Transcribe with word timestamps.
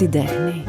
την 0.00 0.10
τέχνη. 0.10 0.64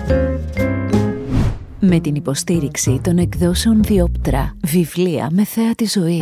Με 1.80 2.00
την 2.00 2.16
υποστήριξη 2.16 3.00
των 3.04 3.18
εκδόσεων 3.18 3.84
Διόπτρα, 3.84 4.56
βιβλία 4.64 5.30
με 5.32 5.44
θέα 5.44 5.76
τη 5.76 5.86
ζωή. 5.86 6.22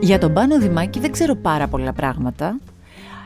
Για 0.00 0.18
τον 0.18 0.32
Πάνο 0.32 0.58
Δημάκη 0.58 1.00
δεν 1.00 1.12
ξέρω 1.12 1.34
πάρα 1.34 1.68
πολλά 1.68 1.92
πράγματα, 1.92 2.58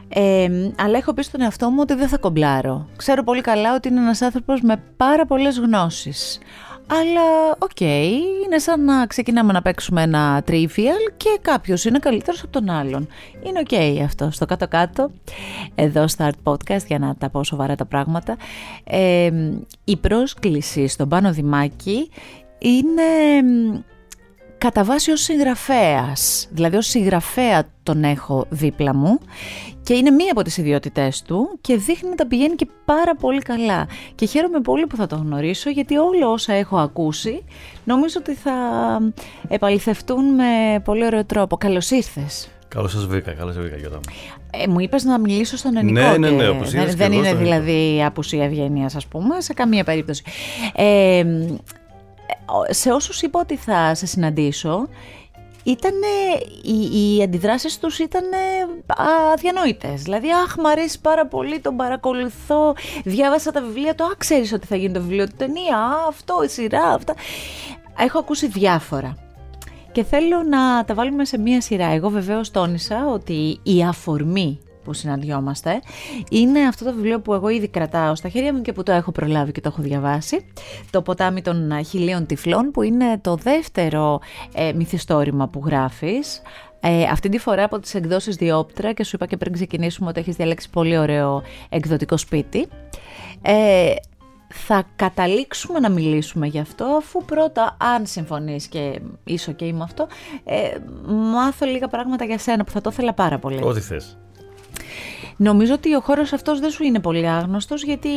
ε, 0.09 0.49
αλλά 0.77 0.99
έχω 0.99 1.15
πει 1.15 1.23
στον 1.23 1.41
εαυτό 1.41 1.71
μου 1.71 1.79
ότι 1.81 1.95
δεν 1.95 2.09
θα 2.09 2.19
κομπλάρω. 2.19 2.89
Ξέρω 2.97 3.23
πολύ 3.23 3.41
καλά 3.41 3.75
ότι 3.75 3.89
είναι 3.89 4.01
ένας 4.01 4.23
άνθρωπος 4.23 4.61
με 4.61 4.83
πάρα 4.97 5.27
πολλές 5.27 5.59
γνώσεις. 5.59 6.39
Αλλά, 6.93 7.57
οκ, 7.59 7.81
είναι 7.81 8.59
σαν 8.59 8.85
να 8.85 9.07
ξεκινάμε 9.07 9.53
να 9.53 9.63
παίξουμε 9.63 10.03
ένα 10.03 10.45
trivial 10.47 11.13
και 11.17 11.39
κάποιος 11.41 11.85
είναι 11.85 11.99
καλύτερος 11.99 12.43
από 12.43 12.53
τον 12.53 12.71
άλλον. 12.71 13.09
Είναι 13.43 13.59
οκ 13.59 14.03
αυτό, 14.05 14.31
στο 14.31 14.47
κάτω-κάτω, 14.47 15.11
εδώ 15.75 16.09
στα 16.09 16.31
Art 16.31 16.53
Podcast, 16.53 16.87
για 16.87 16.99
να 16.99 17.15
τα 17.17 17.31
πω 17.31 17.45
σοβαρά 17.45 17.75
τα 17.75 17.85
πράγματα. 17.85 18.37
Ε, 18.85 19.31
η 19.85 19.97
πρόσκληση 19.97 20.87
στον 20.87 21.09
Πάνο 21.09 21.33
Δημάκη 21.33 22.11
είναι 22.59 23.03
κατά 24.61 24.85
βάση 24.85 25.11
ως 25.11 25.21
συγγραφέας, 25.21 26.49
δηλαδή 26.51 26.77
ως 26.77 26.87
συγγραφέα 26.87 27.65
τον 27.83 28.05
έχω 28.05 28.47
δίπλα 28.49 28.95
μου 28.95 29.19
και 29.83 29.95
είναι 29.95 30.11
μία 30.11 30.31
από 30.31 30.43
τις 30.43 30.57
ιδιότητές 30.57 31.23
του 31.23 31.59
και 31.61 31.77
δείχνει 31.77 32.09
να 32.09 32.15
τα 32.15 32.27
πηγαίνει 32.27 32.55
και 32.55 32.67
πάρα 32.85 33.15
πολύ 33.15 33.41
καλά 33.41 33.89
και 34.15 34.27
χαίρομαι 34.27 34.61
πολύ 34.61 34.87
που 34.87 34.97
θα 34.97 35.07
το 35.07 35.17
γνωρίσω 35.17 35.71
γιατί 35.71 35.97
όλα 35.97 36.29
όσα 36.29 36.53
έχω 36.53 36.77
ακούσει 36.77 37.45
νομίζω 37.85 38.15
ότι 38.19 38.35
θα 38.35 38.53
επαληθευτούν 39.49 40.35
με 40.35 40.81
πολύ 40.85 41.05
ωραίο 41.05 41.25
τρόπο. 41.25 41.57
Καλώς 41.57 41.91
ήρθες. 41.91 42.49
Καλώς 42.69 42.93
σας 42.93 43.07
βρήκα, 43.07 43.33
καλώς 43.33 43.57
βρήκα, 43.57 43.77
Γιώτα 43.77 43.97
μου. 43.97 44.15
Ε, 44.51 44.67
μου 44.67 44.81
είπες 44.81 45.05
να 45.05 45.19
μιλήσω 45.19 45.57
στον 45.57 45.77
ελληνικό. 45.77 46.01
Ναι, 46.01 46.17
ναι, 46.17 46.31
ναι, 46.31 46.45
και 46.45 46.65
δεν, 46.71 46.97
δεν 46.97 47.13
είναι 47.13 47.35
δηλαδή 47.35 48.05
απουσία 48.05 48.45
ευγένειας, 48.45 48.97
ας 48.97 49.07
πούμε, 49.07 49.41
σε 49.41 49.53
καμία 49.53 49.85
περίπτωση. 49.85 50.23
Ε, 50.75 51.25
σε 52.69 52.91
όσους 52.91 53.23
είπα 53.23 53.41
ότι 53.41 53.57
θα 53.57 53.95
σε 53.95 54.07
συναντήσω, 54.07 54.89
ήταν 55.63 55.93
οι, 56.63 57.17
οι 57.17 57.23
αντιδράσεις 57.23 57.79
τους 57.79 57.99
ήταν 57.99 58.25
αδιανόητες. 59.33 60.03
Δηλαδή, 60.03 60.27
αχ, 60.45 60.57
μ' 60.57 60.67
αρέσει 60.67 61.01
πάρα 61.01 61.27
πολύ, 61.27 61.61
τον 61.61 61.77
παρακολουθώ, 61.77 62.75
διάβασα 63.05 63.51
τα 63.51 63.61
βιβλία 63.61 63.95
του, 63.95 64.05
α, 64.05 64.15
ξέρεις 64.19 64.53
ότι 64.53 64.67
θα 64.67 64.77
γίνει 64.77 64.93
το 64.93 65.01
βιβλίο 65.01 65.27
του 65.27 65.35
ταινία, 65.37 65.77
α, 65.77 66.07
αυτό, 66.09 66.43
η 66.45 66.49
σειρά, 66.49 66.89
αυτά. 66.89 67.15
Έχω 67.99 68.19
ακούσει 68.19 68.47
διάφορα. 68.47 69.17
Και 69.93 70.05
θέλω 70.05 70.43
να 70.43 70.85
τα 70.85 70.95
βάλουμε 70.95 71.25
σε 71.25 71.39
μία 71.39 71.61
σειρά. 71.61 71.87
Εγώ 71.87 72.09
βεβαίως 72.09 72.51
τόνισα 72.51 73.07
ότι 73.07 73.61
η 73.63 73.85
αφορμή 73.85 74.59
που 74.91 74.97
συναντιόμαστε 74.97 75.81
είναι 76.31 76.61
αυτό 76.61 76.85
το 76.85 76.93
βιβλίο 76.93 77.21
που 77.21 77.35
εγώ 77.35 77.49
ήδη 77.49 77.69
κρατάω 77.69 78.15
στα 78.15 78.29
χέρια 78.29 78.55
μου 78.55 78.63
και 78.63 78.73
που 78.73 78.83
το 78.83 78.93
έχω 78.93 79.13
προλάβει 79.13 79.53
και 79.53 79.61
το 79.61 79.69
έχω 79.73 79.83
διαβάσει 79.83 80.47
το 80.91 81.03
ποτάμι 81.03 81.43
των 81.43 81.85
χιλίων 81.85 82.27
τυφλών 82.27 82.71
που 82.71 82.83
είναι 82.83 83.19
το 83.21 83.37
δεύτερο 83.37 84.21
ε, 84.55 84.73
μυθιστόρημα 84.73 85.49
που 85.49 85.63
γράφεις 85.65 86.43
ε, 86.81 87.03
αυτή 87.03 87.29
τη 87.29 87.39
φορά 87.39 87.65
από 87.65 87.79
τις 87.79 87.95
εκδόσεις 87.95 88.37
Διόπτρα 88.37 88.93
και 88.93 89.05
σου 89.05 89.11
είπα 89.15 89.27
και 89.27 89.37
πριν 89.37 89.53
ξεκινήσουμε 89.53 90.09
ότι 90.09 90.21
έχεις 90.21 90.37
διαλέξει 90.37 90.71
πολύ 90.71 90.99
ωραίο 90.99 91.43
εκδοτικό 91.69 92.17
σπίτι 92.17 92.69
ε, 93.43 93.95
θα 94.53 94.85
καταλήξουμε 94.97 95.79
να 95.79 95.91
μιλήσουμε 95.91 96.47
γι' 96.47 96.59
αυτό 96.59 96.85
αφού 96.85 97.25
πρώτα 97.25 97.77
αν 97.97 98.07
συμφωνείς 98.07 98.67
και 98.67 99.01
είσαι 99.25 99.57
ok 99.59 99.73
με 99.73 99.83
αυτό 99.83 100.07
ε, 100.45 100.79
μάθω 101.07 101.67
λίγα 101.67 101.89
πράγματα 101.89 102.25
για 102.25 102.39
σένα 102.39 102.65
που 102.65 102.71
θα 102.71 102.81
το 102.81 102.91
ήθελα 102.93 103.13
πάρα 103.13 103.39
πολύ. 103.39 103.61
Ό,τι 103.63 103.81
θες. 103.81 104.19
Νομίζω 105.37 105.75
ότι 105.75 105.95
ο 105.95 106.01
χώρος 106.01 106.33
αυτός 106.33 106.61
δεν 106.61 106.71
σου 106.71 106.83
είναι 106.85 107.01
πολύ 107.01 107.29
άγνωστος, 107.29 107.83
γιατί 107.85 108.09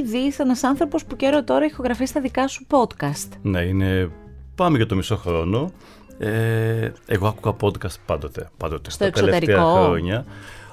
ήδη 0.00 0.18
είσαι 0.18 0.42
ένας 0.42 0.64
άνθρωπος 0.64 1.04
που 1.04 1.16
καιρό 1.16 1.44
τώρα 1.44 1.64
ηχογραφεί 1.64 2.12
τα 2.12 2.20
δικά 2.20 2.48
σου 2.48 2.66
podcast. 2.70 3.28
Ναι, 3.42 3.60
είναι. 3.60 4.10
Πάμε 4.54 4.76
για 4.76 4.86
το 4.86 4.94
μισό 4.94 5.16
χρόνο. 5.16 5.72
Ε, 6.18 6.90
εγώ 7.06 7.26
άκουγα 7.26 7.56
podcast 7.60 7.96
πάντοτε. 8.06 8.50
πάντοτε 8.56 8.90
Στο 8.90 9.04
εξωτερικό. 9.04 9.72
χρόνια. 9.72 10.24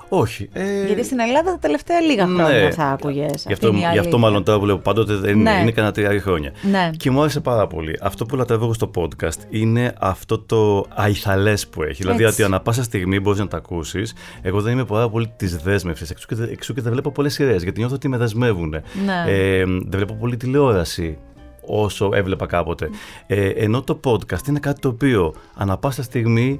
Όχι. 0.09 0.49
Ε... 0.53 0.85
Γιατί 0.85 1.03
στην 1.03 1.19
Ελλάδα 1.19 1.51
τα 1.51 1.57
τελευταία 1.59 1.99
λίγα 1.99 2.25
ναι. 2.25 2.43
χρόνια 2.43 2.63
ναι, 2.63 2.71
θα 2.71 2.85
άκουγε. 2.85 3.27
Γι' 3.47 3.53
αυτό, 3.53 3.73
γι 3.91 3.97
αυτό 3.97 4.17
μάλλον 4.17 4.43
τώρα 4.43 4.59
που 4.59 4.65
λέω 4.65 4.77
πάντοτε 4.77 5.15
δεν 5.15 5.37
ναι. 5.37 5.51
είναι 5.61 5.71
κανένα 5.71 5.93
τρία 5.93 6.21
χρόνια. 6.21 6.51
Ναι. 6.61 6.89
Και 6.97 7.11
μου 7.11 7.19
άρεσε 7.19 7.39
πάρα 7.39 7.67
πολύ. 7.67 7.99
Αυτό 8.01 8.25
που 8.25 8.35
λατρεύω 8.35 8.73
στο 8.73 8.91
podcast 8.95 9.39
είναι 9.49 9.93
αυτό 9.99 10.39
το 10.39 10.85
αϊθαλές 10.95 11.67
που 11.67 11.83
έχει. 11.83 12.01
Δηλαδή 12.01 12.23
ότι 12.23 12.43
ανά 12.43 12.59
πάσα 12.59 12.83
στιγμή 12.83 13.19
μπορείς 13.19 13.39
να 13.39 13.47
τα 13.47 13.57
ακούσεις. 13.57 14.13
Εγώ 14.41 14.61
δεν 14.61 14.73
είμαι 14.73 14.85
πάρα 14.85 15.09
πολύ 15.09 15.33
της 15.35 15.57
δέσμευσης. 15.57 16.09
Εξού, 16.09 16.27
εξού 16.51 16.73
και 16.73 16.81
δεν 16.81 16.91
βλέπω 16.91 17.11
πολλές 17.11 17.33
σειρές 17.33 17.63
γιατί 17.63 17.79
νιώθω 17.79 17.95
ότι 17.95 18.07
με 18.07 18.17
δεσμεύουν. 18.17 18.69
Ναι. 18.69 19.23
Ε, 19.27 19.63
δεν 19.65 19.89
βλέπω 19.89 20.13
πολύ 20.13 20.37
τηλεόραση 20.37 21.17
όσο 21.65 22.09
έβλεπα 22.13 22.45
κάποτε. 22.45 22.89
Ε, 23.27 23.49
ενώ 23.49 23.81
το 23.81 23.99
podcast 24.03 24.47
είναι 24.47 24.59
κάτι 24.59 24.81
το 24.81 24.87
οποίο 24.87 25.33
ανά 25.55 25.77
πάσα 25.77 26.03
στιγμή 26.03 26.59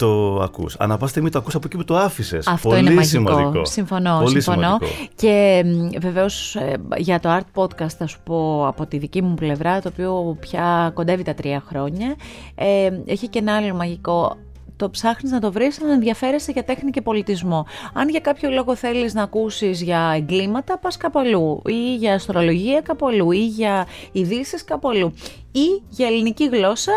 το 0.00 0.40
ακούς. 0.42 0.76
Ανά 0.78 0.96
πάσα 0.96 1.10
στιγμή 1.10 1.30
το 1.30 1.38
ακούς 1.38 1.54
από 1.54 1.66
εκεί 1.66 1.76
που 1.76 1.84
το 1.84 1.96
άφησες. 1.96 2.46
Αυτό 2.46 2.68
Πολύ 2.68 2.80
είναι 2.80 2.90
μαγικό. 2.94 3.08
Σημαντικό. 3.08 3.64
Συμφωνώ, 3.64 4.18
Πολύ 4.22 4.42
συμφωνώ. 4.42 4.78
Και 5.14 5.64
βεβαίως 6.00 6.56
ε, 6.56 6.76
για 6.96 7.20
το 7.20 7.28
Art 7.36 7.62
Podcast 7.62 7.94
θα 7.98 8.06
σου 8.06 8.18
πω 8.24 8.66
από 8.66 8.86
τη 8.86 8.98
δική 8.98 9.22
μου 9.22 9.34
πλευρά, 9.34 9.80
το 9.80 9.88
οποίο 9.92 10.36
πια 10.40 10.90
κοντεύει 10.94 11.22
τα 11.22 11.34
τρία 11.34 11.62
χρόνια, 11.68 12.14
ε, 12.54 12.90
έχει 13.06 13.28
και 13.28 13.38
ένα 13.38 13.56
άλλο 13.56 13.74
μαγικό 13.74 14.36
το 14.80 14.90
ψάχνεις 14.90 15.32
να 15.32 15.40
το 15.40 15.52
βρεις 15.52 15.80
να 15.80 15.92
ενδιαφέρεσαι 15.92 16.52
για 16.52 16.64
τέχνη 16.64 16.90
και 16.90 17.00
πολιτισμό. 17.00 17.66
Αν 17.92 18.08
για 18.08 18.20
κάποιο 18.20 18.50
λόγο 18.50 18.74
θέλεις 18.76 19.14
να 19.14 19.22
ακούσεις 19.22 19.82
για 19.82 20.12
εγκλήματα, 20.16 20.78
πας 20.78 20.96
κάπου 20.96 21.18
αλλού. 21.18 21.62
Ή 21.66 21.94
για 21.96 22.14
αστρολογία 22.14 22.80
κάπου 22.80 23.06
αλλού. 23.06 23.30
Ή 23.32 23.46
για 23.46 23.86
ειδήσεις 24.12 24.64
κάπου 24.64 24.88
αλλού. 24.88 25.14
Ή 25.52 25.82
για 25.88 26.06
ελληνική 26.06 26.48
γλώσσα 26.48 26.92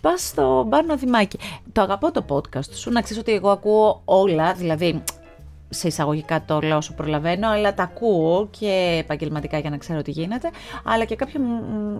πας 0.00 0.26
στο 0.26 0.64
Μπάρνο 0.68 0.96
Δημάκη. 0.96 1.38
Το 1.72 1.80
αγαπώ 1.80 2.10
το 2.12 2.24
podcast 2.28 2.74
σου, 2.74 2.90
να 2.90 3.02
ξέρεις 3.02 3.22
ότι 3.22 3.32
εγώ 3.32 3.50
ακούω 3.50 4.02
όλα, 4.04 4.52
δηλαδή 4.52 5.02
σε 5.70 5.86
εισαγωγικά 5.86 6.44
το 6.44 6.60
λέω 6.60 6.76
όσο 6.76 6.94
προλαβαίνω, 6.94 7.48
αλλά 7.48 7.74
τα 7.74 7.82
ακούω 7.82 8.48
και 8.58 8.96
επαγγελματικά 9.00 9.58
για 9.58 9.70
να 9.70 9.76
ξέρω 9.76 10.02
τι 10.02 10.10
γίνεται, 10.10 10.50
αλλά 10.84 11.04
και 11.04 11.16
κάποια 11.16 11.40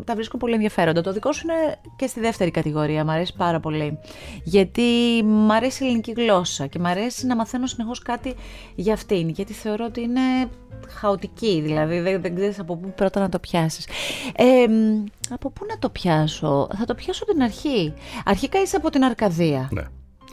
τα 0.04 0.14
βρίσκω 0.14 0.36
πολύ 0.36 0.54
ενδιαφέροντα. 0.54 1.00
Το 1.00 1.12
δικό 1.12 1.32
σου 1.32 1.46
είναι 1.48 1.76
και 1.96 2.06
στη 2.06 2.20
δεύτερη 2.20 2.50
κατηγορία, 2.50 3.04
μου 3.04 3.10
αρέσει 3.10 3.34
πάρα 3.36 3.60
πολύ. 3.60 3.98
Γιατί 4.44 4.82
μου 5.24 5.52
αρέσει 5.52 5.84
η 5.84 5.86
ελληνική 5.86 6.12
γλώσσα 6.12 6.66
και 6.66 6.78
μου 6.78 6.88
αρέσει 6.88 7.26
να 7.26 7.36
μαθαίνω 7.36 7.66
συνεχώς 7.66 8.02
κάτι 8.02 8.34
για 8.74 8.92
αυτήν, 8.92 9.28
γιατί 9.28 9.52
θεωρώ 9.52 9.84
ότι 9.84 10.00
είναι 10.00 10.20
χαοτική, 10.88 11.60
δηλαδή 11.60 12.00
δεν, 12.00 12.20
δεν 12.20 12.34
ξέρεις 12.34 12.58
από 12.58 12.76
πού 12.76 12.92
πρώτα 12.96 13.20
να 13.20 13.28
το 13.28 13.38
πιάσεις. 13.38 13.86
Ε, 14.36 14.66
από 15.30 15.50
πού 15.50 15.66
να 15.68 15.78
το 15.78 15.88
πιάσω, 15.88 16.68
θα 16.78 16.84
το 16.84 16.94
πιάσω 16.94 17.24
την 17.24 17.42
αρχή. 17.42 17.94
Αρχικά 18.24 18.60
είσαι 18.60 18.76
από 18.76 18.90
την 18.90 19.04
Αρκαδία. 19.04 19.68
Ναι. 19.72 19.82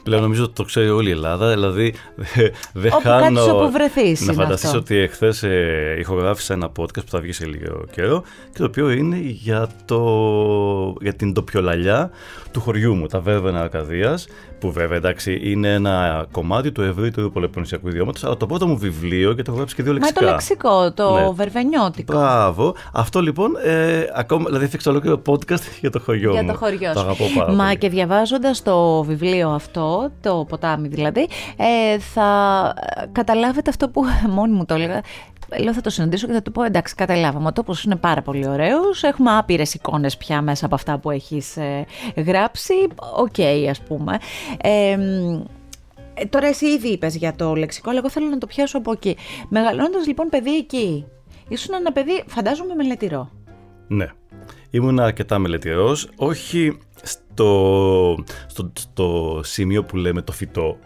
Πλέον 0.08 0.22
νομίζω 0.22 0.44
ότι 0.44 0.52
το 0.52 0.62
ξέρει 0.62 0.90
όλη 0.90 1.08
η 1.08 1.12
Ελλάδα, 1.12 1.48
δηλαδή 1.48 1.94
δεν 2.82 2.92
χάνω 3.02 3.42
όπου 3.42 3.70
βρεθείς 3.72 4.26
να 4.26 4.32
φανταστείς 4.32 4.74
ότι 4.74 4.96
εχθές 4.96 5.42
ε, 5.42 5.96
ηχογράφησα 5.98 6.54
ένα 6.54 6.70
podcast 6.78 7.04
που 7.04 7.10
θα 7.10 7.20
βγει 7.20 7.32
σε 7.32 7.46
λίγο 7.46 7.84
καιρό 7.90 8.22
και 8.52 8.58
το 8.58 8.64
οποίο 8.64 8.90
είναι 8.90 9.16
για, 9.20 9.68
το, 9.84 10.00
για 11.00 11.14
την 11.14 11.32
τοπιολαλιά 11.32 12.10
του 12.52 12.60
χωριού 12.60 12.94
μου, 12.94 13.06
τα 13.06 13.20
Βέρβαινα 13.20 13.60
Αρκαδίας, 13.60 14.26
που 14.58 14.72
βέβαια 14.72 14.96
εντάξει 14.96 15.40
είναι 15.42 15.72
ένα 15.72 16.26
κομμάτι 16.32 16.72
του 16.72 16.82
ευρύτερου 16.82 17.30
πολεπονησιακού 17.32 17.88
ιδιώματος, 17.88 18.24
αλλά 18.24 18.36
το 18.36 18.46
πρώτο 18.46 18.66
μου 18.66 18.78
βιβλίο 18.78 19.32
και 19.32 19.42
το 19.42 19.44
έχω 19.46 19.56
γράψει 19.56 19.74
και 19.74 19.82
δύο 19.82 19.92
λεξικά. 19.92 20.20
Μα 20.20 20.26
το 20.26 20.32
λεξικό, 20.32 20.92
το 20.92 21.14
ναι. 21.14 21.30
βερβενιώτικο. 21.34 22.12
Μπράβο. 22.12 22.74
Αυτό 22.92 23.20
λοιπόν, 23.20 23.56
ε, 23.64 24.04
ακόμα, 24.14 24.44
δηλαδή 24.44 24.64
έφτιαξα 24.64 24.90
ολόκληρο 24.90 25.22
podcast 25.26 25.62
για 25.80 25.90
το 25.90 26.00
χωριό 26.00 26.30
για 26.30 26.42
μου. 26.42 26.44
Για 26.44 26.52
το 26.52 26.58
χωριό 26.64 26.92
Το 26.92 27.00
αγαπώ 27.00 27.24
πάρα 27.38 27.52
Μα 27.52 27.64
πολύ. 27.64 27.78
και 27.78 27.88
διαβάζοντας 27.88 28.62
το 28.62 29.02
βιβλίο 29.02 29.48
αυτό, 29.48 29.97
το 30.20 30.44
ποτάμι 30.48 30.88
δηλαδή, 30.88 31.28
ε, 31.56 31.98
θα 31.98 32.74
καταλάβετε 33.12 33.70
αυτό 33.70 33.88
που 33.88 34.04
μόνη 34.36 34.52
μου 34.52 34.64
το 34.64 34.74
έλεγα. 34.74 35.00
Λέω 35.60 35.74
θα 35.74 35.80
το 35.80 35.90
συναντήσω 35.90 36.26
και 36.26 36.32
θα 36.32 36.42
του 36.42 36.52
πω 36.52 36.62
εντάξει 36.62 36.94
καταλάβαμε 36.94 37.46
ο 37.46 37.52
τόπος 37.52 37.84
είναι 37.84 37.96
πάρα 37.96 38.22
πολύ 38.22 38.48
ωραίος 38.48 39.02
έχουμε 39.02 39.36
άπειρες 39.36 39.74
εικόνες 39.74 40.16
πια 40.16 40.42
μέσα 40.42 40.66
από 40.66 40.74
αυτά 40.74 40.98
που 40.98 41.10
έχεις 41.10 41.56
ε, 41.56 41.86
γράψει 42.16 42.74
ok 43.16 43.34
okay, 43.36 43.66
ας 43.70 43.80
πούμε. 43.80 44.18
Ε, 44.62 44.96
τώρα 46.28 46.46
εσύ 46.46 46.66
ήδη 46.66 46.88
είπες 46.88 47.16
για 47.16 47.34
το 47.34 47.54
λεξικό 47.54 47.90
αλλά 47.90 47.98
εγώ 47.98 48.10
θέλω 48.10 48.28
να 48.28 48.38
το 48.38 48.46
πιάσω 48.46 48.78
από 48.78 48.92
εκεί. 48.92 49.16
Μεγαλώνοντας 49.48 50.06
λοιπόν 50.06 50.28
παιδί 50.28 50.56
εκεί 50.56 51.04
ήσουν 51.48 51.74
ένα 51.74 51.92
παιδί 51.92 52.24
φαντάζομαι 52.26 52.74
μελετηρό. 52.74 53.30
Ναι. 53.88 54.06
Ήμουν 54.70 55.00
αρκετά 55.00 55.38
μελετηρός 55.38 56.08
όχι 56.16 56.78
στο, 57.02 58.24
στο, 58.46 58.72
στο 58.78 59.40
σημείο 59.44 59.84
που 59.84 59.96
λέμε 59.96 60.22
το 60.22 60.32
φυτό 60.32 60.78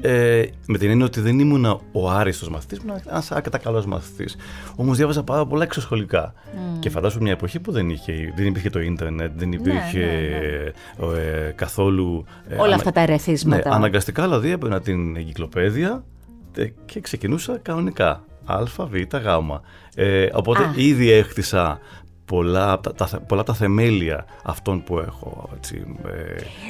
ε, 0.00 0.44
με 0.66 0.78
την 0.78 0.90
έννοια 0.90 1.04
ότι 1.04 1.20
δεν 1.20 1.38
ήμουν 1.38 1.64
ο 1.92 2.10
άριστος 2.10 2.48
μαθητής, 2.48 2.78
ήμουν 2.78 3.00
ένας 3.08 3.32
αρκετά 3.32 3.58
καλός 3.58 3.86
μαθητής. 3.86 4.36
Όμως 4.76 4.96
διάβαζα 4.96 5.22
πάρα 5.22 5.46
πολλά 5.46 5.62
εξωσχολικά. 5.62 6.34
Και 6.78 6.90
φαντάζομαι 6.90 7.22
μια 7.22 7.32
εποχή 7.32 7.60
που 7.60 7.72
δεν, 7.72 7.90
είχε, 7.90 8.32
δεν 8.36 8.46
υπήρχε 8.46 8.70
το 8.70 8.80
ίντερνετ, 8.80 9.32
δεν 9.36 9.52
υπήρχε 9.52 9.98
ναι, 9.98 11.06
ναι, 11.06 11.12
ναι. 11.12 11.46
Ε, 11.46 11.52
καθόλου. 11.54 12.24
Όλα 12.56 12.64
ανα... 12.64 12.74
αυτά 12.74 12.92
τα 12.92 13.00
ερεθίσματα. 13.00 13.68
Ναι, 13.68 13.74
αναγκαστικά 13.74 14.22
δηλαδή 14.22 14.50
έπαιρνα 14.50 14.80
την 14.80 15.16
εγκυκλοπαίδεια 15.16 16.04
και 16.84 17.00
ξεκινούσα 17.00 17.58
κανονικά. 17.62 18.24
Α, 18.44 18.62
Β, 18.64 18.94
Γ. 18.94 19.26
Ε, 19.94 20.28
οπότε 20.32 20.62
Α. 20.62 20.72
ήδη 20.76 21.10
έχτισα 21.10 21.78
πολλά, 22.26 22.80
τα, 22.80 23.20
πολλά 23.26 23.42
τα 23.42 23.54
θεμέλια 23.54 24.24
αυτών 24.42 24.84
που 24.84 24.98
έχω 24.98 25.50
έτσι, 25.56 25.86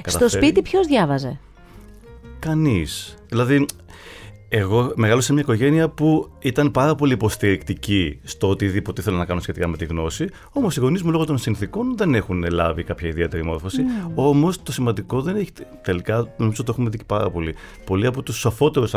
ε, 0.04 0.10
Στο 0.10 0.28
σπίτι 0.28 0.62
ποιος 0.62 0.86
διάβαζε; 0.86 1.38
Κανείς. 2.38 3.14
Δηλαδή 3.28 3.66
εγώ 4.48 4.92
μεγάλωσα 4.94 5.26
σε 5.26 5.32
μια 5.32 5.42
οικογένεια 5.42 5.88
που 5.88 6.30
ήταν 6.38 6.70
πάρα 6.70 6.94
πολύ 6.94 7.12
υποστηρικτική 7.12 8.18
στο 8.22 8.48
οτιδήποτε 8.48 9.00
ήθελα 9.00 9.16
να 9.16 9.24
κάνω 9.24 9.40
σχετικά 9.40 9.68
με 9.68 9.76
τη 9.76 9.84
γνώση. 9.84 10.28
Όμως 10.52 10.76
οι 10.76 10.80
γονείς 10.80 11.02
μου 11.02 11.10
λόγω 11.10 11.24
των 11.24 11.38
συνθήκων 11.38 11.96
δεν 11.96 12.14
έχουν 12.14 12.44
λάβει 12.50 12.82
κάποια 12.82 13.08
ιδιαίτερη 13.08 13.44
μόρφωση. 13.44 13.82
Mm. 13.82 14.10
Όμως 14.14 14.62
το 14.62 14.72
σημαντικό 14.72 15.20
δεν 15.20 15.36
έχει. 15.36 15.50
Τελικά 15.82 16.34
νομίζω 16.36 16.62
το 16.62 16.72
έχουμε 16.72 16.90
δει 16.90 16.98
πάρα 17.06 17.30
πολύ. 17.30 17.54
Πολλοί 17.84 18.06
από 18.06 18.22
τους 18.22 18.36
σοφότερους 18.36 18.94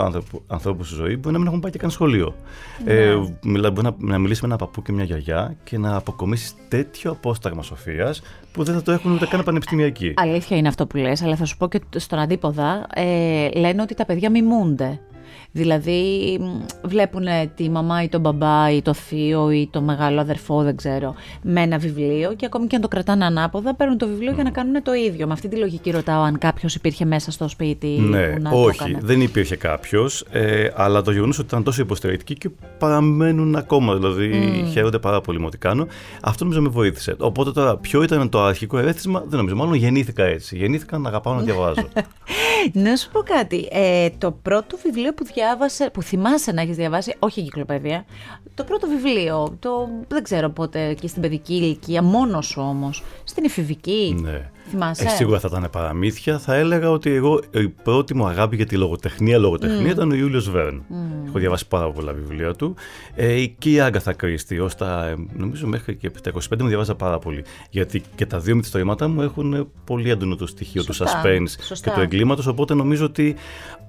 ανθρώπους 0.47 0.87
στη 0.87 0.95
ζωή 0.95 1.15
μπορεί 1.15 1.33
να 1.33 1.37
μην 1.37 1.47
έχουν 1.47 1.59
πάει 1.59 1.71
και 1.71 1.77
καν 1.77 1.89
σχολείο. 1.89 2.35
Mm. 2.35 2.83
Ε, 2.85 3.15
μπορεί 3.43 3.81
να, 3.81 3.95
να 3.97 4.17
μιλήσει 4.17 4.41
με 4.41 4.47
ένα 4.47 4.57
παππού 4.57 4.81
και 4.81 4.91
μια 4.91 5.03
γιαγιά 5.03 5.55
και 5.63 5.77
να 5.77 5.95
αποκομίσεις 5.95 6.53
τέτοιο 6.67 7.11
απόσταγμα 7.11 7.61
σοφίας 7.63 8.21
που 8.51 8.63
δεν 8.63 8.75
θα 8.75 8.81
το 8.81 8.91
έχουν 8.91 9.11
ούτε 9.11 9.25
καν 9.25 9.43
πανεπιστημιακοί. 9.43 10.13
Αλήθεια 10.15 10.57
είναι 10.57 10.67
αυτό 10.67 10.87
που 10.87 10.97
λες, 10.97 11.21
αλλά 11.21 11.35
θα 11.35 11.45
σου 11.45 11.57
πω 11.57 11.67
και 11.67 11.81
στον 11.95 12.19
αντίποδα. 12.19 12.87
Ε, 12.93 13.49
λένε 13.55 13.81
ότι 13.81 13.93
τα 13.93 14.05
παιδιά 14.05 14.29
μιμούνται. 14.29 14.99
Δηλαδή 15.51 16.39
βλέπουν 16.83 17.25
τη 17.55 17.69
μαμά 17.69 18.03
ή 18.03 18.09
τον 18.09 18.21
μπαμπά 18.21 18.71
ή 18.71 18.81
το 18.81 18.93
θείο 18.93 19.51
ή 19.51 19.69
το 19.71 19.81
μεγάλο 19.81 20.19
αδερφό, 20.19 20.63
δεν 20.63 20.75
ξέρω, 20.75 21.15
με 21.41 21.61
ένα 21.61 21.77
βιβλίο 21.77 22.33
και 22.35 22.45
ακόμη 22.45 22.67
και 22.67 22.75
αν 22.75 22.81
το 22.81 22.87
κρατάνε 22.87 23.25
ανάποδα 23.25 23.75
παίρνουν 23.75 23.97
το 23.97 24.07
βιβλίο 24.07 24.31
για 24.31 24.43
να 24.43 24.49
κάνουν 24.49 24.83
το 24.83 24.93
ίδιο. 24.93 25.27
Με 25.27 25.33
αυτή 25.33 25.47
τη 25.47 25.55
λογική 25.55 25.91
ρωτάω 25.91 26.21
αν 26.21 26.37
κάποιος 26.37 26.75
υπήρχε 26.75 27.05
μέσα 27.05 27.31
στο 27.31 27.47
σπίτι. 27.47 27.87
Ναι, 27.87 28.27
να 28.39 28.49
όχι, 28.49 28.97
δεν 29.01 29.21
υπήρχε 29.21 29.55
κάποιος, 29.55 30.25
ε, 30.31 30.67
αλλά 30.75 31.01
το 31.01 31.11
γεγονός 31.11 31.37
ότι 31.37 31.47
ήταν 31.47 31.63
τόσο 31.63 31.81
υποστηρικτικοί 31.81 32.35
και 32.35 32.49
παραμένουν 32.77 33.55
ακόμα. 33.55 33.95
Δηλαδή 33.95 34.31
mm. 34.33 34.69
χαίρονται 34.71 34.99
πάρα 34.99 35.21
πολύ 35.21 35.39
με 35.39 35.45
ό,τι 35.45 35.57
κάνω. 35.57 35.87
Αυτό 36.21 36.43
νομίζω 36.43 36.61
με 36.61 36.69
βοήθησε. 36.69 37.15
Οπότε 37.19 37.51
τώρα, 37.51 37.77
ποιο 37.77 38.03
ήταν 38.03 38.29
το 38.29 38.43
αρχικό 38.43 38.77
ερέθισμα, 38.77 39.23
δεν 39.27 39.37
νομίζω. 39.37 39.55
Μάλλον 39.55 39.73
γεννήθηκα 39.73 40.23
έτσι. 40.23 40.57
Γεννήθηκα 40.57 40.97
να 40.97 41.09
αγαπάω 41.09 41.33
να 41.33 41.41
διαβάζω. 41.41 41.87
να 42.73 42.95
σου 42.95 43.09
πω 43.11 43.19
κάτι. 43.19 43.67
Ε, 43.71 44.09
το 44.17 44.31
πρώτο 44.31 44.77
βιβλίο 44.83 45.13
που 45.13 45.25
διάβασε, 45.25 45.89
που 45.89 46.01
θυμάσαι 46.01 46.51
να 46.51 46.61
έχεις 46.61 46.75
διαβάσει, 46.75 47.15
όχι 47.19 47.39
εγκυκλοπαίδεια, 47.39 48.05
το 48.55 48.63
πρώτο 48.63 48.87
βιβλίο, 48.87 49.57
το 49.59 49.89
δεν 50.07 50.23
ξέρω 50.23 50.49
πότε 50.49 50.93
και 50.93 51.07
στην 51.07 51.21
παιδική 51.21 51.53
ηλικία, 51.53 52.03
μόνος 52.03 52.57
όμως, 52.57 53.03
στην 53.23 53.45
εφηβική. 53.45 54.15
Ναι. 54.21 54.49
Θυμάσαι. 54.69 55.03
Ε, 55.03 55.07
σίγουρα 55.09 55.39
θα 55.39 55.47
ήταν 55.51 55.69
παραμύθια. 55.71 56.39
Θα 56.39 56.55
έλεγα 56.55 56.89
ότι 56.91 57.09
εγώ 57.09 57.39
η 57.51 57.67
πρώτη 57.67 58.15
μου 58.15 58.27
αγάπη 58.27 58.55
για 58.55 58.65
τη 58.65 58.75
λογοτεχνία, 58.75 59.37
λογοτεχνία 59.37 59.91
mm. 59.91 59.93
ήταν 59.93 60.11
ο 60.11 60.15
Ιούλιος 60.15 60.49
Βέρν. 60.49 60.81
Mm. 60.89 61.27
Έχω 61.27 61.39
διαβάσει 61.39 61.67
πάρα 61.67 61.91
πολλά 61.91 62.13
βιβλία 62.13 62.53
του. 62.53 62.75
Ε, 63.15 63.45
και 63.45 63.71
η 63.71 63.79
Άγκαθα 63.79 64.13
Κρίστη, 64.13 64.59
ως 64.59 64.75
τα. 64.75 65.15
νομίζω 65.33 65.67
μέχρι 65.67 65.95
και 65.95 66.09
τα 66.09 66.31
25 66.33 66.61
μου 66.61 66.67
διαβάζα 66.67 66.95
πάρα 66.95 67.19
πολύ. 67.19 67.43
Γιατί 67.69 68.01
και 68.15 68.25
τα 68.25 68.39
δύο 68.39 68.55
μυθιστορήματά 68.55 69.07
μου 69.07 69.21
έχουν 69.21 69.71
πολύ 69.83 70.09
έντονο 70.09 70.35
το 70.35 70.47
στοιχείο 70.47 70.83
του 70.83 70.95
suspense 70.95 71.77
και 71.81 71.91
του 71.91 72.01
εγκλήματος. 72.01 72.47
Οπότε 72.47 72.73
νομίζω 72.73 73.05
ότι 73.05 73.35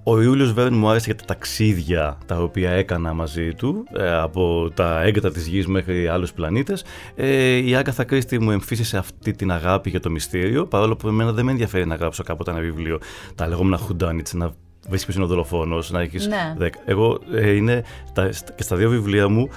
ο 0.02 0.22
Ιούλιος 0.22 0.52
Βέρν 0.52 0.74
μου 0.74 0.88
άρεσε 0.88 1.04
για 1.06 1.14
τα 1.14 1.24
ταξίδια 1.24 2.18
τα 2.26 2.36
οποία 2.36 2.70
έκανα 2.70 3.12
μαζί 3.12 3.54
του, 3.54 3.84
ε, 3.92 4.12
από 4.12 4.70
τα 4.74 5.02
έγκατα 5.02 5.30
της 5.30 5.46
γης 5.46 5.66
μέχρι 5.66 6.08
άλλους 6.08 6.32
πλανήτες. 6.32 6.84
Ε, 7.16 7.56
η 7.56 7.74
Άγκαθα 7.74 8.04
Κρίστη 8.04 8.38
μου 8.38 8.50
εμφύσισε 8.50 8.96
αυτή 8.96 9.32
την 9.32 9.52
αγάπη 9.52 9.90
για 9.90 10.00
το 10.00 10.10
μυστήριο 10.10 10.66
παρόλο 10.70 10.96
που 10.96 11.08
εμένα 11.08 11.32
δεν 11.32 11.44
με 11.44 11.50
ενδιαφέρει 11.50 11.86
να 11.86 11.94
γράψω 11.94 12.22
κάποτε 12.22 12.50
ένα 12.50 12.60
βιβλίο, 12.60 12.98
τα 13.34 13.48
λεγόμενα 13.48 13.76
χουντάνιτς, 13.76 14.32
να 14.32 14.52
βρει 14.88 14.98
ποιο 14.98 15.12
είναι 15.14 15.24
ο 15.24 15.26
δολοφόνος, 15.26 15.90
να 15.90 16.00
έχεις. 16.00 16.26
Ναι. 16.26 16.68
Εγώ 16.84 17.18
ε, 17.32 17.50
είναι 17.50 17.84
τα, 18.12 18.30
και 18.54 18.62
στα 18.62 18.76
δύο 18.76 18.90
βιβλία 18.90 19.28
μου 19.28 19.48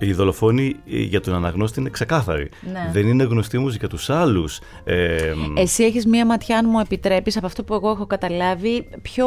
η 0.00 0.12
δολοφόνη 0.12 0.76
ε, 0.90 0.98
για 0.98 1.20
τον 1.20 1.34
αναγνώστη 1.34 1.80
είναι 1.80 1.90
ξεκάθαρη. 1.90 2.50
Ναι. 2.72 2.90
Δεν 2.92 3.06
είναι 3.06 3.24
γνωστή 3.24 3.56
όμω 3.56 3.68
για 3.68 3.88
τους 3.88 4.10
άλλους. 4.10 4.60
Ε, 4.84 5.32
Εσύ 5.56 5.84
έχεις 5.84 6.06
μία 6.06 6.26
ματιά, 6.26 6.58
αν 6.58 6.66
μου 6.68 6.78
επιτρέπεις, 6.78 7.36
από 7.36 7.46
αυτό 7.46 7.64
που 7.64 7.74
εγώ 7.74 7.90
έχω 7.90 8.06
καταλάβει, 8.06 8.88
πιο, 9.02 9.26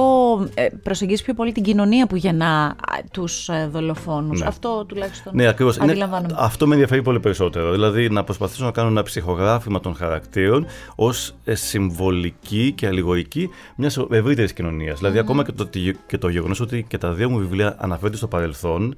ε, 0.53 0.67
προσεγγίζεις 0.83 1.23
πιο 1.23 1.33
πολύ 1.33 1.51
την 1.51 1.63
κοινωνία 1.63 2.07
που 2.07 2.15
γεννά 2.15 2.75
τους 3.11 3.49
ε, 3.49 3.69
δολοφόνους. 3.71 4.39
Ναι. 4.39 4.45
Αυτό 4.47 4.85
τουλάχιστον. 4.85 5.33
Ναι, 5.35 5.47
ακριβώς. 5.47 5.77
Ναι, 5.77 5.93
αυτό 6.35 6.67
με 6.67 6.73
ενδιαφέρει 6.73 7.01
πολύ 7.01 7.19
περισσότερο. 7.19 7.71
Δηλαδή, 7.71 8.09
να 8.09 8.23
προσπαθήσω 8.23 8.65
να 8.65 8.71
κάνω 8.71 8.89
ένα 8.89 9.03
ψυχογράφημα 9.03 9.79
των 9.79 9.95
χαρακτήρων 9.95 10.65
ως 10.95 11.33
ε, 11.43 11.55
συμβολική 11.55 12.71
και 12.75 12.87
αλληγορική 12.87 13.49
μιας 13.75 13.97
ευρύτερης 14.09 14.53
κοινωνίας. 14.53 14.97
Δηλαδή, 14.97 15.17
ακόμα 15.17 15.43
και 15.43 15.51
το, 15.51 15.69
και 16.07 16.17
το 16.17 16.27
γεγονός 16.27 16.59
ότι 16.59 16.85
και 16.87 16.97
τα 16.97 17.13
δύο 17.13 17.29
μου 17.29 17.37
βιβλία 17.37 17.75
αναφέρονται 17.79 18.17
στο 18.17 18.27
παρελθόν. 18.27 18.95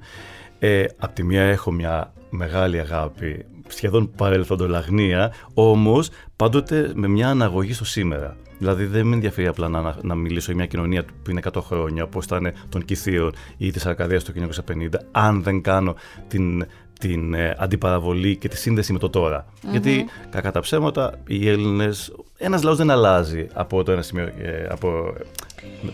Ε, 0.58 0.84
απ' 0.96 1.14
τη 1.14 1.22
μία 1.22 1.42
έχω 1.42 1.72
μια 1.72 2.12
μεγάλη 2.30 2.80
αγάπη, 2.80 3.44
σχεδόν 3.66 4.10
παρελθοντολαγνία, 4.16 5.32
όμως 5.54 6.08
πάντοτε 6.36 6.92
με 6.94 7.08
μια 7.08 7.28
αναγωγή 7.28 7.72
στο 7.72 7.84
σήμερα. 7.84 8.36
Δηλαδή 8.58 8.84
δεν 8.84 9.06
με 9.06 9.14
ενδιαφέρει 9.14 9.46
απλά 9.46 9.68
να, 9.68 9.96
να 10.02 10.14
μιλήσω 10.14 10.46
για 10.46 10.54
μια 10.54 10.66
κοινωνία 10.66 11.04
που 11.04 11.30
είναι 11.30 11.40
100 11.52 11.62
χρόνια, 11.62 12.04
όπως 12.04 12.24
ήταν 12.24 12.52
των 12.68 12.84
Κιθίων 12.84 13.32
ή 13.56 13.70
της 13.70 13.86
Αρκαδίας 13.86 14.24
του 14.24 14.32
1950, 14.66 14.88
αν 15.10 15.42
δεν 15.42 15.62
κάνω 15.62 15.94
την, 16.28 16.66
την 16.98 17.34
ε, 17.34 17.56
αντιπαραβολή 17.58 18.36
και 18.36 18.48
τη 18.48 18.56
σύνδεση 18.56 18.92
με 18.92 18.98
το 18.98 19.10
τωρα 19.10 19.46
Γιατί, 19.70 20.06
κακά 20.30 20.50
τα 20.52 20.60
ψέματα, 20.60 21.14
οι 21.26 21.48
Έλληνες, 21.48 22.12
ένας 22.36 22.62
λαός 22.62 22.76
δεν 22.76 22.90
αλλάζει 22.90 23.46
από 23.52 23.82
το 23.82 23.92
ένα 23.92 24.02
σημείο, 24.02 24.24
ε, 24.24 24.66
από 24.70 25.14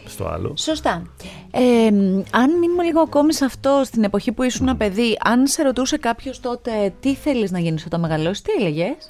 στο 0.04 0.26
άλλο. 0.26 0.54
Σωστά. 0.56 1.02
Ε, 1.50 1.86
αν 2.30 2.58
μείνουμε 2.58 2.82
λίγο 2.84 3.00
ακόμη 3.00 3.34
σε 3.34 3.44
αυτό, 3.44 3.82
στην 3.84 4.04
εποχή 4.04 4.32
που 4.32 4.42
ήσουν 4.42 4.70
mm. 4.72 4.76
παιδί, 4.78 5.18
αν 5.20 5.46
σε 5.46 5.62
ρωτούσε 5.62 5.96
κάποιος 5.96 6.40
τότε 6.40 6.92
τι 7.00 7.14
θέλεις 7.14 7.50
να 7.50 7.58
γίνεις 7.58 7.86
όταν 7.86 8.00
μεγαλώσεις, 8.00 8.42
τι 8.42 8.52
έλεγες; 8.52 9.06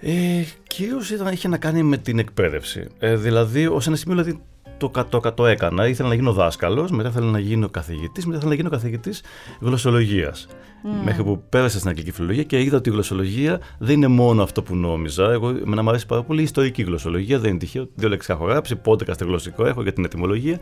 Ε, 0.00 0.44
Κυρίως 0.66 1.10
είχε 1.32 1.48
να 1.48 1.58
κάνει 1.58 1.82
με 1.82 1.96
την 1.96 2.18
εκπαίδευση. 2.18 2.86
Ε, 2.98 3.16
δηλαδή, 3.16 3.66
ως 3.66 3.86
ένα 3.86 3.96
σημείο 3.96 4.22
δηλαδή, 4.22 4.42
το, 4.76 4.90
το, 5.08 5.32
το 5.34 5.46
έκανα. 5.46 5.88
Ήθελα 5.88 6.08
να 6.08 6.14
γίνω 6.14 6.32
δάσκαλος, 6.32 6.90
μετά 6.90 7.08
ήθελα 7.08 7.30
να 7.30 7.38
γίνω 7.38 7.68
καθηγητής, 7.68 8.24
μετά 8.24 8.36
ήθελα 8.36 8.50
να 8.50 8.56
γίνω 8.56 8.70
καθηγητής 8.70 9.22
γλωσσολογίας. 9.60 10.46
Mm. 10.84 10.88
Μέχρι 11.04 11.22
που 11.22 11.42
πέρασα 11.48 11.76
στην 11.78 11.88
αγγλική 11.88 12.10
φιλολογία 12.10 12.42
και 12.42 12.60
είδα 12.60 12.76
ότι 12.76 12.88
η 12.88 12.92
γλωσσολογία 12.92 13.60
δεν 13.78 13.94
είναι 13.94 14.06
μόνο 14.06 14.42
αυτό 14.42 14.62
που 14.62 14.76
νόμιζα. 14.76 15.30
Εγώ, 15.30 15.48
εμένα 15.48 15.82
μου 15.82 15.88
αρέσει 15.88 16.06
πάρα 16.06 16.22
πολύ 16.22 16.40
η 16.40 16.42
ιστορική 16.42 16.82
γλωσσολογία, 16.82 17.38
δεν 17.38 17.50
είναι 17.50 17.58
τυχαίο. 17.58 17.88
Δύο 17.94 18.08
λέξεις 18.08 18.34
έχω 18.34 18.44
γράψει, 18.44 18.76
πότε 18.76 19.14
γλωσσικό 19.20 19.66
έχω 19.66 19.82
για 19.82 19.92
την 19.92 20.04
ετοιμολογία. 20.04 20.58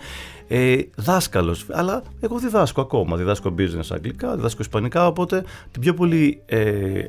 Ε, 0.49 0.77
Δάσκαλος, 0.97 1.67
αλλά 1.71 2.03
εγώ 2.21 2.39
διδάσκω 2.39 2.81
ακόμα. 2.81 3.17
Διδάσκω 3.17 3.55
business 3.59 3.89
αγγλικά, 3.91 4.35
διδάσκω 4.37 4.63
ισπανικά. 4.63 5.07
Οπότε 5.07 5.45
την 5.71 5.81
πιο 5.81 5.95
πολύ 5.95 6.43
ε, 6.47 6.61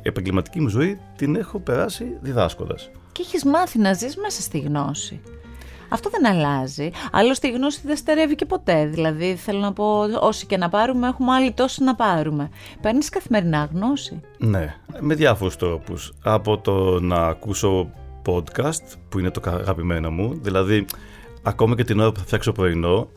επαγγελματική 0.02 0.60
μου 0.60 0.68
ζωή 0.68 0.98
την 1.16 1.36
έχω 1.36 1.58
περάσει 1.58 2.04
διδάσκοντας. 2.20 2.90
Και 3.12 3.22
έχεις 3.22 3.44
μάθει 3.44 3.78
να 3.78 3.92
ζεις 3.92 4.16
μέσα 4.16 4.40
στη 4.40 4.58
γνώση. 4.58 5.20
Αυτό 5.88 6.10
δεν 6.10 6.26
αλλάζει. 6.26 6.90
Άλλωστε 7.12 7.48
η 7.48 7.50
γνώση 7.50 7.80
δεν 7.84 7.96
στερεύει 7.96 8.34
και 8.34 8.44
ποτέ. 8.44 8.86
Δηλαδή 8.86 9.34
θέλω 9.34 9.58
να 9.58 9.72
πω 9.72 10.00
όσοι 10.20 10.46
και 10.46 10.56
να 10.56 10.68
πάρουμε 10.68 11.08
έχουμε 11.08 11.32
άλλοι 11.32 11.52
τόσοι 11.52 11.82
να 11.82 11.94
πάρουμε. 11.94 12.50
Παίρνεις 12.80 13.08
καθημερινά 13.08 13.68
γνώση. 13.72 14.20
Ναι, 14.38 14.74
με 15.00 15.14
διάφορους 15.14 15.56
τρόπους. 15.56 16.12
Από 16.22 16.58
το 16.58 17.00
να 17.00 17.16
ακούσω 17.16 17.90
podcast 18.26 18.96
που 19.08 19.18
είναι 19.18 19.30
το 19.30 19.40
αγαπημένο 19.44 20.10
μου. 20.10 20.38
Δηλαδή 20.42 20.84
ακόμα 21.42 21.76
και 21.76 21.84
την 21.84 22.00
ώρα 22.00 22.12
που 22.12 22.18
θα 22.18 22.24
φτιάξω 22.24 22.52
πρωινό, 22.52 23.08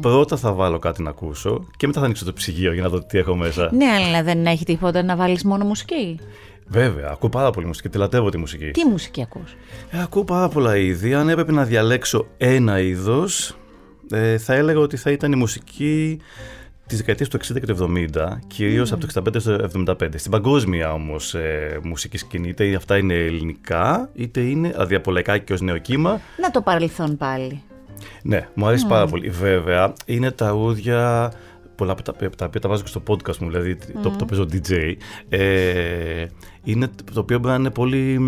πρώτα 0.00 0.36
θα 0.36 0.52
βάλω 0.52 0.78
κάτι 0.78 1.02
να 1.02 1.10
ακούσω 1.10 1.66
και 1.76 1.86
μετά 1.86 1.98
θα 1.98 2.04
ανοίξω 2.04 2.24
το 2.24 2.32
ψυγείο 2.32 2.72
για 2.72 2.82
να 2.82 2.88
δω 2.88 3.00
τι 3.00 3.18
έχω 3.18 3.36
μέσα. 3.36 3.70
Ναι, 3.72 3.86
αλλά 3.86 4.22
δεν 4.22 4.46
έχει 4.46 4.64
τίποτα 4.64 5.02
να 5.02 5.16
βάλεις 5.16 5.44
μόνο 5.44 5.64
μουσική. 5.64 6.18
Βέβαια, 6.68 7.08
ακούω 7.10 7.28
πάρα 7.28 7.50
πολύ 7.50 7.66
μουσική, 7.66 7.88
τη 7.88 7.98
λατρεύω 7.98 8.28
τη 8.28 8.38
μουσική. 8.38 8.70
Τι 8.70 8.84
μουσική 8.84 9.22
ακούς; 9.22 9.56
Ε, 9.90 10.02
ακούω 10.02 10.24
πάρα 10.24 10.48
πολλά 10.48 10.76
είδη. 10.76 11.14
Αν 11.14 11.28
έπρεπε 11.28 11.52
να 11.52 11.64
διαλέξω 11.64 12.26
ένα 12.36 12.80
είδος, 12.80 13.56
ε, 14.10 14.38
θα 14.38 14.54
έλεγα 14.54 14.78
ότι 14.78 14.96
θα 14.96 15.10
ήταν 15.10 15.32
η 15.32 15.36
μουσική 15.36 16.20
της 16.86 16.98
δεκαετίας 16.98 17.28
του 17.28 17.36
60 17.36 17.60
και 17.60 17.66
του 17.66 17.72
70, 17.72 18.38
κυρίως 18.46 18.92
από 18.92 19.00
το 19.00 19.06
65 19.06 19.40
στο 19.40 19.52
75. 19.52 20.18
Στην 20.18 20.30
παγκόσμια 20.30 20.92
όμως 20.92 21.34
ε, 21.34 21.78
μουσική 21.82 22.16
σκηνή, 22.18 22.48
είτε 22.48 22.74
αυτά 22.74 22.96
είναι 22.96 23.14
ελληνικά, 23.14 24.10
είτε 24.14 24.40
είναι 24.40 24.74
αδιαπολαϊκά 24.76 25.38
και 25.38 25.52
ως 25.52 25.60
νεοκύμα. 25.60 26.20
Να 26.40 26.50
το 26.50 26.60
παρελθόν 26.60 27.16
πάλι. 27.16 27.62
Ναι, 28.22 28.48
μου 28.54 28.66
αρέσει 28.66 28.86
πάρα 28.86 29.06
πολύ. 29.06 29.30
Βέβαια, 29.30 29.92
είναι 30.04 30.30
τα 30.30 30.52
ούδια 30.52 31.32
πολλά 31.78 31.92
από 31.92 32.02
τα, 32.02 32.12
τα 32.12 32.44
οποία 32.46 32.60
τα 32.60 32.68
βάζω 32.68 32.82
και 32.82 32.88
στο 32.88 33.02
podcast 33.06 33.36
μου, 33.36 33.50
δηλαδή 33.50 33.76
το, 34.02 34.14
το 34.18 34.24
παίζω 34.24 34.46
DJ, 34.52 34.92
ε, 35.28 36.26
είναι 36.64 36.88
το 37.14 37.20
οποίο 37.20 37.38
μπορεί 37.38 37.52
να 37.52 37.58
είναι 37.58 37.70
πολύ 37.70 38.18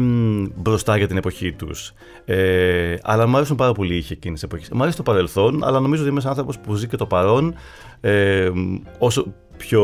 μπροστά 0.57 0.97
για 0.97 1.07
την 1.07 1.17
εποχή 1.17 1.53
τους. 1.53 1.93
Ε, 2.25 2.97
αλλά 3.03 3.27
μου 3.27 3.37
αρέσουν 3.37 3.57
πάρα 3.57 3.73
πολύ 3.73 3.95
οι 3.95 3.97
ήχοι 3.97 4.13
εκείνη 4.13 4.35
τη 4.35 4.41
εποχής. 4.45 4.71
Μου 4.71 4.83
αρέσει 4.83 4.97
το 4.97 5.03
παρελθόν, 5.03 5.65
αλλά 5.65 5.81
νομίζω 5.81 6.03
ότι 6.03 6.11
είμαι 6.11 6.21
ένας 6.21 6.31
άνθρωπος 6.31 6.59
που 6.59 6.75
ζει 6.75 6.87
και 6.87 6.97
το 6.97 7.07
παρόν 7.07 7.55
ε, 8.01 8.51
όσο 8.99 9.35
πιο 9.57 9.83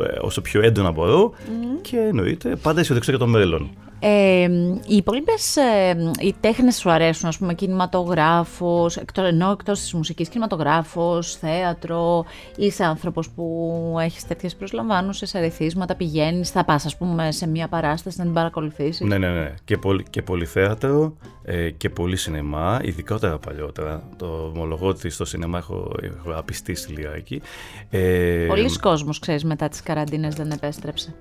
ε, 0.00 0.18
όσο 0.20 0.40
πιο 0.40 0.62
έντονα 0.62 0.90
μπορώ 0.90 1.32
και 1.80 1.96
εννοείται 1.96 2.56
πάντα 2.56 2.80
αισιοδοξώ 2.80 3.10
για 3.10 3.20
το 3.20 3.26
μέλλον. 3.26 3.70
Ε, 4.02 4.48
οι 4.86 4.96
υπόλοιπες 4.96 5.56
ε, 5.56 5.96
οι 6.20 6.34
τέχνες 6.40 6.76
σου 6.76 6.90
αρέσουν, 6.90 7.28
ας 7.28 7.38
πούμε, 7.38 7.54
κινηματογράφος, 7.54 8.96
εκτός, 8.96 9.28
ενώ 9.28 9.50
εκτός 9.50 9.80
της 9.80 9.94
μουσικής, 9.94 10.28
κινηματογράφος, 10.28 11.36
θέατρο, 11.36 12.24
είσαι 12.56 12.84
άνθρωπος 12.84 13.30
που 13.30 13.96
έχεις 14.00 14.26
τέτοιες 14.26 14.56
προσλαμβάνουσες 14.56 15.34
αριθίσματα, 15.34 15.94
πηγαίνεις, 15.96 16.50
θα 16.50 16.64
πας, 16.64 16.84
ας 16.84 16.96
πούμε, 16.96 17.32
σε 17.32 17.46
μια 17.46 17.68
παράσταση 17.68 18.18
να 18.18 18.24
την 18.24 18.32
παρακολουθήσεις. 18.32 19.00
Ναι, 19.00 19.18
ναι, 19.18 19.28
ναι. 19.28 19.54
Και 19.64 19.76
πολύ, 19.76 20.04
και 20.10 20.22
πολύ 20.22 20.46
θέατρο 20.46 21.16
ε, 21.44 21.70
και 21.70 21.90
πολύ 21.90 22.16
σινεμά, 22.16 22.80
ειδικότερα 22.82 23.38
παλιότερα. 23.38 24.02
Το 24.16 24.52
ομολογώ 24.54 24.88
ότι 24.88 25.10
στο 25.10 25.24
σινεμά 25.24 25.58
έχω, 25.58 25.92
έχω 26.02 26.38
απιστήσει 26.38 26.92
λιγάκι. 26.92 27.42
Ε, 27.90 28.44
Πολλοί 28.48 28.78
κόσμος, 28.78 29.18
ξέρεις, 29.18 29.44
μετά 29.44 29.68
τις 29.68 29.82
καραντίνες 29.82 30.34
δεν 30.34 30.50
επέστρεψε. 30.50 31.14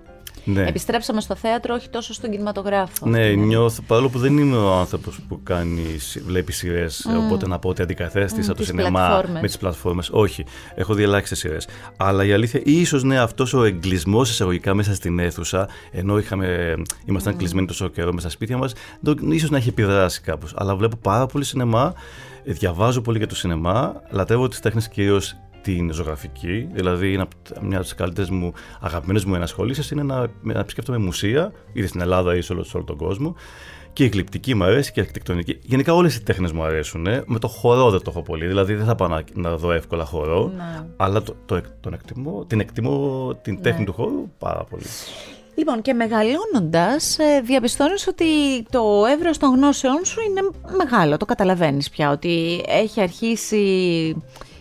Ναι. 0.43 0.65
Επιστρέψαμε 0.67 1.21
στο 1.21 1.35
θέατρο, 1.35 1.73
όχι 1.75 1.89
τόσο 1.89 2.13
στον 2.13 2.31
κινηματογράφο. 2.31 3.07
Ναι, 3.07 3.19
ναι. 3.19 3.33
νιώθω, 3.33 3.81
παρόλο 3.81 4.09
που 4.09 4.19
δεν 4.19 4.37
είμαι 4.37 4.57
ο 4.57 4.73
άνθρωπος 4.73 5.19
που 5.27 5.39
κάνει, 5.43 5.97
βλέπει 6.25 6.51
σειρές, 6.51 7.07
mm. 7.09 7.25
οπότε 7.25 7.47
να 7.47 7.59
πω 7.59 7.69
ότι 7.69 7.81
αντικαθέστησα 7.81 8.53
mm, 8.53 8.55
το 8.55 8.63
σινεμά 8.63 9.23
με 9.31 9.47
τις 9.47 9.57
πλατφόρμες. 9.57 10.09
Όχι, 10.11 10.45
έχω 10.75 10.93
διαλάξει 10.93 11.35
σειρές. 11.35 11.67
Αλλά 11.97 12.25
η 12.25 12.31
αλήθεια, 12.31 12.61
ίσως 12.63 13.03
ναι, 13.03 13.19
αυτός 13.19 13.53
ο 13.53 13.63
εγκλισμός 13.63 14.29
εισαγωγικά 14.29 14.73
μέσα 14.73 14.95
στην 14.95 15.19
αίθουσα, 15.19 15.69
ενώ 15.91 16.17
είχαμε, 16.17 16.75
ήμασταν 17.05 17.33
mm. 17.33 17.37
κλεισμένοι 17.37 17.67
τόσο 17.67 17.87
καιρό 17.87 18.07
μέσα 18.07 18.19
στα 18.19 18.29
σπίτια 18.29 18.57
μας, 18.57 18.73
ίσως 19.29 19.49
να 19.49 19.57
έχει 19.57 19.69
επιδράσει 19.69 20.21
κάπως. 20.21 20.53
Αλλά 20.57 20.75
βλέπω 20.75 20.95
πάρα 20.95 21.25
πολύ 21.25 21.43
σινεμά, 21.43 21.93
διαβάζω 22.43 23.01
πολύ 23.01 23.17
για 23.17 23.27
το 23.27 23.35
σινεμά, 23.35 24.01
λατρεύω 24.09 24.47
τις 24.47 24.59
τέχνες 24.59 24.87
κυρίως 24.87 25.35
την 25.75 25.93
ζωγραφική, 25.93 26.67
δηλαδή 26.71 27.13
είναι 27.13 27.25
μια 27.61 27.75
από 27.77 27.85
τις 27.85 27.95
καλύτερες 27.95 28.29
μου 28.29 28.53
αγαπημένες 28.79 29.25
μου 29.25 29.35
ενασχολήσεις 29.35 29.91
είναι 29.91 30.03
να, 30.03 30.27
να 30.41 30.59
επισκέφτομαι 30.59 30.97
μουσεία, 30.97 31.51
είτε 31.73 31.87
στην 31.87 32.01
Ελλάδα 32.01 32.35
ή 32.35 32.41
σε 32.41 32.53
όλο, 32.53 32.63
σε 32.63 32.77
όλο 32.77 32.85
τον 32.85 32.97
κόσμο. 32.97 33.35
Και 33.93 34.03
η 34.03 34.07
γλυπτική 34.07 34.55
μου 34.55 34.63
αρέσει 34.63 34.91
και 34.91 34.99
η 34.99 35.01
αρχιτεκτονική. 35.01 35.59
Γενικά 35.61 35.93
όλες 35.93 36.15
οι 36.15 36.23
τέχνες 36.23 36.51
μου 36.51 36.63
αρέσουν. 36.63 37.07
Ε. 37.07 37.23
Με 37.25 37.39
το 37.39 37.47
χορό 37.47 37.89
δεν 37.89 37.99
το 37.99 38.09
έχω 38.09 38.21
πολύ. 38.21 38.47
Δηλαδή 38.47 38.73
δεν 38.73 38.85
θα 38.85 38.95
πάω 38.95 39.07
να, 39.07 39.23
να 39.33 39.57
δω 39.57 39.71
εύκολα 39.71 40.05
χορό. 40.05 40.51
Ναι. 40.55 40.85
Αλλά 40.97 41.21
το, 41.21 41.35
το, 41.45 41.61
τον 41.79 41.93
εκτιμώ, 41.93 42.45
την 42.47 42.59
εκτιμώ 42.59 43.27
την 43.41 43.53
ναι. 43.53 43.59
τέχνη 43.59 43.85
του 43.85 43.93
χώρου 43.93 44.29
πάρα 44.37 44.63
πολύ. 44.63 44.83
Λοιπόν, 45.55 45.81
και 45.81 45.93
μεγαλώνοντας, 45.93 47.19
ε, 47.19 47.41
διαπιστώνεις 47.43 48.07
ότι 48.07 48.25
το 48.69 49.03
εύρος 49.17 49.37
των 49.37 49.55
γνώσεών 49.55 50.05
σου 50.05 50.19
είναι 50.21 50.41
μεγάλο. 50.77 51.17
Το 51.17 51.25
καταλαβαίνεις 51.25 51.89
πια, 51.89 52.11
ότι 52.11 52.63
έχει 52.67 53.01
αρχίσει 53.01 53.63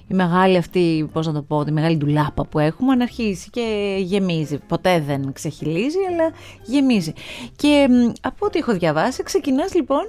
η 0.08 0.14
μεγάλη 0.14 0.56
αυτή, 0.56 1.08
πώς 1.12 1.26
να 1.26 1.32
το 1.32 1.42
πω, 1.42 1.64
τη 1.64 1.72
μεγάλη 1.72 1.96
ντουλάπα 1.96 2.46
που 2.46 2.58
έχουμε 2.58 2.92
αν 2.92 3.00
αρχίσει 3.00 3.50
και 3.50 3.96
γεμίζει. 4.00 4.58
Ποτέ 4.58 5.00
δεν 5.00 5.32
ξεχυλίζει, 5.32 5.98
αλλά 6.10 6.32
γεμίζει. 6.64 7.12
Και 7.56 7.88
από 8.22 8.46
ό,τι 8.46 8.58
έχω 8.58 8.72
διαβάσει, 8.72 9.22
ξεκινάς 9.22 9.74
λοιπόν 9.74 10.02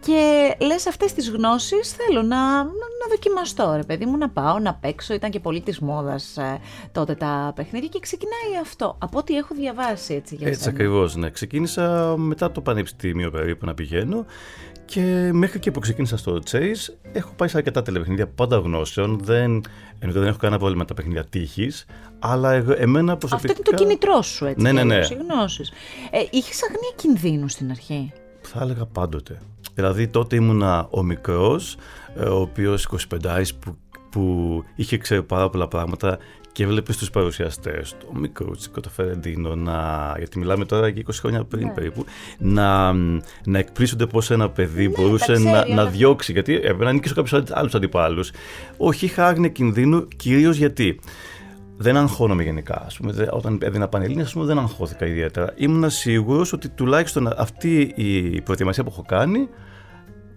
και 0.00 0.54
λες 0.60 0.86
αυτές 0.86 1.12
τις 1.12 1.30
γνώσεις 1.30 1.92
θέλω 1.92 2.22
να, 2.22 2.52
να, 2.56 2.62
να 2.62 3.06
δοκιμαστώ 3.08 3.74
ρε 3.76 3.82
παιδί 3.82 4.06
μου, 4.06 4.16
να 4.16 4.28
πάω, 4.28 4.58
να 4.58 4.74
παίξω. 4.74 5.14
Ήταν 5.14 5.30
και 5.30 5.40
πολύ 5.40 5.60
της 5.60 5.78
μόδας 5.78 6.36
ε, 6.36 6.58
τότε 6.92 7.14
τα 7.14 7.52
παιχνίδια 7.56 7.88
και 7.88 7.98
ξεκινάει 8.00 8.60
αυτό. 8.60 8.96
Από 8.98 9.18
ό,τι 9.18 9.36
έχω 9.36 9.54
διαβάσει 9.54 10.14
έτσι 10.14 10.34
για 10.34 10.48
Έτσι 10.48 10.68
ακριβώς, 10.68 11.16
ναι. 11.16 11.30
Ξεκίνησα 11.30 12.14
μετά 12.16 12.52
το 12.52 12.60
πανεπιστήμιο 12.60 13.30
περίπου 13.30 13.66
να 13.66 13.74
πηγαίνω 13.74 14.24
και 14.86 15.30
μέχρι 15.32 15.58
και 15.58 15.70
που 15.70 15.80
ξεκίνησα 15.80 16.16
στο 16.16 16.38
Chase, 16.50 16.94
έχω 17.12 17.32
πάει 17.36 17.48
σε 17.48 17.56
αρκετά 17.56 17.82
τηλεπαιχνίδια 17.82 18.26
πάντα 18.26 18.56
γνώσεων. 18.58 19.18
Δεν, 19.22 19.60
ενώ 19.98 20.12
δεν 20.12 20.26
έχω 20.26 20.36
κανένα 20.36 20.58
πρόβλημα 20.58 20.82
με 20.82 20.88
τα 20.88 20.94
παιχνίδια 20.94 21.24
τύχης, 21.24 21.86
αλλά 22.18 22.52
εγώ, 22.52 22.74
εμένα 22.76 23.16
προσωπικά. 23.16 23.52
Αυτό 23.52 23.62
είναι 23.66 23.76
το 23.76 23.84
κινητρό 23.84 24.22
σου, 24.22 24.44
έτσι. 24.44 24.62
Ναι, 24.62 24.72
ναι, 24.72 24.84
ναι. 24.84 24.98
Γνώσεις. 24.98 25.72
Ε, 26.10 26.18
Είχες 26.30 26.62
αγνία 26.62 26.92
κινδύνου 26.96 27.48
στην 27.48 27.70
αρχή; 27.70 28.12
Θα 28.40 28.60
έλεγα 28.62 28.86
πάντοτε. 28.86 29.38
Δηλαδή 29.74 30.08
τότε 30.08 30.36
ήμουνα 30.36 30.88
ο 30.90 31.02
μικρός, 31.02 31.76
ε, 32.16 32.24
ο 32.24 32.40
οποίος 32.40 32.84
25 32.84 33.52
που, 33.60 33.76
που 34.16 34.64
είχε 34.74 34.96
ξέρει 34.96 35.22
πάρα 35.22 35.48
πολλά 35.48 35.68
πράγματα 35.68 36.18
και 36.52 36.66
βλέπεις 36.66 36.96
τους 36.96 37.10
παρουσιαστές, 37.10 37.94
το 37.98 38.18
Μικρούτσικο, 38.18 38.80
το 38.80 38.88
Φερεντίνο, 38.88 39.54
να, 39.54 40.14
γιατί 40.18 40.38
μιλάμε 40.38 40.64
τώρα 40.64 40.88
για 40.88 41.02
20 41.06 41.10
χρόνια 41.12 41.44
πριν 41.44 41.66
ναι. 41.66 41.72
περίπου, 41.72 42.04
να, 42.38 42.92
να 43.44 43.58
εκπλήσονται 43.58 44.06
πώς 44.06 44.30
ένα 44.30 44.50
παιδί 44.50 44.88
ναι, 44.88 44.92
μπορούσε 44.96 45.32
να, 45.32 45.68
να 45.68 45.86
διώξει. 45.86 46.32
Γιατί 46.32 46.54
έπρεπε 46.54 46.84
να 46.84 46.92
νικήσω 46.92 47.14
κάποιου 47.14 47.42
άλλους 47.50 47.74
αντιπάλους. 47.74 48.30
Όχι, 48.76 49.04
είχα 49.04 49.26
άγνοια 49.26 49.48
κινδύνου, 49.48 50.08
κυρίως 50.08 50.56
γιατί 50.56 51.00
δεν 51.76 51.96
αγχώνομαι 51.96 52.42
γενικά. 52.42 52.82
Ας 52.86 52.96
πούμε, 52.96 53.28
όταν 53.30 53.58
έδινα 53.62 53.88
πανελλήνια, 53.88 54.26
δεν 54.34 54.58
αγχώθηκα 54.58 55.06
ιδιαίτερα. 55.06 55.52
Ήμουν 55.56 55.90
σίγουρος 55.90 56.52
ότι 56.52 56.68
τουλάχιστον 56.68 57.32
αυτή 57.36 57.92
η 57.94 58.40
προετοιμασία 58.40 58.84
που 58.84 58.90
έχω 58.92 59.04
κάνει 59.06 59.48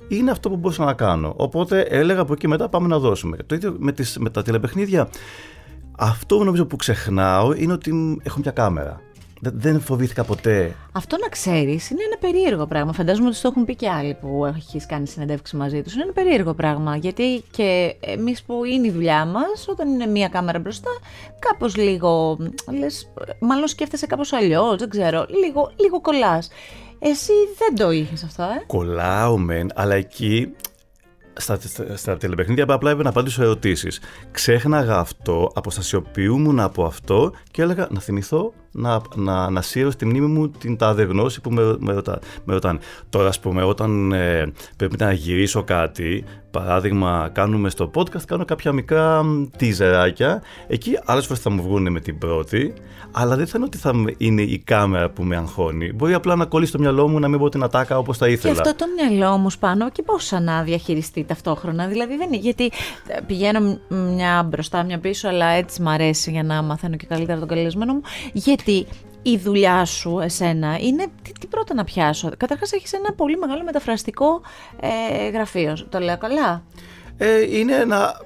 είναι 0.10 0.32
αυτό 0.32 0.50
που 0.50 0.56
μπορούσα 0.56 0.86
να 0.86 0.94
κάνω. 0.94 1.34
Οπότε 1.38 1.82
έλεγα 1.82 2.22
από 2.22 2.34
εκεί 2.34 2.48
μετά 2.48 2.70
πάμε 2.70 2.88
να 2.88 3.00
δώσουμε. 3.00 3.38
Το 3.46 3.56
ίδιο 3.56 3.76
με, 3.80 3.92
τις, 3.92 4.18
με 4.18 4.30
τα 4.30 4.42
τηλεπαιχνίδια. 4.42 5.10
Αυτό 5.98 6.44
νομίζω 6.44 6.66
που 6.66 6.76
ξεχνάω 6.76 7.54
είναι 7.54 7.74
ότι 7.74 8.20
έχω 8.24 8.40
μια 8.40 8.52
κάμερα. 8.52 9.02
Δεν 9.42 9.80
φοβήθηκα 9.82 10.24
ποτέ. 10.24 10.76
Αυτό 10.92 11.18
να 11.22 11.28
ξέρεις 11.28 11.90
είναι 11.90 12.04
ένα 12.04 12.18
περίεργο 12.18 12.66
πράγμα. 12.66 12.94
Φαντάζομαι 12.94 13.28
ότι 13.28 13.42
το 13.42 13.48
έχουν 13.48 13.66
πει 13.66 13.76
και 13.76 13.90
άλλοι 13.90 14.18
που 14.22 14.46
έχεις 14.46 14.86
κάνει 14.86 15.08
συνεντεύξεις 15.08 15.60
μαζί 15.60 15.82
τους. 15.82 15.94
Είναι 15.94 16.04
ένα 16.04 16.12
περίεργο 16.12 16.54
πράγμα. 16.54 16.96
Γιατί 16.96 17.44
και 17.52 17.96
εμείς 18.00 18.44
που 18.44 18.64
είναι 18.64 18.88
η 18.88 18.92
δουλειά 18.92 19.26
μας, 19.26 19.68
όταν 19.68 19.90
είναι 19.90 20.06
μία 20.06 20.28
κάμερα 20.28 20.60
μπροστά, 20.60 20.90
κάπως 21.40 21.76
λίγο. 21.76 22.38
Λες, 22.80 23.12
μάλλον 23.40 23.68
σκέφτεσαι 23.68 24.06
κάπως 24.06 24.34
αλλιώς, 24.34 24.76
δεν 24.76 24.90
ξέρω. 24.90 25.26
Λίγο, 25.44 25.72
λίγο 25.76 26.02
κολλάς. 26.02 26.50
Εσύ 27.00 27.34
δεν 27.58 27.76
το 27.76 27.92
είχες 27.92 28.24
αυτό, 28.24 28.44
ε; 28.44 28.64
Κολλάω 28.68 29.38
μεν, 29.38 29.70
αλλά 29.76 29.96
εκεί 29.96 30.52
στα, 31.34 31.60
στα 31.96 32.18
τηλεπαιχνίδια 32.18 32.64
απλά 32.64 32.90
έπρεπε 32.90 33.04
να 33.04 33.10
απαντήσω 33.10 33.44
ερωτήσεις. 33.44 34.02
Ξέχναγα 34.32 34.98
αυτό, 34.98 35.52
αποστασιοποιούμουν 35.56 36.60
από 36.60 36.86
αυτό 36.86 37.32
και 37.52 37.62
έλεγα 37.62 37.88
να 37.92 38.00
θυμηθώ 38.00 38.54
να, 38.72 39.02
να, 39.16 39.50
να 39.50 39.62
σύρω 39.62 39.92
στη 39.92 40.06
μνήμη 40.06 40.28
μου 40.28 40.50
την 40.50 40.78
τάδε 40.78 41.04
γνώση 41.04 41.42
που 41.42 41.52
με, 41.52 41.76
με, 41.80 41.94
ρωτά, 41.94 42.20
με 42.44 42.54
ρωτάνε. 42.54 42.80
Τώρα, 43.10 43.28
ας 43.28 43.40
πούμε, 43.40 43.64
όταν 43.64 44.12
ε, 44.12 44.52
πρέπει 44.78 44.96
να 45.00 45.12
γυρίσω 45.12 45.64
κάτι, 45.64 46.24
παράδειγμα, 46.52 47.30
κάνουμε 47.34 47.70
στο 47.70 47.92
podcast, 47.96 48.24
κάνω 48.28 48.46
κάποια 48.46 48.72
μικρά 48.72 49.24
τίζεράκια. 49.58 50.42
Εκεί 50.68 51.00
άλλες 51.06 51.26
φορές 51.26 51.42
θα 51.42 51.50
μου 51.50 51.62
βγουν 51.62 51.92
με 51.92 52.00
την 52.00 52.18
πρώτη, 52.18 52.74
αλλά 53.12 53.36
δεν 53.36 53.48
θα 53.48 53.54
είναι 53.56 53.66
ότι 53.66 53.78
θα 53.78 53.94
είναι 54.18 54.42
η 54.42 54.58
κάμερα 54.58 55.10
που 55.10 55.24
με 55.24 55.36
αγχώνει. 55.36 55.94
Μπορεί 55.94 56.14
απλά 56.14 56.36
να 56.36 56.46
κολλήσει 56.46 56.72
το 56.72 56.80
μυαλό 56.80 57.08
μου 57.08 57.20
να 57.20 57.28
μην 57.28 57.40
πω 57.40 57.50
την 57.50 57.64
ατάκα 57.64 57.98
όπως 57.98 58.18
θα 58.18 58.28
ήθελα. 58.28 58.54
Και 58.54 58.60
αυτό 58.60 58.76
το 58.76 58.86
μυαλό 58.96 59.38
μου 59.38 59.48
πάνω 59.60 59.90
και 59.90 60.02
πώς 60.02 60.32
να 60.42 60.64
διαχειριστεί 60.64 61.24
ταυτόχρονα. 61.24 61.88
Δηλαδή 61.88 62.18
δεν 62.18 62.28
είναι. 62.28 62.38
Γιατί 62.42 62.72
ε, 63.08 63.20
πηγαίνω 63.28 63.80
μια 63.88 64.44
μπροστά, 64.44 64.84
μια 64.84 65.00
πίσω, 65.00 65.28
αλλά 65.28 65.46
έτσι 65.46 65.82
μ' 65.82 65.88
αρέσει 65.88 66.32
για 66.32 66.44
να 66.44 66.62
μαθαίνω 66.62 66.96
και 66.96 67.06
καλύτερα 67.06 67.40
τον 67.40 67.48
καλεσμένο 67.48 67.94
μου. 67.94 68.02
Γιατί 68.34 68.59
η 69.22 69.38
δουλειά 69.38 69.86
σου, 69.86 70.20
εσένα, 70.20 70.78
είναι 70.80 71.06
τι, 71.22 71.32
τι 71.40 71.48
πρώτα 71.48 71.74
να 71.74 71.84
πιάσω. 71.84 72.32
Καταρχάς, 72.38 72.72
έχεις 72.72 72.94
ένα 72.94 73.14
πολύ 73.14 73.38
μεγάλο 73.38 73.64
μεταφραστικό 73.64 74.42
ε, 74.80 75.30
γραφείο. 75.30 75.78
Το 75.90 76.00
λέω 76.00 76.18
καλά; 76.18 76.64
Ε, 77.18 77.58
είναι 77.58 77.76
ένα 77.76 78.22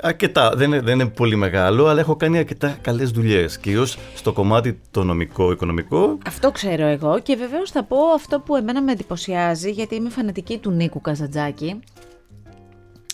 αρκετά, 0.00 0.50
δεν 0.56 0.72
είναι, 0.72 0.80
δεν 0.80 1.00
είναι 1.00 1.08
πολύ 1.08 1.36
μεγάλο, 1.36 1.86
αλλά 1.86 2.00
έχω 2.00 2.16
κάνει 2.16 2.38
αρκετά 2.38 2.78
καλές 2.80 3.10
δουλειές, 3.10 3.58
κυρίως 3.58 3.98
στο 4.14 4.32
κομμάτι 4.32 4.80
το 4.90 5.04
νομικό, 5.04 5.50
οικονομικό. 5.50 6.18
Αυτό 6.26 6.50
ξέρω 6.50 6.86
εγώ 6.86 7.18
και 7.18 7.36
βεβαίως 7.36 7.70
θα 7.70 7.84
πω 7.84 7.96
αυτό 8.14 8.40
που 8.40 8.56
εμένα 8.56 8.82
με 8.82 8.92
εντυπωσιάζει, 8.92 9.70
γιατί 9.70 9.94
είμαι 9.94 10.10
φανατική 10.10 10.58
του 10.58 10.70
Νίκου 10.70 11.00
Καζαντζάκη, 11.00 11.80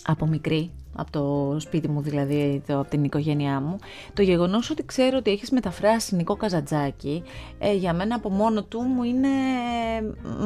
από 0.03 0.25
μικρή 0.25 0.71
από 0.95 1.11
το 1.11 1.55
σπίτι 1.59 1.87
μου 1.87 2.01
δηλαδή, 2.01 2.63
το, 2.67 2.79
από 2.79 2.89
την 2.89 3.03
οικογένειά 3.03 3.59
μου, 3.59 3.77
το 4.13 4.21
γεγονός 4.21 4.69
ότι 4.69 4.85
ξέρω 4.85 5.17
ότι 5.17 5.31
έχεις 5.31 5.51
μεταφράσει 5.51 6.15
Νικό 6.15 6.35
Καζαντζάκη, 6.35 7.23
ε, 7.59 7.73
για 7.73 7.93
μένα 7.93 8.15
από 8.15 8.29
μόνο 8.29 8.63
του 8.63 8.81
μου 8.81 9.03
είναι 9.03 9.27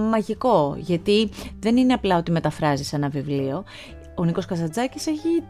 μαγικό, 0.10 0.76
γιατί 0.78 1.30
δεν 1.60 1.78
είναι 1.78 1.94
απλά 1.94 2.18
ότι 2.18 2.32
μεταφράζεις 2.32 2.94
ένα 2.94 3.10
βιβλίο, 3.10 3.64
ο 4.16 4.24
Νίκος 4.24 4.46
Καζαντζάκης 4.46 5.08
έχει 5.08 5.44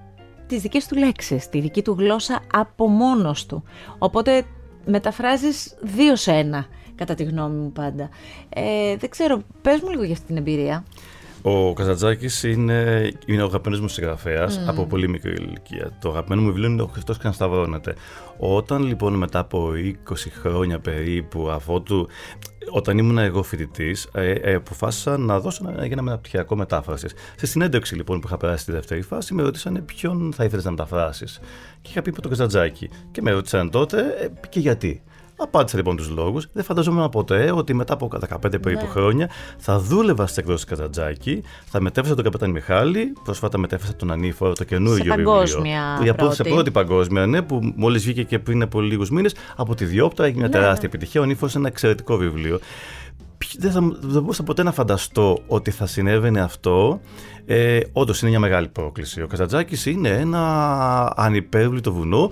τις 0.48 0.62
δικές 0.62 0.88
του 0.88 0.96
λέξεις, 0.96 1.50
τη 1.50 1.60
δική 1.60 1.82
του 1.82 1.96
γλώσσα 2.00 2.40
από 2.54 2.88
μόνος 2.88 3.46
του, 3.46 3.64
οπότε 3.98 4.44
μεταφράζεις 4.86 5.76
δύο 5.82 6.16
σε 6.16 6.32
ένα, 6.32 6.66
κατά 6.96 7.16
τη 7.16 7.24
γνώμη 7.24 7.56
μου 7.56 7.72
πάντα. 7.72 8.10
Ε, 8.50 8.96
δεν 8.96 9.10
ξέρω, 9.10 9.42
πες 9.62 9.82
μου 9.82 9.90
λίγο 9.90 10.04
για 10.04 10.14
αυτή 10.14 10.26
την 10.26 10.38
εμπειρία. 10.38 10.84
Ο 11.48 11.74
Καζατζάκη 11.74 12.52
είναι, 12.52 13.12
είναι 13.26 13.42
ο 13.42 13.46
αγαπημένος 13.46 13.82
μου 13.82 13.88
συγγραφέας 13.88 14.60
mm. 14.60 14.68
από 14.68 14.86
πολύ 14.86 15.10
μικρή 15.10 15.32
ηλικία. 15.32 15.98
Το 16.02 16.10
αγαπημένο 16.10 16.42
μου 16.42 16.48
βιβλίο 16.48 16.70
είναι 16.70 16.82
Ο 16.82 16.88
Χριστός 16.88 17.18
Ξανασταυρώνεται. 17.18 17.96
Όταν 18.38 18.84
λοιπόν 18.84 19.14
μετά 19.14 19.40
από 19.40 19.72
20 20.10 20.14
χρόνια 20.42 20.80
περίπου, 20.80 21.50
αφότου 21.50 22.08
όταν 22.70 22.98
ήμουν 22.98 23.18
εγώ 23.18 23.44
φοιτητής, 23.44 24.10
ε, 24.14 24.32
ε, 24.32 24.54
αποφάσισα 24.54 25.18
να 25.18 25.40
δώσω 25.40 25.66
ένα, 25.70 25.84
ένα 25.84 26.02
μεταπτυχιακό 26.02 26.56
μετάφρασης. 26.56 27.14
Στη 27.36 27.48
συνέντευξη 27.48 27.96
λοιπόν 27.96 28.20
που 28.20 28.28
είχα 28.28 28.38
περάσει 28.38 28.64
στη 28.64 28.72
δεύτερη 28.72 29.02
φάση, 29.02 29.34
με 29.34 29.42
ρωτήσανε 29.42 29.80
ποιον 29.80 30.34
θα 30.36 30.44
ήθελες 30.44 30.66
να 30.66 30.72
μεταφράσεις. 30.72 31.40
Και 31.82 31.90
είχα 31.90 32.02
πει 32.02 32.10
από 32.10 32.22
τον 32.22 32.32
Καζατζάκη. 32.32 32.90
Και 33.12 33.22
με 33.22 33.32
ρωτήσαν 33.32 33.70
τότε 33.70 34.00
ε, 34.00 34.48
και 34.50 34.60
γιατί. 34.60 35.04
Απάντησα 35.38 35.78
λοιπόν 35.78 35.96
τους 35.96 36.10
λόγους. 36.10 36.48
Δεν 36.54 36.64
φανταζόμουν 36.64 37.10
ποτέ 37.10 37.52
ότι 37.52 37.74
μετά 37.74 37.94
από 37.94 38.10
15 38.30 38.62
περίπου 38.62 38.86
ναι. 38.86 38.92
χρόνια 38.92 39.30
θα 39.58 39.80
δούλευα 39.80 40.26
στις 40.26 40.38
εκδόσεις 40.38 40.66
Καζατζάκη, 40.66 41.44
θα 41.66 41.82
μετέφρασα 41.82 42.16
τον 42.16 42.24
Καπετάν 42.24 42.50
Μιχάλη, 42.50 43.14
πρόσφατα 43.24 43.58
μετέφρασα 43.58 43.96
τον 43.96 44.12
Ανήφορο, 44.12 44.54
το 44.54 44.64
καινούργιο 44.64 45.14
βιβλίο. 45.14 45.32
Παγκόσμια. 45.32 46.00
Για 46.02 46.14
πρώτη. 46.14 46.36
Σε 46.36 46.44
πρώτη 46.44 46.72
παγκόσμια, 46.72 47.26
ναι, 47.26 47.42
που 47.42 47.74
μόλις 47.76 48.04
βγήκε 48.04 48.24
και 48.24 48.40
πριν 48.40 48.62
από 48.62 48.82
λίγους 48.82 49.10
μήνες 49.10 49.36
από 49.56 49.76
τη 49.76 49.86
Διόπτα, 49.86 50.26
έχει 50.26 50.36
μια 50.36 50.48
ναι. 50.48 50.52
τεράστια 50.52 50.88
επιτυχία. 50.88 51.22
Ο 51.22 51.24
Ανήφορο 51.24 51.52
είναι 51.52 51.60
ένα 51.60 51.70
εξαιρετικό 51.72 52.18
βιβλίο. 52.18 52.60
Δεν, 53.58 53.72
θα, 53.72 53.80
δεν 54.00 54.22
μπορούσα 54.22 54.44
ποτέ 54.44 54.64
να 54.64 54.72
φανταστώ 54.72 55.44
ότι 55.48 55.72
θα 55.72 55.86
συνέβαινε 55.86 56.42
αυτό. 56.42 57.00
Ε, 57.46 57.80
Όντως 57.92 58.22
είναι 58.22 58.30
μια 58.30 58.40
μεγάλη 58.40 58.68
πρόκληση. 58.68 59.22
Ο 59.22 59.28
Καζατζάκη 59.28 59.92
είναι 59.92 60.10
ένα 60.10 61.14
ανυπέρβλητο 61.16 61.94
βουνό 61.94 62.32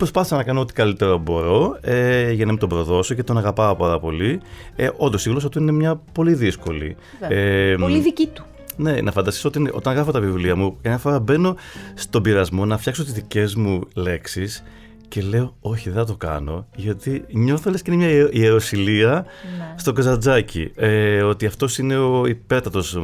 Προσπάθησα 0.00 0.36
να 0.36 0.42
κάνω 0.42 0.60
ό,τι 0.60 0.72
καλύτερο 0.72 1.18
μπορώ 1.18 1.78
ε, 1.80 2.32
για 2.32 2.44
να 2.44 2.50
μην 2.50 2.60
τον 2.60 2.68
προδώσω 2.68 3.14
και 3.14 3.22
τον 3.22 3.38
αγαπάω 3.38 3.76
πάρα 3.76 3.98
πολύ. 3.98 4.40
Ε, 4.76 4.88
Όντως 4.96 5.26
η 5.26 5.30
γλώσσα 5.30 5.48
του 5.48 5.58
είναι 5.58 5.72
μια 5.72 6.00
πολύ 6.12 6.34
δύσκολη. 6.34 6.96
Ε, 7.28 7.74
πολύ 7.78 8.00
δική 8.00 8.26
του. 8.26 8.44
Ναι, 8.76 9.00
να 9.00 9.12
φανταστείς 9.12 9.44
ότι 9.44 9.70
όταν 9.72 9.94
γράφω 9.94 10.10
τα 10.10 10.20
βιβλία 10.20 10.56
μου, 10.56 10.76
ένα 10.82 10.98
φορά 10.98 11.20
μπαίνω 11.20 11.56
στον 11.94 12.22
πειρασμό 12.22 12.64
να 12.64 12.78
φτιάξω 12.78 13.04
τις 13.04 13.12
δικές 13.12 13.54
μου 13.54 13.80
λέξεις 13.94 14.62
και 15.08 15.22
λέω 15.22 15.56
όχι 15.60 15.90
δεν 15.90 15.98
θα 15.98 16.04
το 16.04 16.16
κάνω 16.16 16.66
γιατί 16.76 17.24
νιώθω 17.30 17.70
λες 17.70 17.82
και 17.82 17.90
είναι 17.92 18.04
μια 18.04 18.28
ιεροσιλία 18.30 19.12
ναι. 19.58 19.74
στο 19.76 19.92
Καζατζάκι 19.92 20.72
ε, 20.76 21.22
ότι 21.22 21.46
αυτός 21.46 21.78
είναι 21.78 21.96
ο 21.96 22.26
υπέρτατος 22.26 22.98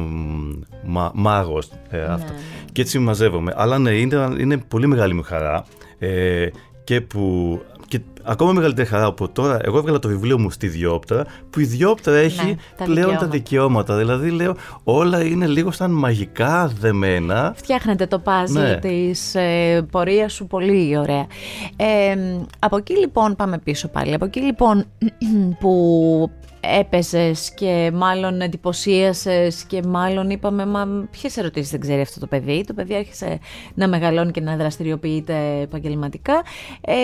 μα, 0.85 1.11
μάγος 1.13 1.69
ε, 1.89 1.97
ναι, 1.97 2.03
αυτό. 2.03 2.33
Ναι. 2.33 2.39
και 2.71 2.81
έτσι 2.81 2.99
μαζεύομαι 2.99 3.53
αλλά 3.55 3.79
ναι 3.79 3.91
είναι, 3.91 4.35
είναι 4.39 4.57
πολύ 4.57 4.87
μεγάλη 4.87 5.13
μου 5.13 5.23
χαρά 5.23 5.65
ε, 5.99 6.47
και 6.87 7.01
που. 7.01 7.61
Και 7.87 7.99
ακόμα 8.23 8.51
μεγαλύτερη 8.51 8.87
χαρά 8.87 9.05
από 9.05 9.29
τώρα, 9.29 9.59
εγώ 9.63 9.77
έβγαλα 9.77 9.99
το 9.99 10.07
βιβλίο 10.07 10.39
μου 10.39 10.49
στη 10.49 10.67
Διόπτρα, 10.67 11.25
που 11.49 11.59
η 11.59 11.63
Διόπτρα 11.63 12.15
έχει 12.15 12.45
ναι, 12.45 12.55
τα 12.77 12.83
πλέον 12.83 12.95
δικαιώματα. 12.95 13.19
τα 13.19 13.27
δικαιώματα. 13.27 13.97
Δηλαδή, 13.97 14.29
λέω, 14.29 14.55
όλα 14.83 15.23
είναι 15.23 15.47
λίγο 15.47 15.71
σαν 15.71 15.91
μαγικά 15.91 16.71
δεμένα. 16.79 17.53
Φτιάχνετε 17.55 18.05
το 18.05 18.19
πάζι 18.19 18.59
ναι. 18.59 18.77
της 18.77 19.35
ε, 19.35 19.81
πορείας 19.91 20.33
σου 20.33 20.47
πολύ 20.47 20.97
ωραία. 20.97 21.27
Ε, 21.75 22.17
από 22.59 22.77
εκεί 22.77 22.97
λοιπόν, 22.97 23.35
πάμε 23.35 23.57
πίσω 23.57 23.87
πάλι. 23.87 24.13
Από 24.13 24.25
εκεί 24.25 24.39
λοιπόν 24.39 24.85
που 25.59 26.31
έπεσες 26.59 27.53
και 27.53 27.91
μάλλον 27.93 28.41
εντυπωσίασες 28.41 29.63
και 29.63 29.81
μάλλον 29.83 30.29
είπαμε 30.29 30.65
μα 30.65 31.07
ποιες 31.11 31.37
ερωτήσεις 31.37 31.71
δεν 31.71 31.79
ξέρει 31.79 32.01
αυτό 32.01 32.19
το 32.19 32.27
παιδί. 32.27 32.63
Το 32.67 32.73
παιδί 32.73 32.95
άρχισε 32.95 33.39
να 33.73 33.87
μεγαλώνει 33.87 34.31
και 34.31 34.41
να 34.41 34.55
δραστηριοποιείται 34.55 35.59
επαγγελματικά. 35.61 36.43
Ε, 36.81 36.95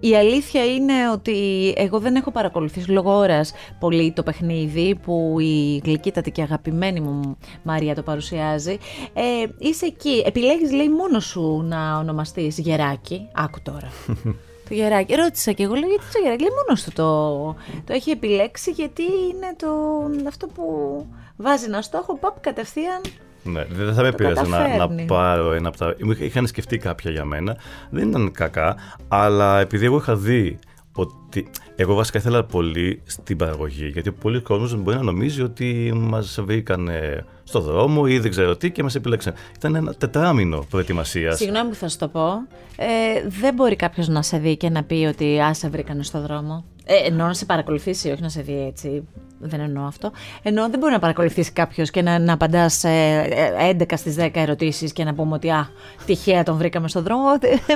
η 0.00 0.16
αλήθεια 0.16 0.64
είναι 0.64 1.10
ότι 1.12 1.72
εγώ 1.76 1.98
δεν 1.98 2.14
έχω 2.14 2.30
παρακολουθήσει 2.30 2.90
λόγω 2.90 3.16
ώρας 3.16 3.52
πολύ 3.78 4.12
το 4.12 4.22
παιχνίδι 4.22 4.94
που 5.02 5.36
η 5.40 5.80
γλυκύτατη 5.84 6.30
και 6.30 6.42
αγαπημένη 6.42 7.00
μου 7.00 7.36
Μαρία 7.62 7.94
το 7.94 8.02
παρουσιάζει. 8.02 8.78
Ε, 9.12 9.22
είσαι 9.58 9.86
εκεί, 9.86 10.22
επιλέγεις 10.26 10.72
λέει 10.72 10.88
μόνος 10.88 11.24
σου 11.24 11.62
να 11.64 11.98
ονομαστείς 11.98 12.58
Γεράκι, 12.58 13.28
άκου 13.32 13.58
τώρα. 13.62 13.88
Το 14.72 14.78
γεράκι. 14.78 15.14
Ρώτησα 15.14 15.52
και 15.52 15.62
εγώ, 15.62 15.74
λέω 15.74 15.88
γιατί 15.88 16.04
το 16.12 16.18
γεράκι. 16.22 16.42
Λέει 16.42 16.50
μόνος 16.56 16.82
του 16.84 16.92
το, 16.92 17.56
το 17.84 17.92
έχει 17.92 18.10
επιλέξει 18.10 18.70
γιατί 18.70 19.02
είναι 19.02 19.54
το, 19.56 19.68
αυτό 20.28 20.46
που 20.46 20.64
βάζει 21.36 21.64
ένα 21.64 21.82
στόχο, 21.82 22.18
παπ 22.18 22.40
κατευθείαν 22.40 23.00
ναι, 23.44 23.64
δεν 23.70 23.94
θα 23.94 24.02
με 24.02 24.12
πειράζει 24.12 24.50
να, 24.50 24.86
να 24.86 25.04
πάρω 25.04 25.52
ένα 25.52 25.68
από 25.68 25.76
τα. 25.76 25.94
Είχαν 26.18 26.46
σκεφτεί 26.46 26.78
κάποια 26.78 27.10
για 27.10 27.24
μένα. 27.24 27.56
Δεν 27.90 28.08
ήταν 28.08 28.32
κακά, 28.32 28.76
αλλά 29.08 29.60
επειδή 29.60 29.84
εγώ 29.84 29.96
είχα 29.96 30.16
δει 30.16 30.58
ότι 30.94 31.50
εγώ 31.76 31.94
βασικά 31.94 32.18
ήθελα 32.18 32.44
πολύ 32.44 33.02
στην 33.04 33.36
παραγωγή. 33.36 33.86
Γιατί 33.86 34.12
πολλοί 34.12 34.40
κόσμοι 34.40 34.82
μπορεί 34.82 34.96
να 34.96 35.02
νομίζει 35.02 35.42
ότι 35.42 35.92
μας 35.94 36.38
βρήκαν 36.40 36.88
στο 37.44 37.60
δρόμο 37.60 38.02
ή 38.06 38.18
δεν 38.18 38.30
ξέρω 38.30 38.56
τι 38.56 38.70
και 38.70 38.82
μας 38.82 38.94
επιλέξαν. 38.94 39.34
Ήταν 39.56 39.74
ένα 39.74 39.94
τετράμινο 39.94 40.66
προετοιμασίας. 40.70 41.36
Συγγνώμη 41.36 41.68
που 41.68 41.74
θα 41.74 41.88
σου 41.88 41.98
το 41.98 42.08
πω. 42.08 42.28
Ε, 42.76 43.28
δεν 43.28 43.54
μπορεί 43.54 43.76
κάποιος 43.76 44.08
να 44.08 44.22
σε 44.22 44.38
δει 44.38 44.56
και 44.56 44.70
να 44.70 44.82
πει 44.82 44.94
ότι 44.94 45.40
α 45.40 45.54
σε 45.54 45.68
βρήκαν 45.68 46.02
στο 46.02 46.20
δρόμο. 46.20 46.64
Ε, 46.84 46.94
εννοώ 47.06 47.26
να 47.26 47.34
σε 47.34 47.44
παρακολουθήσει, 47.44 48.10
όχι 48.10 48.22
να 48.22 48.28
σε 48.28 48.42
δει 48.42 48.66
έτσι. 48.66 49.08
Δεν 49.44 49.60
εννοώ 49.60 49.84
αυτό. 49.84 50.10
Εννοώ 50.42 50.68
δεν 50.68 50.78
μπορεί 50.78 50.92
να 50.92 50.98
παρακολουθήσει 50.98 51.52
κάποιος 51.52 51.90
και 51.90 52.02
να, 52.02 52.18
να 52.18 52.32
απαντάς 52.32 52.74
σε 52.74 52.88
11 53.78 53.82
στις 53.94 54.16
10 54.18 54.30
ερωτήσεις 54.32 54.92
και 54.92 55.04
να 55.04 55.14
πούμε 55.14 55.34
ότι 55.34 55.50
Α, 55.50 55.68
τυχαία 56.06 56.42
τον 56.42 56.56
βρήκαμε 56.56 56.88
στον 56.88 57.02
δρόμο. 57.02 57.24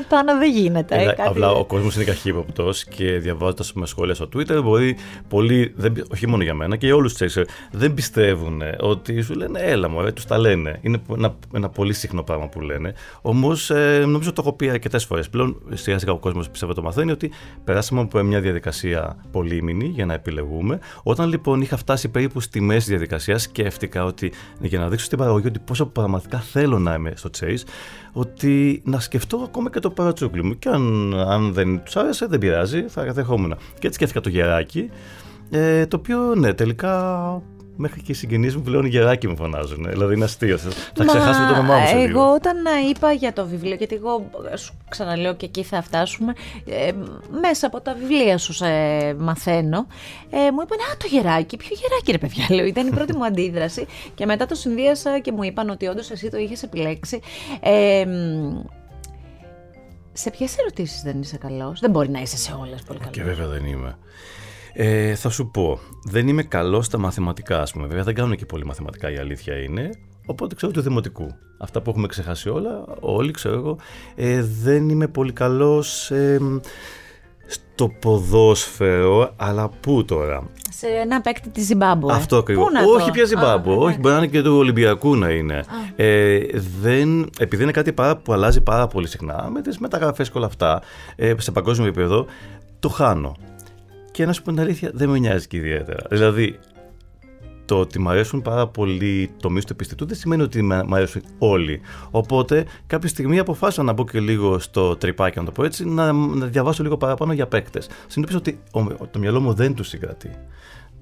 Πάνω 0.09 0.39
δεν 0.39 0.51
γίνεται. 0.51 0.95
Ε, 0.95 1.05
κάτι... 1.05 1.29
Απλά 1.29 1.51
ο 1.51 1.65
κόσμος 1.65 1.95
είναι 1.95 2.05
καχύποπτος 2.05 2.85
και 2.85 3.19
διαβάζοντας 3.19 3.73
με 3.73 3.87
σχόλια 3.87 4.15
στο 4.15 4.29
Twitter 4.35 4.63
μπορεί 4.63 4.97
πολλοί, 5.29 5.73
δεν, 5.77 6.05
όχι 6.13 6.27
μόνο 6.27 6.43
για 6.43 6.55
μένα 6.55 6.77
και 6.77 6.87
για 6.87 6.95
όλους 6.95 7.15
τους 7.15 7.39
δεν 7.71 7.95
πιστεύουν 7.95 8.63
ότι 8.81 9.21
σου 9.21 9.35
λένε 9.35 9.61
Έλα 9.61 9.89
μου, 9.89 10.13
τους 10.13 10.25
τα 10.25 10.39
λένε. 10.39 10.79
Είναι 10.83 11.03
ένα, 11.13 11.35
ένα 11.55 11.69
πολύ 11.69 11.93
συχνό 11.93 12.23
πράγμα 12.23 12.49
που 12.49 12.61
λένε. 12.61 12.95
Όμως 13.23 13.71
ε, 13.71 14.05
νομίζω 14.07 14.33
το 14.33 14.43
έχω 14.47 14.53
πει 14.53 14.69
αρκετές 14.69 15.05
φορές. 15.05 15.29
Πλέον 15.29 15.63
σιγά 15.73 15.99
σιγά 15.99 16.13
ο 16.13 16.19
κόσμος 16.19 16.51
πιστεύω 16.51 16.75
το 16.75 16.83
μαθαίνει 16.83 17.11
ότι 17.11 17.31
περάσαμε 17.65 18.01
από 18.01 18.23
μια 18.23 18.41
διαδικασία 18.41 18.96
πολύμηνη 19.31 19.85
για 19.85 20.07
να 20.07 20.15
επιλεγούμε. 20.15 20.79
Όταν 21.03 21.29
λοιπόν 21.29 21.61
είχα 21.61 21.77
φτάσει 21.77 22.09
περίπου 22.09 22.41
στη 22.41 22.61
μέση 22.61 22.79
της 22.79 22.89
διαδικασίας, 22.89 23.43
σκέφτηκα 23.43 24.05
ότι 24.05 24.33
για 24.61 24.79
να 24.79 24.89
δείξω 24.89 25.05
στην 25.05 25.19
παραγωγή 25.19 25.47
ότι 25.47 25.59
πόσο 25.59 25.87
πραγματικά 25.87 26.39
θέλω 26.39 26.79
να 26.79 26.95
είμαι 26.95 27.13
στο 27.17 27.31
Chase, 27.41 27.63
ότι 28.13 28.83
να 28.85 29.01
σκεφτώ 29.01 29.37
ακόμα 29.37 29.71
και 29.71 29.79
το 29.79 29.91
παρατσούκλι 29.91 30.45
μου. 30.45 30.59
Και 30.59 30.69
αν, 30.69 31.15
αν 31.15 31.53
δεν 31.53 31.83
τους 31.85 31.97
άρεσε, 31.97 32.27
δεν 32.27 32.39
πειράζει, 32.39 32.85
θα 32.89 33.13
δεχόμουν. 33.13 33.57
Και 33.79 33.87
έτσι 33.87 33.93
σκέφτηκα 33.93 34.21
το 34.21 34.29
γεράκι. 34.29 34.91
Ε, 35.51 35.87
το 35.87 35.97
οποίο 35.97 36.35
ναι, 36.35 36.53
τελικά 36.53 37.23
Μέχρι 37.77 38.03
και 38.03 38.13
οι 38.13 38.15
συγγενείς 38.15 38.57
μου 38.57 38.63
πλέον 38.63 38.87
γεράκι 38.87 39.29
μου 39.29 39.37
φωνάζουν. 39.37 39.87
Δηλαδή 39.89 40.15
είναι 40.15 40.25
αστείο. 40.25 40.59
Θα 40.59 41.05
ξεχάσουμε 41.05 41.47
το 41.47 41.53
όνομά 41.53 41.79
μου. 41.79 41.87
Σε 41.87 41.95
λίγο. 41.95 42.21
Εγώ 42.21 42.33
όταν 42.33 42.57
είπα 42.91 43.13
για 43.13 43.33
το 43.33 43.47
βιβλίο, 43.47 43.75
γιατί 43.75 43.95
εγώ 43.95 44.31
σου 44.55 44.75
ξαναλέω 44.89 45.35
και 45.35 45.47
εκεί 45.47 45.63
θα 45.63 45.83
φτάσουμε, 45.83 46.33
ε, 46.67 46.93
μέσα 47.41 47.67
από 47.67 47.81
τα 47.81 47.95
βιβλία 47.95 48.39
σου 48.39 48.53
σε 48.53 48.67
μαθαίνω, 49.19 49.87
ε, 50.31 50.37
μου 50.37 50.61
είπαν 50.63 50.79
Α, 50.79 50.97
το 50.99 51.07
γεράκι. 51.11 51.57
Ποιο 51.57 51.77
γεράκι, 51.81 52.13
ρε 52.13 52.19
παιδιά, 52.19 52.57
λέω. 52.57 52.67
Ήταν 52.67 52.87
η 52.87 52.91
πρώτη 52.91 53.17
μου 53.17 53.25
αντίδραση. 53.25 53.87
Και 54.15 54.27
μετά 54.27 54.47
το 54.47 54.55
συνδύασα 54.55 55.19
και 55.19 55.33
μου 55.33 55.43
είπαν 55.43 55.71
ότι 55.71 55.87
όντως 55.87 56.11
εσύ 56.11 56.31
το 56.31 56.37
είχες 56.37 56.63
επιλέξει. 56.63 57.21
Ε, 57.61 58.05
σε 60.13 60.31
ποιες 60.31 60.59
ερωτήσεις 60.59 61.03
δεν 61.03 61.21
είσαι 61.21 61.37
καλός, 61.37 61.81
Δεν 61.81 61.91
μπορεί 61.91 62.09
να 62.09 62.21
είσαι 62.21 62.37
σε 62.37 62.53
όλες 62.61 62.83
πολύ 62.83 62.99
καλός. 62.99 63.15
Και 63.15 63.23
βέβαια 63.23 63.47
δεν 63.47 63.65
είμαι. 63.65 63.99
Ε, 64.79 65.15
θα 65.15 65.31
σου 65.31 65.51
πω, 65.51 65.79
δεν 66.05 66.29
είμαι 66.29 66.43
καλός 66.43 66.87
στα 66.87 66.99
μαθηματικά, 66.99 67.61
ας 67.61 67.73
πούμε. 67.73 67.87
Βέβαια, 67.87 68.03
δεν 68.03 68.15
κάνω 68.15 68.35
και 68.35 68.47
πολύ 68.47 68.65
μαθηματικά, 68.65 69.11
η 69.11 69.17
αλήθεια 69.17 69.57
είναι. 69.57 69.91
Οπότε 70.27 70.55
ξέρω 70.55 70.73
του 70.73 70.81
δημοτικού. 70.81 71.27
Αυτά 71.59 71.81
που 71.83 71.91
έχουμε 71.91 72.07
ξεχάσει 72.07 72.49
όλα, 72.49 72.85
όλοι 73.01 73.31
ξέρω 73.31 73.55
εγώ. 73.55 73.77
Ε, 74.15 74.43
δεν 74.63 74.89
είμαι 74.89 75.07
πολύ 75.09 75.33
καλός 75.33 76.11
ε, 76.11 76.41
στο 77.47 77.89
ποδόσφαιρο, 77.89 79.33
αλλά 79.37 79.69
πού 79.81 80.05
τώρα; 80.05 80.51
Σε 80.71 80.87
ένα 80.87 81.21
παίκτη 81.21 81.49
της 81.49 81.65
Ζιμπάμπου. 81.65 82.13
Αυτό 82.13 82.37
ακριβώς. 82.37 82.69
Όχι 82.97 83.11
πια 83.11 83.25
Ζιμπάμπου. 83.25 83.77
Όχι, 83.79 83.99
μπορεί 83.99 84.15
να 84.15 84.21
είναι 84.21 84.31
και 84.31 84.43
του 84.43 84.57
Ολυμπιακού 84.57 85.17
να 85.17 85.31
είναι. 85.31 85.65
Ε, 85.97 86.39
δεν, 86.81 87.31
επειδή 87.39 87.63
είναι 87.63 87.73
κάτι 87.73 87.93
πάρα, 87.93 88.17
που 88.17 88.33
αλλάζει 88.33 88.61
πάρα 88.61 88.87
πολύ 88.87 89.09
συχνά 89.09 89.49
με 89.53 89.63
τις 89.63 89.79
μεταγραφές 89.79 90.31
και 90.31 90.39
όλα 90.39 90.47
αυτά 90.47 90.83
ε, 91.17 91.35
σε 91.39 91.51
παγκόσμιο 91.53 91.89
επίπεδο, 91.89 92.27
το 92.79 92.89
χάνω. 92.89 93.37
Και 94.17 94.27
να 94.27 94.33
σου 94.33 94.43
πω 94.43 94.51
την 94.51 94.61
αλήθεια, 94.61 94.91
δεν 94.95 95.09
με 95.09 95.19
νοιάζει 95.19 95.47
και 95.47 95.57
ιδιαίτερα. 95.57 96.07
Δηλαδή, 96.11 96.59
το 97.65 97.81
ότι 97.81 97.99
μου 97.99 98.09
αρέσουν 98.09 98.43
πάρα 98.43 98.67
πολύ 98.67 99.31
τομείς 99.41 99.65
του 99.65 99.73
επιστητού 99.73 100.07
δεν 100.07 100.17
σημαίνει 100.17 100.43
ότι 100.43 100.63
μου 100.63 100.95
αρέσουν 100.95 101.23
όλοι. 101.39 101.81
Οπότε, 102.11 102.67
κάποια 102.87 103.09
στιγμή 103.09 103.39
αποφάσισα 103.39 103.83
να 103.83 103.93
μπω 103.93 104.05
και 104.05 104.21
λίγο 104.21 104.59
στο 104.59 104.97
τρυπάκι, 104.97 105.39
να 105.39 105.45
το 105.45 105.51
πω 105.51 105.65
έτσι, 105.65 105.85
να, 105.85 106.13
να 106.13 106.47
διαβάσω 106.47 106.83
λίγο 106.83 106.97
παραπάνω 106.97 107.33
για 107.33 107.47
παίκτες. 107.47 107.89
Συνήθω 108.07 108.37
ότι 108.37 108.59
το 109.11 109.19
μυαλό 109.19 109.41
μου 109.41 109.53
δεν 109.53 109.75
τους 109.75 109.89
συγκρατεί. 109.89 110.31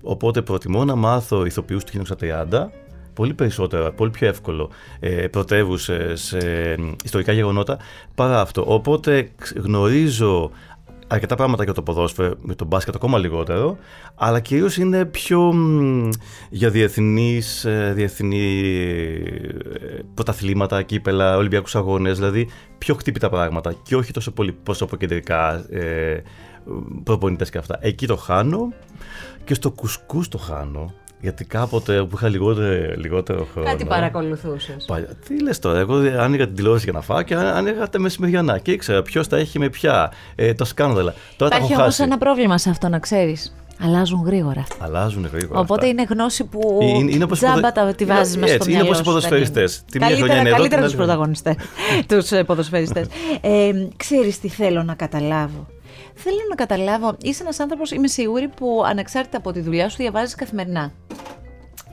Οπότε, 0.02 0.42
προτιμώ 0.42 0.84
να 0.84 0.94
μάθω 0.94 1.44
ηθοποιούς 1.44 1.84
του 1.84 2.02
1930 2.20 2.66
πολύ 3.14 3.34
περισσότερο, 3.34 3.92
πολύ 3.92 4.10
πιο 4.10 4.28
εύκολο 4.28 4.70
ε, 5.00 5.26
πρωτεύουσες 5.26 6.32
ε, 6.32 6.76
ιστορικά 7.04 7.32
γεγονότα 7.32 7.78
παρά 8.14 8.40
αυτό. 8.40 8.64
Οπότε 8.66 9.28
γνωρίζω 9.56 10.50
αρκετά 11.06 11.34
πράγματα 11.34 11.64
για 11.64 11.72
το 11.72 11.82
ποδόσφαιρο, 11.82 12.34
με 12.40 12.54
τον 12.54 12.66
μπάσκετ 12.66 12.94
ακόμα 12.94 13.18
λιγότερο, 13.18 13.76
αλλά 14.14 14.40
κυρίως 14.40 14.76
είναι 14.76 15.04
πιο 15.04 15.54
για 16.50 16.70
διεθνείς, 16.70 17.64
ε, 17.64 17.92
διεθνή 17.94 18.62
ε, 19.72 19.98
πρωταθλήματα, 20.14 20.82
κύπελα, 20.82 21.36
Ολυμπιακούς 21.36 21.74
αγώνες, 21.76 22.18
δηλαδή 22.18 22.48
πιο 22.78 22.94
χτύπητα 22.94 23.28
πράγματα 23.28 23.72
και 23.82 23.96
όχι 23.96 24.12
τόσο 24.12 24.30
πολύ 24.30 24.52
προσωποκεντρικά 24.52 25.66
ε, 25.70 26.22
προπονητές 27.02 27.50
και 27.50 27.58
αυτά. 27.58 27.78
Εκεί 27.80 28.06
το 28.06 28.16
χάνω 28.16 28.72
και 29.44 29.54
στο 29.54 29.70
κουσκούς 29.70 30.28
το 30.28 30.38
χάνω 30.38 30.94
Γιατί 31.24 31.44
κάποτε 31.44 32.02
που 32.02 32.16
είχα 32.16 32.28
λιγότερο, 32.28 32.94
λιγότερο 32.96 33.46
χρόνο. 33.52 33.68
Κάτι 33.68 33.84
παρακολουθούσες. 33.84 34.86
Τι 35.28 35.42
λες 35.42 35.58
τώρα, 35.58 35.78
εγώ 35.78 35.94
άνοιγα 35.94 36.46
την 36.46 36.54
τηλεόραση 36.54 36.84
για 36.84 36.92
να 36.92 37.00
φάω 37.00 37.22
και 37.22 37.34
άνοιγα 37.34 37.88
τα 37.88 37.98
μεσημεριανά 37.98 38.58
και 38.58 38.70
ήξερα 38.70 39.02
ποιος 39.02 39.28
τα 39.28 39.36
έχει 39.36 39.58
με 39.58 39.68
ποια. 39.68 40.12
Ε, 40.34 40.54
το 40.54 40.64
σκάνδαλα. 40.64 41.14
Τώρα 41.36 41.56
Υπάρχει 41.56 41.76
όμως 41.80 41.98
ένα 41.98 42.18
πρόβλημα 42.18 42.58
σε 42.58 42.70
αυτό, 42.70 42.88
να 42.88 42.98
ξέρεις. 42.98 43.54
Αλλάζουν 43.80 44.22
γρήγορα. 44.24 44.64
Αλλάζουν 44.78 45.28
γρήγορα. 45.32 45.60
Οπότε 45.60 45.86
είναι 45.86 46.06
γνώση 46.08 46.44
που 46.44 46.78
είναι, 46.82 47.12
είναι 47.12 47.26
τζάμπα 47.26 47.72
τα 47.72 47.94
τη 47.94 48.04
βάζεις 48.04 48.36
μέσα 48.36 48.54
στο 48.54 48.64
μυαλό 48.64 48.80
Είναι 48.80 48.88
όπως 48.88 49.00
οι 49.00 49.02
ποδοσφαιριστές. 49.02 49.84
Καλύτερα 50.56 50.82
τους 50.82 50.94
πρωταγωνιστές, 50.94 51.54
τους 52.08 52.30
ποδοσφαιριστές. 52.46 53.06
Ε, 53.40 53.72
Ξέρεις 53.96 54.40
τι 54.40 54.48
θέλω 54.48 54.82
να 54.82 54.94
καταλάβω. 54.94 55.66
Θέλω 56.14 56.40
να 56.48 56.54
καταλάβω, 56.54 57.16
είσαι 57.22 57.42
ένας 57.42 57.60
άνθρωπος, 57.60 57.90
είμαι 57.90 58.08
σίγουρη, 58.08 58.48
που 58.48 58.82
ανεξάρτητα 58.86 59.36
από 59.36 59.52
τη 59.52 59.60
δουλειά 59.60 59.88
σου 59.88 59.96
διαβάζεις 59.96 60.34
καθημερινά. 60.34 60.92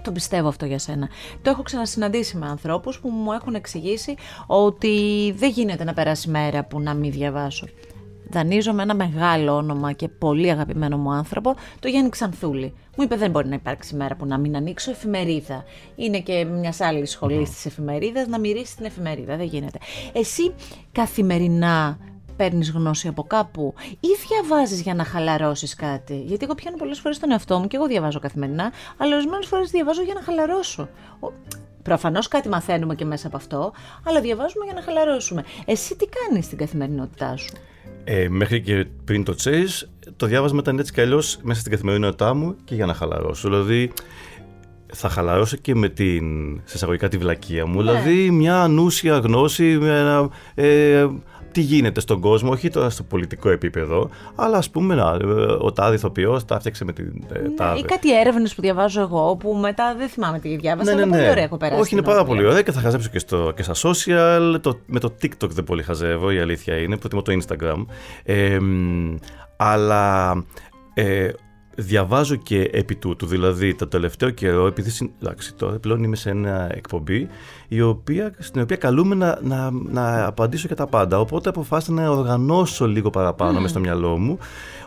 Το 0.01 0.11
πιστεύω 0.11 0.47
αυτό 0.47 0.65
για 0.65 0.79
σένα. 0.79 1.09
Το 1.41 1.49
έχω 1.49 1.61
ξανασυναντήσει 1.61 2.37
με 2.37 2.47
ανθρώπους 2.47 2.99
που 2.99 3.09
μου 3.09 3.31
έχουν 3.31 3.55
εξηγήσει 3.55 4.15
ότι 4.47 5.33
δεν 5.37 5.49
γίνεται 5.49 5.83
να 5.83 5.93
περάσει 5.93 6.29
μέρα 6.29 6.65
που 6.65 6.79
να 6.79 6.93
μην 6.93 7.11
διαβάσω. 7.11 7.67
Δανείζω 8.29 8.73
με 8.73 8.83
ένα 8.83 8.95
μεγάλο 8.95 9.55
όνομα 9.55 9.91
και 9.91 10.07
πολύ 10.07 10.49
αγαπημένο 10.49 10.97
μου 10.97 11.11
άνθρωπο, 11.11 11.55
το 11.79 11.87
Γιάννη 11.87 12.09
Ξανθούλη. 12.09 12.73
Μου 12.97 13.03
είπε 13.03 13.15
δεν 13.15 13.31
μπορεί 13.31 13.47
να 13.47 13.55
υπάρξει 13.55 13.95
μέρα 13.95 14.15
που 14.15 14.25
να 14.25 14.37
μην 14.37 14.55
ανοίξω 14.55 14.91
εφημερίδα. 14.91 15.63
Είναι 15.95 16.19
και 16.19 16.45
μιας 16.45 16.81
άλλης 16.81 17.11
σχολής 17.11 17.49
mm. 17.49 17.53
της 17.53 17.65
εφημερίδας 17.65 18.27
να 18.27 18.39
μυρίσει 18.39 18.75
την 18.75 18.85
εφημερίδα. 18.85 19.37
Δεν 19.37 19.45
γίνεται. 19.45 19.77
Εσύ 20.13 20.53
καθημερινά 20.91 21.97
παίρνεις 22.41 22.71
γνώση 22.71 23.07
από 23.07 23.23
κάπου 23.23 23.73
ή 23.99 24.07
διαβάζεις 24.27 24.81
για 24.81 24.93
να 24.93 25.03
χαλαρώσεις 25.03 25.75
κάτι. 25.75 26.23
Γιατί 26.25 26.43
εγώ 26.43 26.55
πιάνω 26.55 26.77
πολλές 26.77 26.99
φορές 26.99 27.19
τον 27.19 27.31
εαυτό 27.31 27.59
μου 27.59 27.67
και 27.67 27.75
εγώ 27.75 27.87
διαβάζω 27.87 28.19
καθημερινά, 28.19 28.71
αλλά 28.97 29.15
ορισμένες 29.15 29.45
φορές 29.45 29.69
διαβάζω 29.69 30.01
για 30.01 30.13
να 30.13 30.21
χαλαρώσω. 30.21 30.89
Προφανώς 31.83 32.27
κάτι 32.27 32.49
μαθαίνουμε 32.49 32.95
και 32.95 33.05
μέσα 33.05 33.27
από 33.27 33.37
αυτό, 33.37 33.73
αλλά 34.03 34.21
διαβάζουμε 34.21 34.65
για 34.65 34.73
να 34.73 34.81
χαλαρώσουμε. 34.81 35.43
Εσύ 35.65 35.95
τι 35.95 36.05
κάνεις 36.05 36.45
στην 36.45 36.57
καθημερινότητά 36.57 37.37
σου; 37.37 37.53
Ε, 38.03 38.27
μέχρι 38.29 38.61
και 38.61 38.85
πριν 39.05 39.23
το 39.23 39.35
Chase, 39.43 39.87
το 40.15 40.25
διάβασμα 40.25 40.59
ήταν 40.61 40.79
έτσι 40.79 40.93
κι 40.93 41.01
αλλιώς 41.01 41.39
μέσα 41.41 41.59
στην 41.59 41.71
καθημερινότητά 41.71 42.33
μου 42.33 42.55
και 42.63 42.75
για 42.75 42.85
να 42.85 42.93
χαλαρώσω. 42.93 43.49
Δηλαδή, 43.49 43.91
θα 44.93 45.09
χαλαρώσω 45.09 45.57
και 45.57 45.75
με 45.75 45.89
την, 45.89 46.55
σε 46.65 46.75
εισαγωγικά 46.75 47.07
τη 47.07 47.17
βλακεία 47.17 47.65
μου. 47.65 47.81
Ναι. 47.81 47.91
Δηλαδή, 47.91 48.31
μια 48.31 48.61
ανούσια 48.61 49.17
γνώση, 49.17 49.77
ένα, 49.81 50.29
ε, 50.55 51.07
τι 51.51 51.61
γίνεται 51.61 51.99
στον 51.99 52.19
κόσμο, 52.19 52.51
όχι 52.51 52.69
τώρα 52.69 52.89
στο 52.89 53.03
πολιτικό 53.03 53.49
επίπεδο, 53.49 54.09
αλλά 54.35 54.57
ας 54.57 54.69
πούμε 54.69 54.95
να, 54.95 55.17
ο 55.59 55.71
τάδε 55.71 55.95
ηθοποιός 55.95 56.45
τα 56.45 56.55
έφτιαξε 56.55 56.85
με 56.85 56.93
την 56.93 57.23
ε, 57.33 57.39
ναι, 57.39 57.49
τάδε. 57.49 57.79
Ή 57.79 57.83
κάτι 57.83 58.19
έρευνες 58.19 58.55
που 58.55 58.61
διαβάζω 58.61 59.01
εγώ, 59.01 59.35
που 59.35 59.53
μετά 59.53 59.95
δεν 59.97 60.07
θυμάμαι 60.07 60.39
τι 60.39 60.55
διάβασα. 60.55 60.93
Ναι, 60.93 60.99
ναι, 60.99 61.05
ναι. 61.05 61.17
Πολύ 61.17 61.29
ωραία 61.29 61.43
έχω 61.43 61.57
περάσει. 61.57 61.81
Όχι, 61.81 61.93
είναι 61.93 62.03
πάρα 62.03 62.23
πολύ 62.23 62.45
ωραία 62.45 62.61
και 62.61 62.71
θα 62.71 62.79
χαζέψω 62.79 63.09
και, 63.09 63.19
στο, 63.19 63.53
και 63.55 63.63
στα 63.63 63.73
social. 63.89 64.55
Το, 64.61 64.79
με 64.85 64.99
το 64.99 65.13
TikTok 65.21 65.49
δεν 65.49 65.63
πολύ 65.63 65.83
χαζεύω, 65.83 66.31
η 66.31 66.39
αλήθεια 66.39 66.77
είναι. 66.77 66.97
Προτιμώ 66.97 67.21
το 67.21 67.37
Instagram. 67.41 67.85
Ε, 68.23 68.57
αλλά 69.57 70.31
ε, 70.93 71.29
διαβάζω 71.81 72.35
και 72.35 72.61
επί 72.61 72.95
τούτου. 72.95 73.25
Δηλαδή, 73.25 73.75
το 73.75 73.87
τελευταίο 73.87 74.29
καιρό, 74.29 74.67
επειδή 74.67 75.11
εντάξει, 75.21 75.53
τώρα 75.53 75.79
πλέον 75.79 76.03
είμαι 76.03 76.15
σε 76.15 76.29
ένα 76.29 76.69
εκπομπή 76.71 77.27
η 77.67 77.81
οποία, 77.81 78.33
στην 78.37 78.61
οποία 78.61 78.75
καλούμε 78.75 79.15
να, 79.15 79.39
να, 79.41 79.71
να 79.71 80.25
απαντήσω 80.25 80.67
και 80.67 80.75
τα 80.75 80.87
πάντα. 80.87 81.19
Οπότε 81.19 81.49
αποφάσισα 81.49 81.91
να 81.91 82.09
οργανώσω 82.09 82.87
λίγο 82.87 83.09
παραπάνω 83.09 83.51
mm. 83.51 83.61
μέσα 83.61 83.67
στο 83.67 83.79
μιαλό 83.79 84.17
μου. 84.17 84.37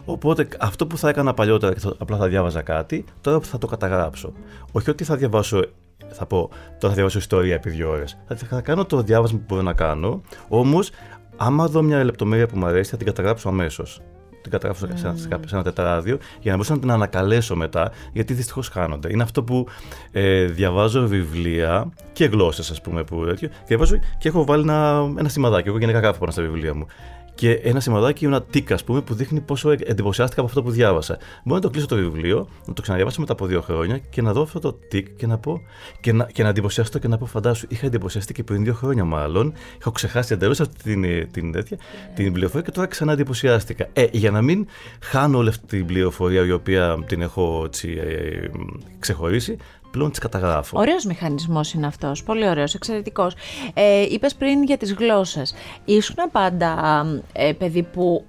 Οπότε 0.04 0.48
αυτό 0.59 0.87
που 0.87 0.98
θα 0.98 1.09
έκανα 1.09 1.35
παλιότερα 1.35 1.74
και 1.74 1.80
απλά 1.98 2.16
θα 2.16 2.28
διάβαζα 2.28 2.62
κάτι, 2.62 3.04
τώρα 3.20 3.40
θα 3.40 3.59
το 3.59 3.66
καταγράψω. 3.66 4.33
Όχι 4.72 4.90
ότι 4.90 5.04
θα 5.04 5.16
διαβάσω 5.16 5.64
θα 6.09 6.26
πω, 6.26 6.48
τώρα 6.52 6.88
θα 6.88 6.94
διαβάσω 6.94 7.18
ιστορία 7.18 7.54
επί 7.54 7.70
δύο 7.70 7.90
ώρες. 7.90 8.18
Θα, 8.26 8.37
θα 8.37 8.61
κάνω 8.61 8.85
το 8.85 9.02
διάβασμα 9.02 9.38
που 9.38 9.44
μπορώ 9.48 9.62
να 9.62 9.72
κάνω, 9.72 10.20
όμως, 10.48 10.90
άμα 11.37 11.68
δω 11.68 11.83
μια 11.83 12.04
λεπτομέρεια 12.04 12.46
που 12.46 12.59
μου 12.59 12.66
αρέσει, 12.66 12.90
θα 12.90 12.96
την 12.96 13.07
καταγράψω 13.07 13.48
αμέσως 13.48 14.00
την 14.44 14.52
καταγράφω 14.52 14.87
mm. 14.87 14.90
σε, 14.94 15.07
ένα, 15.07 15.16
σε 15.46 15.54
ένα 15.54 15.62
τετράδιο 15.62 16.18
για 16.40 16.50
να 16.50 16.57
μπορέσω 16.57 16.74
να 16.74 16.80
την 16.80 16.90
ανακαλέσω 16.90 17.57
μετά, 17.57 17.90
γιατί 18.12 18.35
δυστυχώς 18.35 18.68
χάνονται. 18.68 19.12
Είναι 19.12 19.22
αυτό 19.22 19.42
που 19.42 19.66
ε, 20.12 20.44
διαβάζω 20.44 21.07
βιβλία 21.07 21.88
και 22.12 22.24
γλώσσες, 22.24 22.70
ας 22.70 22.80
πούμε, 22.80 23.04
που 23.04 23.24
τέτοιο. 23.24 23.48
Διαβάζω 23.66 23.96
και 24.18 24.28
έχω 24.28 24.44
βάλει 24.44 24.62
ένα, 24.62 25.12
ένα 25.18 25.28
σημαδάκι. 25.28 25.68
Εγώ 25.68 25.78
γενικά 25.78 25.98
γράφω 25.98 26.18
πάνω 26.18 26.33
στα 26.33 26.42
βιβλία 26.42 26.74
μου 26.74 26.87
και 27.35 27.51
ένα 27.53 27.81
σημαδάκι, 27.81 28.25
ένα 28.25 28.42
τικ, 28.42 28.73
ας 28.73 28.85
πούμε, 28.85 29.01
που 29.01 29.14
δείχνει 29.14 29.40
πόσο 29.40 29.70
εντυπωσιάστηκα 29.70 30.40
από 30.40 30.49
αυτό 30.49 30.62
που 30.62 30.70
διάβασα. 30.70 31.18
Μπορώ 31.44 31.57
να 31.57 31.61
το 31.61 31.70
κλείσω 31.70 31.87
το 31.87 31.97
βιβλίο, 31.97 32.49
να 32.66 32.73
το 32.73 32.83
ξαναδιαβάσω 32.83 33.20
μετά 33.20 33.33
από 33.33 33.47
δύο 33.47 33.61
χρόνια 33.61 33.99
και 33.99 34.23
να 34.23 34.33
δω 34.33 34.42
αυτό 34.42 34.59
το 34.59 34.73
τικ 34.73 35.16
και 35.16 35.27
να 35.27 35.38
πω. 35.38 35.61
και 36.01 36.12
να, 36.12 36.25
και 36.25 36.42
να 36.42 36.49
εντυπωσιαστώ 36.49 36.99
και 36.99 37.09
να 37.09 37.18
πω, 37.18 37.27
φαντάσου, 37.27 37.66
είχα 37.68 37.87
εντυπωσιαστεί 37.87 38.33
και 38.33 38.42
πριν 38.42 38.64
δύο 38.64 38.75
χρόνια 38.75 39.05
μάλλον. 39.05 39.53
Έχω 39.81 39.90
ξεχάσει 39.90 40.33
εντελώς 40.33 40.61
αυτή 40.61 40.83
την, 40.83 41.31
την, 41.31 41.53
τέτοια, 41.53 41.79
την 42.14 42.33
πληροφορία 42.33 42.62
και 42.62 42.70
τώρα 42.70 42.87
ξανά 42.87 43.12
εντυπωσιάστηκα. 43.12 43.88
Ε, 43.92 44.07
για 44.12 44.31
να 44.31 44.42
μην 44.42 44.66
χάνω 45.01 45.38
όλη 45.38 45.49
αυτή 45.49 45.66
την 45.66 45.87
πληροφορία 45.87 46.44
η 46.44 46.51
οποία 46.51 46.99
την 47.07 47.23
έχω 47.23 47.62
έτσι, 47.66 47.99
ε, 48.01 48.51
ξεχωρίσει, 48.99 49.57
πλέον 49.94 50.11
τις 50.11 50.18
καταγράφω. 50.18 50.78
Ωραίος 50.78 51.04
μηχανισμός 51.04 51.72
είναι 51.72 51.87
αυτός. 51.87 52.22
Πολύ 52.22 52.48
ωραίος, 52.48 52.74
εξαιρετικός. 52.74 53.35
Ε, 53.74 54.02
Είπες 54.02 54.35
πριν 54.35 54.62
για 54.62 54.76
τις 54.76 54.92
γλώσσες. 54.92 55.54
Ήσουν 55.85 56.16
πάντα 56.33 57.04
ε, 57.33 57.52
παιδί 57.52 57.83
που 57.83 58.24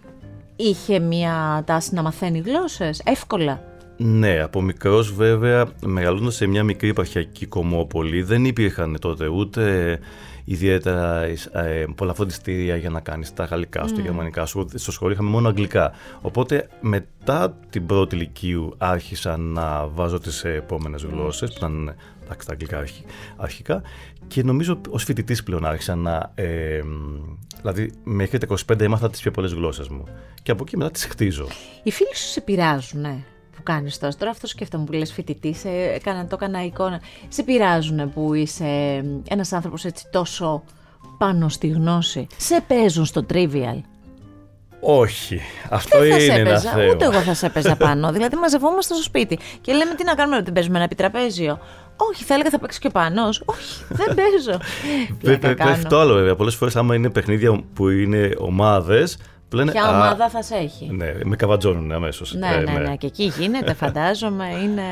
είχε 0.56 1.00
μια 1.00 1.64
τάση 1.66 1.94
να 1.94 2.02
μαθαίνει 2.02 2.40
γλώσσες, 2.40 3.02
εύκολα. 3.06 3.64
Ναι, 3.98 4.42
από 4.42 4.62
μικρός 4.62 5.14
βέβαια, 5.14 5.66
μεγαλώντα 5.86 6.32
σε 6.32 6.48
μια 6.48 6.64
μικρή 6.64 6.90
επαρχιακή 6.90 7.46
κομμόπολη, 7.46 8.22
δεν 8.22 8.46
υπήρχαν 8.46 8.98
τότε 9.00 9.28
ούτε 9.28 10.00
ιδιαίτερα 10.46 11.22
ε, 11.52 11.86
πολλά 11.96 12.14
φροντιστήρια 12.14 12.76
για 12.76 12.90
να 12.90 13.00
κάνεις 13.00 13.34
τα 13.34 13.44
γαλλικά 13.44 13.88
σου, 13.88 13.94
τα 13.94 14.02
γερμανικά 14.02 14.46
σου. 14.46 14.66
Στο 14.74 14.92
σχολείο 14.92 15.14
είχαμε 15.14 15.30
μόνο 15.30 15.48
αγγλικά. 15.48 15.92
Οπότε 16.22 16.68
μετά 16.82 17.58
την 17.70 17.86
πρώτη 17.86 18.16
ηλικίου 18.16 18.74
άρχισα 18.78 19.38
να 19.38 19.88
βάζω 19.88 20.20
τις 20.20 20.44
επόμενες 20.44 21.04
γλώσσες, 21.04 21.50
που 21.50 21.56
ήταν 21.58 21.96
τα 22.28 22.36
αγγλικά 22.52 22.84
αρχικά. 23.36 23.82
Και 24.28 24.44
νομίζω 24.44 24.82
ως 24.90 25.04
φοιτητής 25.04 25.44
πλέον 25.44 25.66
άρχισα 25.66 25.96
να. 25.96 26.32
Ε, 26.36 26.82
δηλαδή, 27.62 27.92
μέχρι 28.04 28.38
τα 28.38 28.48
25 28.74 28.80
έμαθα 28.80 29.10
τις 29.10 29.22
πιο 29.22 29.32
πολλές 29.32 29.54
γλώσσες 29.54 29.88
μου. 29.88 30.04
Και 30.44 30.52
από 30.52 30.64
εκεί 30.68 30.78
μετά 30.78 30.92
τις 30.92 31.06
χτίζω. 31.06 31.48
Οι 31.84 31.92
φίλοι 31.92 32.16
σου 32.16 32.28
σε 32.28 32.42
πειράζουν, 32.42 33.02
ναι 33.02 33.24
που 33.56 33.64
κάνεις 33.64 33.98
τόσο. 33.98 34.18
Τώρα 34.18 34.32
αυτό 34.32 34.48
σκέφτομαι 34.48 34.84
που 34.86 34.92
λες 34.92 35.14
φοιτητή, 35.14 35.56
το 36.30 36.36
έκανα 36.36 36.64
εικόνα. 36.64 37.02
Σε 37.28 37.44
πειράζουν 37.44 38.14
που 38.14 38.34
είσαι 38.34 38.66
ένας 39.30 39.54
άνθρωπος 39.54 39.86
έτσι 39.86 40.06
τόσο 40.12 40.64
πάνω 41.18 41.50
στη 41.50 41.68
γνώση. 41.68 42.28
Σε 42.38 42.64
παίζουν 42.68 43.06
στο 43.06 43.26
trivial. 43.34 43.82
Όχι. 44.80 45.42
Αυτό 45.70 46.00
δεν 46.00 46.20
είναι 46.20 46.34
ένα 46.34 46.60
θέμα. 46.60 46.86
Ούτε 46.92 47.06
εγώ 47.06 47.20
θα 47.20 47.34
σε 47.34 47.46
έπαιζα 47.46 47.76
πάνω. 47.76 48.12
δηλαδή, 48.12 48.36
μαζευόμαστε 48.36 48.94
στο 48.94 49.04
σπίτι 49.04 49.40
και 49.62 49.74
λέμε 49.74 49.94
τι 49.94 50.04
να 50.04 50.16
κάνουμε, 50.16 50.42
δεν 50.42 50.54
παίζουμε 50.54 50.76
ένα 50.76 50.86
επιτραπέζιο. 50.86 51.60
Όχι, 51.96 52.24
θα 52.24 52.34
έλεγα 52.34 52.50
θα 52.50 52.60
παίξει 52.60 52.80
και 52.80 52.90
πάνω. 52.90 53.28
Όχι, 53.28 53.84
δεν 53.90 54.16
παίζω. 54.16 54.60
Πέφτει 55.22 55.88
το 55.88 56.00
άλλο 56.00 56.14
βέβαια. 56.14 56.36
Πολλές 56.36 56.56
φορές, 56.56 56.76
άμα 56.76 56.96
είναι 56.96 57.10
παιχνίδια 57.10 57.64
που 57.74 57.90
είναι 57.90 58.32
ομάδες, 58.38 59.18
Λένε, 59.54 59.72
Ποια 59.72 59.90
ομάδα 59.90 60.30
θα 60.30 60.42
σε 60.42 60.56
έχει. 60.56 60.90
Ναι, 60.92 61.14
με 61.24 61.36
καβατζώνουν 61.36 61.92
αμέσως. 61.92 62.34
Ναι, 62.34 62.48
ε, 62.48 62.60
ναι, 62.60 62.80
ναι, 62.80 62.96
Και 62.96 63.08
εκεί 63.08 63.24
γίνεται, 63.24 63.74
φαντάζομαι. 63.84 64.46
είναι... 64.64 64.84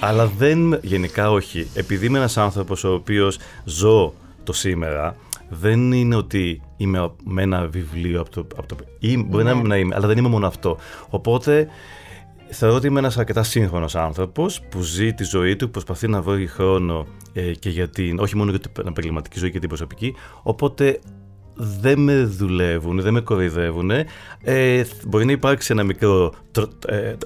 Αλλά 0.00 0.26
δεν. 0.26 0.78
Γενικά 0.82 1.30
όχι. 1.30 1.70
Επειδή 1.74 2.06
είμαι 2.06 2.18
ένας 2.18 2.36
άνθρωπος 2.36 2.84
ο 2.84 2.92
οποίος 2.92 3.38
ζω 3.64 4.14
το 4.44 4.52
σήμερα, 4.52 5.16
δεν 5.48 5.92
είναι 5.92 6.16
ότι 6.16 6.62
είμαι 6.76 7.10
με 7.24 7.42
ένα 7.42 7.66
βιβλίο 7.66 8.20
από 8.20 8.30
το. 8.30 8.46
Από 8.56 8.66
το 8.66 8.76
ή 8.98 9.16
μπορεί 9.16 9.44
ναι. 9.44 9.54
να 9.54 9.76
είμαι, 9.76 9.94
αλλά 9.94 10.06
δεν 10.06 10.18
είμαι 10.18 10.28
μόνο 10.28 10.46
αυτό. 10.46 10.78
Οπότε 11.08 11.68
θεωρώ 12.50 12.76
ότι 12.76 12.86
είμαι 12.86 12.98
ένας 12.98 13.18
αρκετά 13.18 13.42
σύγχρονος 13.42 13.94
άνθρωπος 13.94 14.60
που 14.60 14.80
ζει 14.80 15.14
τη 15.14 15.24
ζωή 15.24 15.56
του, 15.56 15.70
προσπαθεί 15.70 16.08
να 16.08 16.22
βρει 16.22 16.46
χρόνο 16.46 17.06
ε, 17.32 17.52
και 17.52 17.68
για 17.70 17.88
την, 17.88 18.18
όχι 18.18 18.36
μόνο 18.36 18.50
για 18.50 18.60
την 18.60 18.70
επαγγελματική 18.86 19.38
ζωή 19.38 19.50
και 19.50 19.58
την 19.58 19.68
προσωπική. 19.68 20.14
Οπότε 20.42 21.00
δεν 21.60 21.98
με 21.98 22.24
δουλεύουν, 22.24 23.00
δεν 23.00 23.12
με 23.12 23.20
κοροϊδεύουν. 23.20 23.90
Ε, 24.42 24.82
μπορεί 25.06 25.24
να 25.24 25.32
υπάρξει 25.32 25.72
ένα 25.72 25.82
μικρό 25.82 26.08
τρο, 26.10 26.34
ε, 26.49 26.49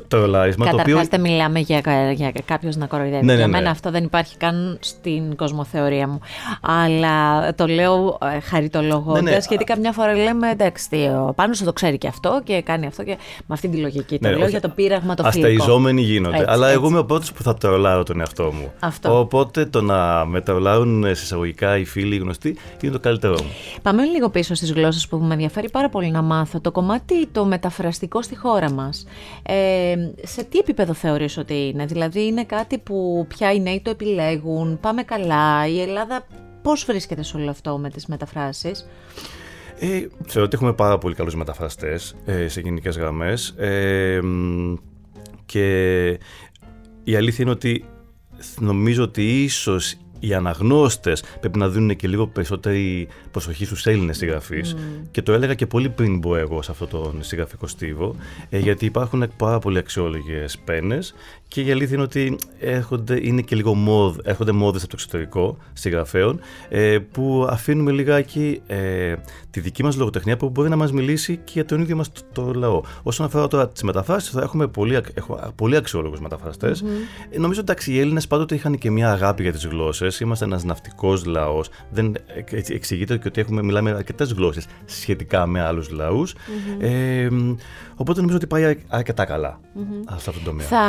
τρολάρισμα. 0.09 0.65
Καταρχάς 0.65 0.95
οποίο... 0.95 1.09
δεν 1.11 1.21
μιλάμε 1.21 1.59
για, 1.59 1.81
για 2.15 2.33
κάποιος 2.45 2.77
να 2.77 2.87
κοροϊδεύει. 2.87 3.25
Ναι, 3.25 3.33
ναι, 3.33 3.39
για 3.39 3.49
μένα 3.49 3.63
ναι. 3.63 3.71
αυτό 3.71 3.91
δεν 3.91 4.05
υπάρχει 4.05 4.37
καν 4.37 4.79
στην 4.81 5.37
κοσμοθεωρία 5.37 6.09
μου. 6.09 6.21
Αλλά 6.61 7.55
το 7.55 7.67
λέω 7.67 8.19
ε, 8.37 8.41
χαριτολογώντας, 8.41 9.23
ναι, 9.23 9.31
ναι. 9.31 9.39
γιατί 9.49 9.65
καμιά 9.65 9.93
φορά 9.93 10.15
λέμε 10.15 10.51
εντάξει, 10.51 11.11
ο 11.29 11.33
Πάνος 11.37 11.63
το 11.63 11.73
ξέρει 11.73 11.99
και 11.99 12.09
αυτό 12.09 12.41
και 12.45 12.63
κάνει 12.63 12.87
αυτό 12.87 13.03
και 13.03 13.17
με 13.39 13.55
αυτή 13.55 13.69
τη 13.69 13.77
λογική. 13.77 14.19
Το 14.19 14.29
ναι, 14.29 14.37
λέω 14.37 14.49
για 14.49 14.61
το 14.61 14.69
πείραγμα 14.69 15.15
το 15.15 15.25
φιλικό. 15.25 15.53
Ασταϊζόμενοι 15.53 16.03
γίνονται. 16.03 16.37
Έτσι, 16.37 16.51
αλλά 16.51 16.67
έτσι. 16.67 16.79
εγώ 16.79 16.89
είμαι 16.89 16.99
ο 16.99 17.05
πρώτος 17.05 17.33
που 17.33 17.43
θα 17.43 17.55
τρολάρω 17.55 18.03
τον 18.03 18.21
εαυτό 18.21 18.53
μου. 18.53 18.73
Αυτό. 18.81 19.19
Οπότε 19.19 19.67
το 19.67 19.81
να 19.81 20.25
με 20.25 20.41
τρολάρουν 20.41 21.03
εισαγωγικά 21.03 21.79
οι 21.79 21.85
φίλοι 21.85 22.15
οι 22.15 22.19
γνωστοί 22.19 22.57
είναι 22.81 22.93
το 22.93 23.01
καλύτερό 23.01 23.37
μου. 23.43 23.51
Πάμε 23.83 24.05
λίγο 24.05 24.29
πίσω 24.29 24.55
στις 24.55 24.73
γλώσσες 24.73 25.09
που 25.09 25.17
με 25.17 25.33
ενδιαφέρει 25.33 25.71
πάρα 25.71 25.89
πολύ 25.89 26.11
να 26.11 26.23
μάθω. 26.23 26.61
Το 26.61 26.71
κομμάτι 26.71 27.27
το 27.27 27.45
μεταφραστικό 27.45 28.23
στη 28.23 28.37
χώρα 28.37 28.71
μας. 28.71 29.07
Ε, 29.43 29.95
σε 30.23 30.45
τι 30.45 30.59
επίπεδο 30.59 30.95
θεωρείς 30.95 31.37
ότι 31.37 31.55
είναι, 31.55 31.87
δηλαδή 31.87 32.27
είναι 32.27 32.45
κάτι 32.45 32.79
που 32.79 33.27
πια 33.29 33.53
οι 33.53 33.61
νέοι 33.61 33.81
το 33.81 33.91
επιλέγουν, 33.91 34.81
πάμε 34.81 35.03
καλά, 35.03 35.67
η 35.67 35.81
Ελλάδα 35.81 36.27
πώς 36.63 36.85
βρίσκεται 36.85 37.23
σε 37.23 37.37
όλο 37.37 37.51
αυτό 37.51 37.79
με 37.79 37.91
τις 37.91 38.07
μεταφράσεις; 38.07 38.89
Ε, 39.79 40.07
θεωρώ 40.27 40.47
ότι 40.47 40.55
έχουμε 40.57 40.73
πάρα 40.73 40.99
πολύ 40.99 41.15
καλούς 41.15 41.35
μεταφραστές 41.35 42.17
ε, 42.25 42.49
σε 42.49 42.61
γενικές 42.61 42.97
γραμμές 42.97 43.49
ε, 43.49 44.21
και 45.47 46.07
η 47.05 47.17
αλήθεια 47.17 47.39
είναι 47.45 47.51
ότι 47.51 47.85
νομίζω 48.61 49.03
ότι 49.03 49.43
ίσως 49.43 49.97
οι 50.27 50.35
αναγνώστες 50.35 51.23
πρέπει 51.41 51.59
να 51.59 51.69
δίνουν 51.69 51.97
και 51.97 52.09
λίγο 52.09 52.27
περισσότερη 52.27 53.09
προσοχή 53.31 53.65
στους 53.65 53.87
Έλληνες 53.87 54.17
συγγραφείς 54.17 54.77
mm. 54.77 55.07
και 55.11 55.23
το 55.23 55.33
έλεγα 55.33 55.55
και 55.55 55.67
πολύ 55.67 55.89
πριν 55.89 56.19
μπω 56.19 56.37
εγώ 56.37 56.63
σε 56.63 56.71
αυτό 56.71 56.87
τον 56.87 57.23
συγγραφικό 57.23 57.67
στίβο 57.67 58.17
ε, 58.51 58.59
γιατί 58.59 58.85
υπάρχουν 58.85 59.31
πάρα 59.37 59.59
πολύ 59.59 59.79
αξιόλογες 59.79 60.59
πένες 60.65 61.15
και 61.55 61.61
η 61.61 61.71
αλήθεια 61.71 61.95
είναι 61.95 62.03
ότι 62.03 62.37
έρχονται, 62.59 63.19
είναι 63.23 63.41
και 63.41 63.57
λίγο 63.57 63.75
μόδ, 63.75 64.19
έρχονται 64.23 64.53
μόδες 64.53 64.83
από 64.83 64.91
το 64.91 64.97
εξωτερικό 64.99 65.57
συγγραφέων 65.73 66.41
ε, 66.69 66.99
που 66.99 67.47
αφήνουμε 67.51 67.91
λιγάκι 67.91 68.61
ε, 68.67 69.15
τη 69.51 69.61
δική 69.61 69.83
μας 69.83 69.97
λογοτεχνία 69.97 70.37
που 70.37 70.49
μπορεί 70.49 70.69
να 70.69 70.77
μας 70.77 70.93
μιλήσει 70.93 71.37
και 71.37 71.53
για 71.55 71.65
τον 71.65 71.81
ίδιο 71.81 71.97
μας 71.97 72.11
το, 72.33 72.53
λαό. 72.55 72.83
Όσον 73.03 73.27
αφορά 73.27 73.49
τώρα 73.49 73.69
τις 73.69 73.83
μεταφράσεις 73.83 74.31
θα 74.31 74.43
έχουμε 74.43 74.67
πολύ, 74.67 75.01
έχω, 75.15 75.53
πολύ 75.55 75.77
αξιόλογους 75.77 76.21
μεταφραστές. 76.21 76.85
Mm-hmm. 76.85 77.39
νομίζω 77.39 77.61
εντάξει 77.61 77.93
οι 77.93 78.01
Έλληνες 78.01 78.27
πάντοτε 78.27 78.55
είχαν 78.55 78.79
και 78.79 78.91
μια 78.91 79.13
αγάπη 79.13 79.43
για 79.43 79.53
τις 79.53 79.67
γλώσσες. 79.67 80.21
Είμαστε 80.21 80.45
ένας 80.45 80.65
ναυτικός 80.65 81.25
λαός. 81.25 81.69
Δεν 81.91 82.15
εξηγείται 82.69 83.17
και 83.17 83.29
ότι 83.29 83.41
έχουμε, 83.41 83.63
μιλάμε 83.63 83.91
αρκετές 83.91 84.33
γλώσσες 84.33 84.67
σχετικά 84.85 85.47
με 85.47 85.61
άλλους 85.61 85.91
λαούς. 85.91 86.35
Mm-hmm. 86.35 86.85
Ε, 86.85 87.29
οπότε 87.97 88.21
νομίζω 88.21 88.37
ότι 88.37 88.47
πάει 88.47 88.79
αρκετά 88.89 89.25
καλά 89.25 89.61
mm-hmm. 89.77 90.05
σε 90.09 90.15
αυτό 90.15 90.33
το 90.33 90.41
τομέα. 90.45 90.67
Θα 90.67 90.85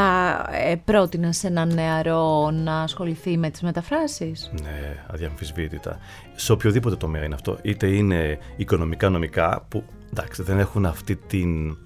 ε, 0.56 0.76
πρότεινα 0.86 1.32
σε 1.32 1.48
έναν 1.48 1.74
νεαρό 1.74 2.52
να 2.52 2.82
ασχοληθεί 2.82 3.38
με 3.38 3.50
τις 3.50 3.62
μεταφράσεις; 3.62 4.52
Ναι, 4.62 5.04
αδιαμφισβήτητα. 5.08 5.98
Σε 6.36 6.52
οποιοδήποτε 6.52 6.96
τομέα 6.96 7.24
είναι 7.24 7.36
αυτό. 7.36 7.58
Είτε 7.62 7.88
είναι 7.88 8.38
οικονομικά, 8.56 9.10
νομικά, 9.10 9.65
που 9.70 9.84
εντάξει 10.12 10.44
δεν 10.44 10.60
έχουν 10.60 10.86
αυτή 10.86 11.15
την... 11.15 11.78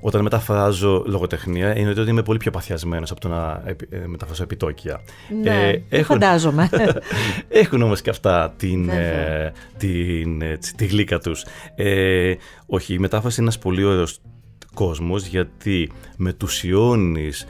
Όταν 0.00 0.22
μεταφράζω 0.22 1.02
λογοτεχνία, 1.06 1.78
είναι 1.78 1.90
ότι 1.90 2.10
είμαι 2.10 2.22
πολύ 2.22 2.38
πιο 2.38 2.50
παθιασμένος 2.50 3.10
από 3.10 3.20
το 3.20 3.28
να 3.28 3.62
ε, 3.90 4.06
μεταφράσω 4.06 4.42
επιτόκια. 4.42 5.00
Ναι, 5.42 5.68
ε, 5.68 5.82
έχουν... 5.88 6.04
φαντάζομαι. 6.04 6.68
έχουν 7.62 7.82
όμως 7.82 8.02
και 8.02 8.10
αυτά 8.10 8.54
την, 8.56 8.88
ε, 8.88 9.52
την, 9.76 10.42
ε, 10.42 10.58
τη 10.76 10.86
γλύκα 10.86 11.18
τους. 11.18 11.44
Ε, 11.74 12.34
όχι, 12.66 12.94
η 12.94 12.98
μετάφραση 12.98 13.40
είναι 13.40 13.50
ένας 13.50 13.62
πολύ 13.62 13.84
ωραίος 13.84 14.20
κόσμος 14.74 15.26
γιατί 15.26 15.90
μετουσιώνεις 16.16 17.46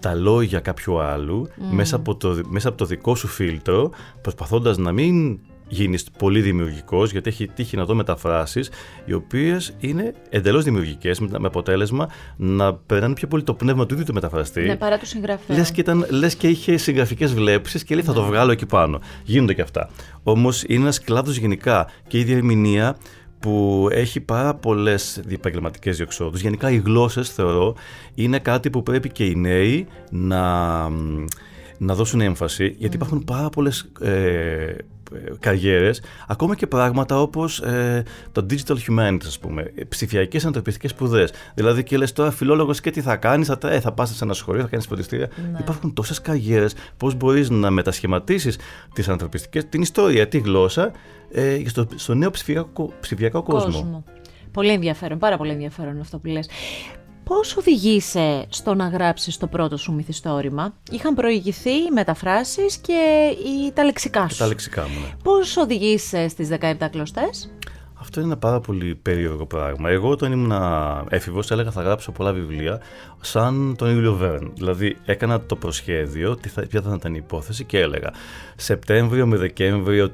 τα 0.00 0.14
λόγια 0.14 0.60
κάποιου 0.60 1.00
άλλου 1.00 1.48
mm. 1.48 1.62
μέσα, 1.70 1.96
από 1.96 2.16
το, 2.16 2.40
μέσα 2.48 2.68
από 2.68 2.78
το 2.78 2.84
δικό 2.84 3.14
σου 3.14 3.26
φίλτρο 3.26 3.90
προσπαθώντας 4.22 4.78
να 4.78 4.92
μην 4.92 5.38
γίνεις 5.68 6.04
πολύ 6.18 6.40
δημιουργικός 6.40 7.10
γιατί 7.10 7.28
έχει 7.28 7.46
τύχει 7.46 7.76
να 7.76 7.84
δω 7.84 7.94
μεταφράσεις 7.94 8.70
οι 9.04 9.12
οποίες 9.12 9.74
είναι 9.78 10.14
εντελώς 10.30 10.64
δημιουργικές 10.64 11.20
με 11.20 11.38
αποτέλεσμα 11.42 12.08
να 12.36 12.74
περνάνε 12.74 13.14
πιο 13.14 13.28
πολύ 13.28 13.42
το 13.42 13.54
πνεύμα 13.54 13.86
του 13.86 13.94
ίδιου 13.94 14.04
του 14.04 14.14
μεταφραστή 14.14 14.60
ναι, 14.60 14.76
παρά 14.76 14.98
τους 14.98 15.08
συγγραφέα 15.08 15.56
λες 15.56 15.70
και, 15.70 15.80
ήταν, 15.80 16.06
λες 16.10 16.34
και 16.34 16.48
είχε 16.48 16.76
συγγραφικές 16.76 17.34
βλέψεις 17.34 17.84
και 17.84 17.94
λέει 17.94 18.04
θα 18.04 18.12
το 18.12 18.20
ναι. 18.20 18.26
βγάλω 18.26 18.52
εκεί 18.52 18.66
πάνω 18.66 19.00
γίνονται 19.24 19.54
και 19.54 19.62
αυτά 19.62 19.90
όμως 20.22 20.64
είναι 20.66 20.82
ένας 20.82 21.00
κλάδος 21.00 21.36
γενικά 21.36 21.86
και 22.08 22.18
η 22.18 22.24
διερμηνία 22.24 22.96
που 23.40 23.88
έχει 23.90 24.20
πάρα 24.20 24.54
πολλές 24.54 25.20
διεπαγγελματικές 25.24 25.96
διεξόδου. 25.96 26.36
Γενικά, 26.36 26.70
οι 26.70 26.76
γλώσσες 26.76 27.30
θεωρώ 27.30 27.74
είναι 28.14 28.38
κάτι 28.38 28.70
που 28.70 28.82
πρέπει 28.82 29.08
και 29.08 29.24
οι 29.24 29.34
νέοι 29.34 29.86
να, 30.10 30.88
να 31.78 31.94
δώσουν 31.94 32.20
έμφαση, 32.20 32.74
γιατί 32.78 32.96
υπάρχουν 32.96 33.24
πάρα 33.24 33.48
πολλές 33.48 33.90
ε, 34.00 34.74
καριέρες, 35.40 36.02
ακόμα 36.28 36.54
και 36.54 36.66
πράγματα 36.66 37.20
όπως 37.20 37.60
ε, 37.60 38.04
το 38.32 38.46
digital 38.50 38.76
humanities, 38.88 39.26
ας 39.26 39.38
πούμε, 39.38 39.72
ψηφιακές 39.88 40.44
ανθρωπιστικές 40.44 40.90
σπουδές. 40.90 41.32
Δηλαδή 41.54 41.82
και 41.82 41.96
λες 41.96 42.12
τώρα 42.12 42.30
φιλόλογος 42.30 42.80
και 42.80 42.90
τι 42.90 43.00
θα 43.00 43.16
κάνεις, 43.16 43.46
θα, 43.46 43.58
ε, 43.62 43.80
θα 43.80 43.92
πας 43.92 44.16
σε 44.16 44.24
ένα 44.24 44.32
σχολείο, 44.32 44.62
θα 44.62 44.68
κάνεις 44.68 44.86
φροντιστήρια. 44.86 45.28
Ναι. 45.52 45.58
Υπάρχουν 45.60 45.94
τόσες 45.94 46.20
καριέρες, 46.20 46.74
πώς 46.96 47.14
μπορείς 47.14 47.50
να 47.50 47.70
μετασχηματίσεις 47.70 48.58
τις 48.94 49.08
ανθρωπιστικές, 49.08 49.68
την 49.68 49.82
ιστορία, 49.82 50.28
τη 50.28 50.38
γλώσσα, 50.38 50.92
ε, 51.30 51.62
στο, 51.66 51.86
στο 51.94 52.14
νέο 52.14 52.30
ψηφιακό, 52.30 52.92
ψηφιακό 53.00 53.42
κόσμο. 53.42 53.72
κόσμο. 53.72 54.04
Πολύ 54.52 54.70
ενδιαφέρον, 54.70 55.18
πάρα 55.18 55.36
πολύ 55.36 55.50
ενδιαφέρον 55.50 56.00
αυτό 56.00 56.18
που 56.18 56.26
λες. 56.26 56.48
Πώς 57.28 57.56
οδηγείσαι 57.56 58.46
στο 58.48 58.74
να 58.74 58.88
γράψεις 58.88 59.36
το 59.36 59.46
πρώτο 59.46 59.76
σου 59.76 59.92
μυθιστόρημα; 59.92 60.74
Είχαν 60.90 61.14
προηγηθεί 61.14 61.70
οι 61.70 61.90
μεταφράσεις 61.92 62.76
και 62.76 63.30
οι, 63.44 63.72
τα 63.72 63.84
λεξικά 63.84 64.28
σου. 64.28 64.38
Τα 64.38 64.46
λεξικά 64.46 64.82
μου, 64.82 65.00
ναι. 65.00 65.14
Πώς 65.22 65.56
οδηγείσαι 65.56 66.28
στις 66.28 66.48
17 66.60 66.74
κλωστές; 66.90 67.52
Αυτό 68.00 68.20
είναι 68.20 68.28
ένα 68.28 68.38
πάρα 68.38 68.60
πολύ 68.60 68.94
περίεργο 68.94 69.46
πράγμα. 69.46 69.90
Εγώ 69.90 70.08
όταν 70.08 70.32
ήμουν 70.32 70.52
έφηβος, 71.08 71.50
έλεγα 71.50 71.70
θα 71.70 71.82
γράψω 71.82 72.12
πολλά 72.12 72.32
βιβλία 72.32 72.80
σαν 73.20 73.74
τον 73.78 73.94
Ιούλιο 73.94 74.14
Βέρν. 74.14 74.52
Δηλαδή 74.54 74.96
έκανα 75.04 75.40
το 75.40 75.56
προσχέδιο, 75.56 76.36
τι 76.36 76.48
θα, 76.48 76.66
ποια 76.66 76.82
θα 76.82 76.94
ήταν 76.94 77.14
η 77.14 77.20
υπόθεση 77.22 77.64
και 77.64 77.78
έλεγα 77.78 78.12
Σεπτέμβριο 78.56 79.26
με 79.26 79.36
Δεκέμβριο 79.36 80.10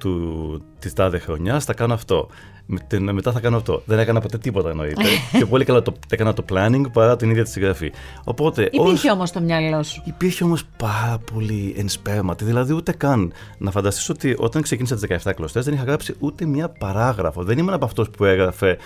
της 0.79 0.93
τάδε 0.93 1.19
χρονιάς 1.19 1.65
θα 1.65 1.75
κάνω 1.75 1.95
αυτό 1.95 2.29
μετά 2.67 3.33
θα 3.33 3.41
κάνω 3.41 3.57
αυτό. 3.57 3.83
Δεν 3.87 3.99
έκανα 3.99 4.21
ποτέ 4.21 4.39
τίποτα 4.39 4.71
εννοείται. 4.71 5.03
και 5.39 5.47
πολύ 5.47 5.65
καλά 5.65 5.83
το, 5.83 5.95
έκανα 6.09 6.33
το 6.35 6.45
planning 6.53 6.83
παρά 6.93 7.17
την 7.17 7.31
ίδια 7.31 7.45
τη 7.45 7.51
συγγραφή. 7.51 7.93
Οπότε, 8.25 8.69
υπήρχε 8.73 9.09
ως... 9.09 9.15
όμως 9.15 9.31
το 9.31 9.41
μυαλό 9.41 9.83
σου; 9.83 10.03
Υπήρχε 10.05 10.45
όμως 10.45 10.65
πάρα 10.77 11.19
πολύ 11.33 11.75
ενσπέρματη. 11.79 12.45
Δηλαδή 12.45 12.73
ούτε 12.73 12.93
καν 12.93 13.33
να 13.59 13.71
φανταστείς 13.71 14.09
ότι 14.09 14.35
όταν 14.39 14.63
ξεκίνησα 14.63 14.97
τις 14.97 15.25
17 15.25 15.33
κλωστές 15.35 15.65
δεν 15.65 15.75
είχα 15.75 15.85
γράψει 15.85 16.15
ούτε 16.19 16.45
μία 16.45 16.69
παράγραφο. 16.69 17.43
Δεν 17.43 17.59
ήμουν 17.59 17.73
από 17.73 17.85
αυτό 17.85 18.05
που 18.17 18.25
έγραφε 18.25 18.77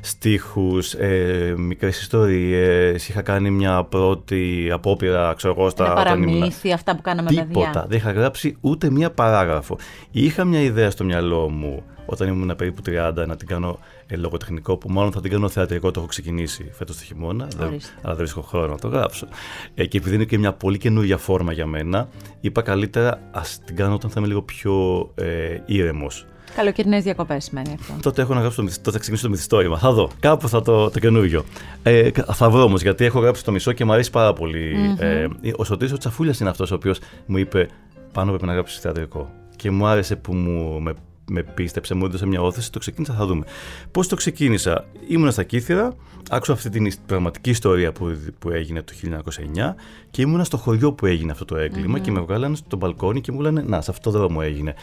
στίχους, 0.00 0.92
ε, 0.92 1.54
μικρές 1.56 2.00
ιστορίες. 2.00 3.08
Είχα 3.08 3.22
κάνει 3.22 3.50
μια 3.50 3.84
πρώτη 3.84 4.70
απόπειρα, 4.72 5.34
ξέρω 5.36 5.54
εγώ, 5.58 5.70
στα. 5.70 5.92
Παραμύθι, 5.92 6.72
αυτά 6.72 6.96
που 6.96 7.02
κάναμε 7.02 7.28
Τίποτα. 7.28 7.48
Παιδιά. 7.52 7.84
Δεν 7.88 7.98
είχα 7.98 8.12
γράψει 8.12 8.56
ούτε 8.60 8.90
μία 8.90 9.10
παράγραφο. 9.10 9.78
Είχα 10.10 10.44
μια 10.44 10.60
ιδέα 10.60 10.90
στο 10.90 11.04
μυαλό 11.04 11.48
μου 11.48 11.82
όταν 12.06 12.28
ήμουν 12.28 12.56
περίπου 12.56 12.82
30 12.86 13.24
να 13.26 13.36
την 13.36 13.46
κάνω 13.46 13.78
ε, 14.06 14.16
λογοτεχνικό, 14.16 14.76
που 14.76 14.90
μάλλον 14.90 15.12
θα 15.12 15.20
την 15.20 15.30
κάνω 15.30 15.48
θεατρικό, 15.48 15.90
το 15.90 16.00
έχω 16.00 16.08
ξεκινήσει 16.08 16.70
φέτος 16.72 16.96
το 16.96 17.04
χειμώνα, 17.04 17.48
δεν, 17.56 17.68
αλλά 17.68 17.78
δεν 18.02 18.16
βρίσκω 18.16 18.40
χρόνο 18.40 18.66
να 18.66 18.78
το 18.78 18.88
γράψω. 18.88 19.26
Ε, 19.74 19.86
και 19.86 19.98
επειδή 19.98 20.14
είναι 20.14 20.24
και 20.24 20.38
μια 20.38 20.52
πολύ 20.52 20.78
καινούργια 20.78 21.16
φόρμα 21.16 21.52
για 21.52 21.66
μένα, 21.66 22.08
είπα 22.40 22.62
καλύτερα 22.62 23.20
ας 23.30 23.60
την 23.64 23.76
κάνω 23.76 23.94
όταν 23.94 24.10
θα 24.10 24.18
είμαι 24.18 24.28
λίγο 24.28 24.42
πιο 24.42 25.10
ε, 25.14 25.58
ήρεμος. 25.66 26.26
Καλοκαιρινές 26.56 27.02
διακοπές 27.02 27.44
σημαίνει 27.44 27.76
αυτό. 27.80 27.94
Τότε 28.02 28.22
έχω 28.22 28.34
να 28.34 28.40
γράψω 28.40 28.62
το, 28.62 28.68
τότε 28.68 28.90
θα 28.90 28.98
ξεκινήσω 28.98 29.24
το 29.24 29.30
μυθιστόρημα. 29.30 29.78
Θα 29.78 29.92
δω. 29.92 30.10
Κάπου 30.20 30.48
θα 30.48 30.62
το, 30.62 30.90
το 30.90 30.98
καινούριο. 31.00 31.44
Ε, 31.82 32.10
θα 32.32 32.50
βρω 32.50 32.62
όμως, 32.62 32.82
γιατί 32.82 33.04
έχω 33.04 33.20
γράψει 33.20 33.44
το 33.44 33.52
μισό 33.52 33.72
και 33.72 33.84
μου 33.84 33.92
αρέσει 33.92 34.10
πάρα 34.10 34.32
πολύ. 34.32 34.76
Mm-hmm. 34.76 35.02
Ε, 35.02 35.50
ο 35.56 35.64
Σωτήρης 35.64 35.92
ο 35.92 35.96
Τσαφούλιας 35.96 36.40
είναι 36.40 36.50
αυτός 36.50 36.70
ο 36.70 36.74
οποίος 36.74 36.98
μου 37.26 37.36
είπε 37.36 37.68
πάνω 38.12 38.30
πρέπει 38.30 38.46
να 38.46 38.52
γράψεις 38.52 38.80
θεατρικό. 38.80 39.30
Και 39.56 39.70
μου 39.70 39.86
άρεσε 39.86 40.16
που 40.16 40.34
μου 40.34 40.80
με 40.80 40.94
με 41.30 41.42
πίστεψε, 41.42 41.94
μου 41.94 42.04
έδωσε 42.04 42.26
μια 42.26 42.42
όθηση, 42.42 42.72
το 42.72 42.78
ξεκίνησα, 42.78 43.14
θα 43.14 43.26
δούμε. 43.26 43.44
Πώς 43.90 44.08
το 44.08 44.16
ξεκίνησα, 44.16 44.84
ήμουνα 45.08 45.30
στα 45.30 45.42
Κύθυρα, 45.42 45.94
άκουσα 46.30 46.52
αυτή 46.52 46.68
την 46.68 46.92
πραγματική 47.06 47.50
ιστορία 47.50 47.92
που, 47.92 48.16
που 48.38 48.50
έγινε 48.50 48.82
το 48.82 48.92
1909 49.02 49.74
και 50.10 50.22
ήμουνα 50.22 50.44
στο 50.44 50.56
χωριό 50.56 50.92
που 50.92 51.06
έγινε 51.06 51.32
αυτό 51.32 51.44
το 51.44 51.56
εγκλημα 51.56 51.98
και 51.98 52.10
με 52.10 52.20
βγάλανε 52.20 52.56
στο 52.56 52.76
μπαλκόνι 52.76 53.20
και 53.20 53.32
μου 53.32 53.40
λένε 53.40 53.62
Να, 53.62 53.80
σε 53.80 53.90
αυτό 53.90 54.10
το 54.10 54.18
δρόμο 54.18 54.40
έγινε. 54.42 54.74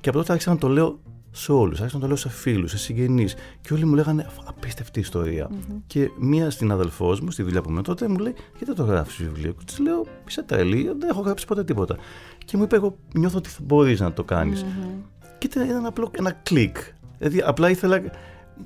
Και 0.00 0.08
από 0.08 0.18
τότε 0.18 0.32
άρχισα 0.32 0.50
να 0.50 0.58
το 0.58 0.68
λέω 0.68 0.98
σε 1.30 1.52
όλους, 1.52 1.78
άρχισα 1.78 1.96
να 1.96 2.02
το 2.02 2.06
λέω 2.06 2.16
σε 2.16 2.28
φίλους, 2.28 2.70
σε 2.70 2.78
συγγενείς. 2.78 3.34
Και 3.60 3.74
όλοι 3.74 3.84
μου 3.84 3.94
λέγανε 3.94 4.26
απίστευτη 4.44 5.00
ιστορία. 5.00 5.50
Mm-hmm. 5.50 5.80
Και 5.86 6.10
μία 6.18 6.50
στην 6.50 6.70
αδελφό 6.70 7.16
μου, 7.22 7.30
στη 7.30 7.42
δουλειά 7.42 7.62
που 7.62 7.70
είμαι 7.70 7.82
τότε, 7.82 8.08
μου 8.08 8.18
λέει: 8.18 8.34
Γιατί 8.50 8.64
δεν 8.64 8.74
το 8.74 8.82
γράφεις 8.82 9.16
βιβλίο. 9.16 9.52
Και 9.52 9.64
της 9.64 9.78
λέω: 9.78 10.06
Είσαι 10.28 10.42
τέλειο, 10.42 10.94
δεν 10.98 11.08
έχω 11.08 11.20
γράψει 11.20 11.46
ποτέ 11.46 11.64
τίποτα. 11.64 11.96
Και 12.44 12.56
μου 12.56 12.62
είπε: 12.62 12.76
Εγώ 12.76 12.96
νιώθω 13.14 13.38
ότι 13.38 13.50
μπορείς 13.62 14.00
να 14.00 14.12
το 14.12 14.24
κάνεις. 14.24 14.64
Mm-hmm. 14.64 15.13
Και 15.48 15.58
ήταν 15.60 15.70
ένα 15.70 15.88
απλό 15.88 16.10
ένα 16.18 16.32
κλικ. 16.42 16.76
Δηλαδή 17.18 17.42
απλά 17.46 17.70
ήθελα 17.70 18.02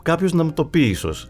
κάποιος 0.02 0.32
να 0.32 0.44
μου 0.44 0.52
το 0.52 0.64
πει 0.64 0.80
ίσως. 0.80 1.28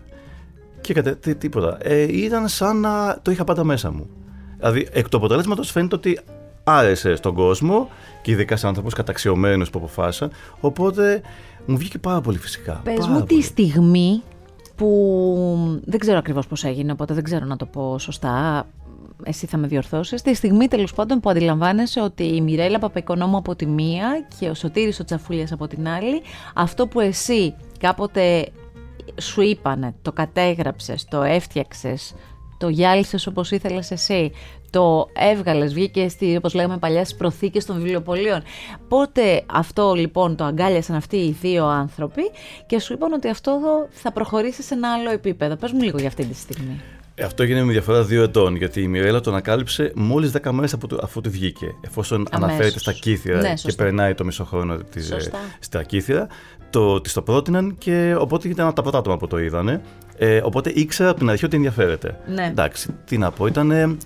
Και 0.80 0.94
κατε, 0.94 1.34
τίποτα. 1.34 1.78
Ε, 1.80 2.02
ήταν 2.02 2.48
σαν 2.48 2.80
να 2.80 3.18
το 3.22 3.30
είχα 3.30 3.44
πάντα 3.44 3.64
μέσα 3.64 3.90
μου. 3.90 4.08
Δηλαδή 4.56 4.88
εκ 4.92 5.08
του 5.08 5.16
αποτελέσματος 5.16 5.70
φαίνεται 5.70 5.94
ότι 5.94 6.20
άρεσε 6.64 7.16
στον 7.16 7.34
κόσμο 7.34 7.88
και 8.22 8.30
ειδικά 8.30 8.56
σε 8.56 8.66
άνθρωπου 8.66 8.90
καταξιωμένου 8.90 9.64
που 9.64 9.78
αποφάσισαν. 9.78 10.30
Οπότε 10.60 11.22
μου 11.66 11.76
βγήκε 11.76 11.98
πάρα 11.98 12.20
πολύ 12.20 12.38
φυσικά. 12.38 12.80
Πες 12.84 13.06
μου 13.06 13.22
τη 13.22 13.42
στιγμή 13.42 14.22
που 14.76 15.80
δεν 15.84 15.98
ξέρω 15.98 16.18
ακριβώς 16.18 16.46
πώς 16.46 16.64
έγινε, 16.64 16.92
οπότε 16.92 17.14
δεν 17.14 17.24
ξέρω 17.24 17.44
να 17.44 17.56
το 17.56 17.66
πω 17.66 17.98
σωστά 17.98 18.66
εσύ 19.24 19.46
θα 19.46 19.56
με 19.56 19.66
διορθώσεις, 19.66 20.22
τη 20.22 20.34
στιγμή 20.34 20.68
τέλος 20.68 20.94
πάντων 20.94 21.20
που 21.20 21.30
αντιλαμβάνεσαι 21.30 22.00
ότι 22.00 22.24
η 22.24 22.40
Μιρέλα 22.40 22.78
Παπαϊκονόμου 22.78 23.36
από 23.36 23.56
τη 23.56 23.66
μία 23.66 24.26
και 24.38 24.48
ο 24.48 24.54
Σωτήρης 24.54 25.00
ο 25.00 25.04
Τσαφούλιας 25.04 25.52
από 25.52 25.66
την 25.66 25.88
άλλη, 25.88 26.22
αυτό 26.54 26.86
που 26.86 27.00
εσύ 27.00 27.54
κάποτε 27.78 28.48
σου 29.20 29.40
είπανε, 29.40 29.94
το 30.02 30.12
κατέγραψες, 30.12 31.04
το 31.04 31.22
έφτιαξες, 31.22 32.14
το 32.58 32.68
γυάλισες 32.68 33.26
όπως 33.26 33.50
ήθελες 33.50 33.90
εσύ, 33.90 34.32
το 34.70 35.08
έβγαλες, 35.12 35.72
βγήκες 35.72 36.12
στη, 36.12 36.36
όπως 36.36 36.54
λέγαμε 36.54 36.78
παλιά 36.78 37.04
στις 37.04 37.16
προθήκες 37.16 37.64
των 37.64 37.76
βιβλιοπολίων. 37.76 38.42
Πότε 38.88 39.44
αυτό 39.52 39.94
λοιπόν 39.94 40.36
το 40.36 40.44
αγκάλιασαν 40.44 40.96
αυτοί 40.96 41.16
οι 41.16 41.30
δύο 41.40 41.66
άνθρωποι 41.66 42.22
και 42.66 42.80
σου 42.80 42.92
είπαν 42.92 43.12
ότι 43.12 43.28
αυτό 43.28 43.60
θα 43.90 44.12
προχωρήσει 44.12 44.62
σε 44.62 44.74
ένα 44.74 44.92
άλλο 44.92 45.10
επίπεδο. 45.10 45.56
Πες 45.56 45.72
μου 45.72 45.82
λίγο 45.82 45.98
για 45.98 46.08
αυτή 46.08 46.24
τη 46.24 46.34
στιγμή. 46.34 46.80
Ε, 47.20 47.24
αυτό 47.24 47.42
έγινε 47.42 47.62
με 47.64 47.72
διαφορά 47.72 48.02
δύο 48.02 48.22
ετών, 48.22 48.56
γιατί 48.56 48.82
η 48.82 48.88
Μιρέλα 48.88 49.20
τον 49.20 49.32
ανακάλυψε 49.32 49.92
μόλις 49.94 50.32
10 50.42 50.50
μέρες 50.50 50.76
αφού 51.02 51.20
του 51.20 51.30
βγήκε. 51.30 51.74
Εφόσον 51.80 52.26
Αμέσως. 52.30 52.48
αναφέρεται 52.48 52.78
στα 52.78 52.92
κύθρα 52.92 53.40
ναι, 53.40 53.54
και 53.54 53.72
περνάει 53.72 54.14
το 54.14 54.24
μισό 54.24 54.44
χρόνο 54.44 54.76
της, 54.76 55.10
ε, 55.10 55.30
στα 55.58 55.82
κύθρα, 55.82 56.26
το, 56.70 57.00
της 57.00 57.12
το 57.12 57.22
πρότειναν 57.22 57.74
και 57.78 58.14
οπότε 58.18 58.48
ήταν 58.48 58.74
τα 58.74 58.82
πρώτα 58.82 58.98
άτομα 58.98 59.16
που 59.16 59.26
το 59.26 59.38
είδανε. 59.38 59.80
Ε, 60.16 60.40
οπότε 60.42 60.70
ήξερα 60.74 61.10
από 61.10 61.18
την 61.18 61.30
αρχή 61.30 61.44
ότι 61.44 61.56
ενδιαφέρεται. 61.56 62.18
Ναι. 62.34 62.46
Εντάξει, 62.46 62.88
τι 63.04 63.18
να 63.18 63.30
πω, 63.30 63.46
ήταν. 63.46 63.98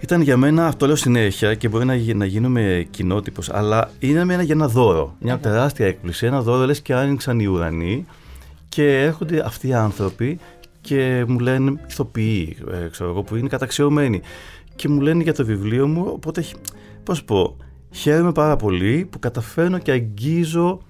Ήταν 0.00 0.20
για 0.20 0.36
μένα, 0.36 0.66
αυτό 0.66 0.86
λέω 0.86 0.96
συνέχεια 0.96 1.54
και 1.54 1.68
μπορεί 1.68 1.84
να, 1.84 1.94
να 2.14 2.24
γίνομαι 2.24 2.86
κοινότυπος, 2.90 3.50
αλλά 3.50 3.90
είναι 3.98 4.42
για 4.42 4.54
ένα 4.54 4.68
δώρο. 4.68 5.16
Μια 5.20 5.38
τεράστια 5.38 5.86
έκπληξη. 5.86 6.26
Ένα 6.26 6.42
δώρο 6.42 6.64
λες 6.64 6.80
και 6.80 6.94
άνοιξαν 6.94 7.40
οι 7.40 7.46
ουρανοί 7.46 8.06
και 8.68 9.02
έρχονται 9.02 9.42
αυτοί 9.46 9.68
οι 9.68 9.74
άνθρωποι 9.74 10.38
και 10.82 11.24
μου 11.28 11.38
λένε 11.38 11.80
ηθοποιοί, 11.88 12.56
ε, 12.72 12.88
ξέρω 12.88 13.10
εγώ, 13.10 13.22
που 13.22 13.36
είναι 13.36 13.48
καταξιωμένοι. 13.48 14.20
Και 14.76 14.88
μου 14.88 15.00
λένε 15.00 15.22
για 15.22 15.34
το 15.34 15.44
βιβλίο 15.44 15.86
μου, 15.86 16.04
οπότε, 16.06 16.44
πώς 17.02 17.24
πω, 17.24 17.56
χαίρομαι 17.90 18.32
πάρα 18.32 18.56
πολύ 18.56 19.08
που 19.10 19.18
καταφέρνω 19.18 19.78
και 19.78 19.90
αγγίζω 19.90 20.80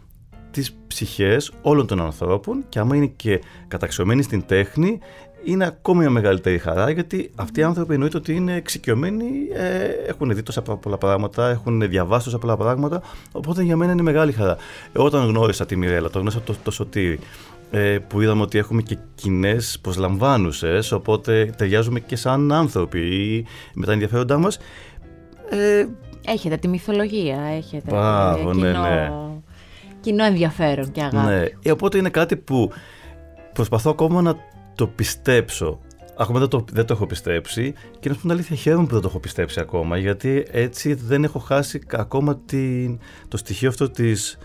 τις 0.51 0.77
ψυχές 0.87 1.53
όλων 1.63 1.87
των 1.87 2.01
ανθρώπων 2.01 2.65
και 2.69 2.79
άμα 2.79 2.97
είναι 2.97 3.07
και 3.07 3.41
καταξιωμένοι 3.69 4.23
στην 4.23 4.47
τέχνη, 4.47 4.99
είναι 5.45 5.67
ακόμη 5.67 5.99
μια 5.99 6.11
μεγαλύτερη 6.11 6.59
χαρά 6.59 6.91
γιατί 6.91 7.31
αυτοί 7.35 7.61
οι 7.61 7.63
άνθρωποι 7.63 7.93
εννοείται 7.93 8.17
ότι 8.17 8.35
είναι 8.35 8.55
εξοικειωμένοι, 8.55 9.27
ε, 9.53 9.85
έχουν 10.07 10.35
δει 10.35 10.43
τόσα 10.43 10.63
πολλά 10.63 10.99
πράγματα, 10.99 11.49
έχουν 11.49 11.89
διαβάσει 11.89 12.25
τόσα 12.25 12.39
πολλά 12.39 12.57
πράγματα. 12.57 13.03
Οπότε 13.33 13.63
για 13.63 13.77
μένα 13.77 13.93
είναι 13.93 14.03
μεγάλη 14.03 14.33
χαρά. 14.33 14.57
όταν 14.97 15.27
γνώρισα 15.27 15.67
τη 15.67 15.77
Μιρέλα, 15.77 16.11
το 16.11 16.19
γνώρισα 16.19 16.41
το, 16.41 16.55
το 16.63 16.71
Σωτήρι, 16.71 17.19
ε, 17.75 17.99
που 17.99 18.21
είδαμε 18.21 18.43
ότι 18.43 18.59
έχουμε 18.59 18.83
και 18.83 18.99
κοινές 19.15 19.79
προσλαμβάνουσες, 19.81 20.93
οπότε 20.93 21.53
ταιριάζουμε 21.57 22.01
και 22.01 22.17
σαν 22.17 22.53
άνθρωποι 22.53 23.47
με 23.75 23.87
τα 23.87 23.93
ενδιαφέροντά 23.93 24.39
μας. 24.39 24.59
Ε, 25.51 25.87
έχετε 26.27 26.57
τη 26.57 26.69
μυθολογία, 26.69 27.41
έχετε 27.41 27.91
Πάγω, 27.91 28.51
κοινό, 28.53 28.67
ναι, 28.67 28.71
ναι. 28.73 29.11
κοινό 30.01 30.25
ενδιαφέρον 30.25 30.91
και 30.91 31.03
αγάπη. 31.03 31.27
Ναι, 31.27 31.45
ε, 31.63 31.71
οπότε 31.71 31.99
είναι 31.99 32.11
κάτι 32.11 32.37
που 32.37 32.71
προσπαθώ 33.53 33.91
ακόμα 33.91 34.23
να 34.23 34.37
το 34.75 34.87
πιστέψω. 34.87 35.79
Ακόμα 36.17 36.39
δεν 36.39 36.49
το, 36.49 36.65
δεν 36.73 36.87
το 36.87 36.93
έχω 36.93 37.07
πιστέψει 37.07 37.75
και 38.01 38.09
να 38.09 38.15
σου 38.15 38.21
πω 38.21 38.27
την 38.27 38.31
αλήθεια 38.31 38.57
χαίρομαι 38.57 38.87
που 38.87 38.93
δεν 38.93 39.01
το 39.01 39.09
έχω 39.09 39.19
πιστέψει 39.19 39.61
ακόμα 39.61 39.99
γιατί 39.99 40.47
έτσι 40.51 40.95
δεν 40.95 41.25
έχω 41.25 41.39
χάσει 41.39 41.83
ακόμα 41.93 42.37
την, 42.37 42.99
το 43.29 43.37
στοιχείο 43.37 43.69
αυτό 43.69 43.91
της 43.91 44.39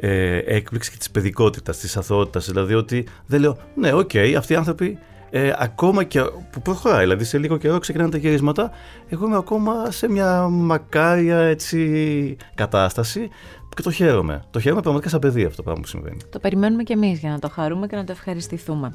ε, 0.00 0.36
έκπληξη 0.36 0.90
και 0.90 0.96
της 0.96 1.10
παιδικότητας, 1.10 1.78
της 1.78 1.96
αθωότητας. 1.96 2.46
Δηλαδή 2.46 2.74
ότι 2.74 3.06
δεν 3.26 3.40
λέω, 3.40 3.56
ναι, 3.74 3.92
ok, 3.92 4.10
okay, 4.12 4.34
αυτοί 4.38 4.52
οι 4.52 4.56
άνθρωποι 4.56 4.98
ε, 5.30 5.52
ακόμα 5.58 6.04
και 6.04 6.20
που 6.50 6.62
προχωράει, 6.62 7.00
δηλαδή 7.00 7.24
σε 7.24 7.38
λίγο 7.38 7.56
καιρό 7.56 7.78
ξεκινάνε 7.78 8.10
τα 8.10 8.16
γυρίσματα, 8.16 8.70
εγώ 9.08 9.26
είμαι 9.26 9.36
ακόμα 9.36 9.90
σε 9.90 10.08
μια 10.08 10.48
μακάρια 10.48 11.38
έτσι, 11.38 12.36
κατάσταση 12.54 13.28
και 13.76 13.82
το 13.82 13.90
χαίρομαι. 13.90 14.42
Το 14.50 14.60
χαίρομαι 14.60 14.80
πραγματικά 14.80 15.10
σαν 15.10 15.20
παιδί 15.20 15.44
αυτό 15.44 15.56
το 15.56 15.62
πράγμα 15.62 15.80
που 15.80 15.88
συμβαίνει. 15.88 16.16
Το 16.30 16.38
περιμένουμε 16.38 16.82
κι 16.82 16.92
εμείς 16.92 17.18
για 17.18 17.30
να 17.30 17.38
το 17.38 17.48
χαρούμε 17.48 17.86
και 17.86 17.96
να 17.96 18.04
το 18.04 18.12
ευχαριστηθούμε. 18.12 18.94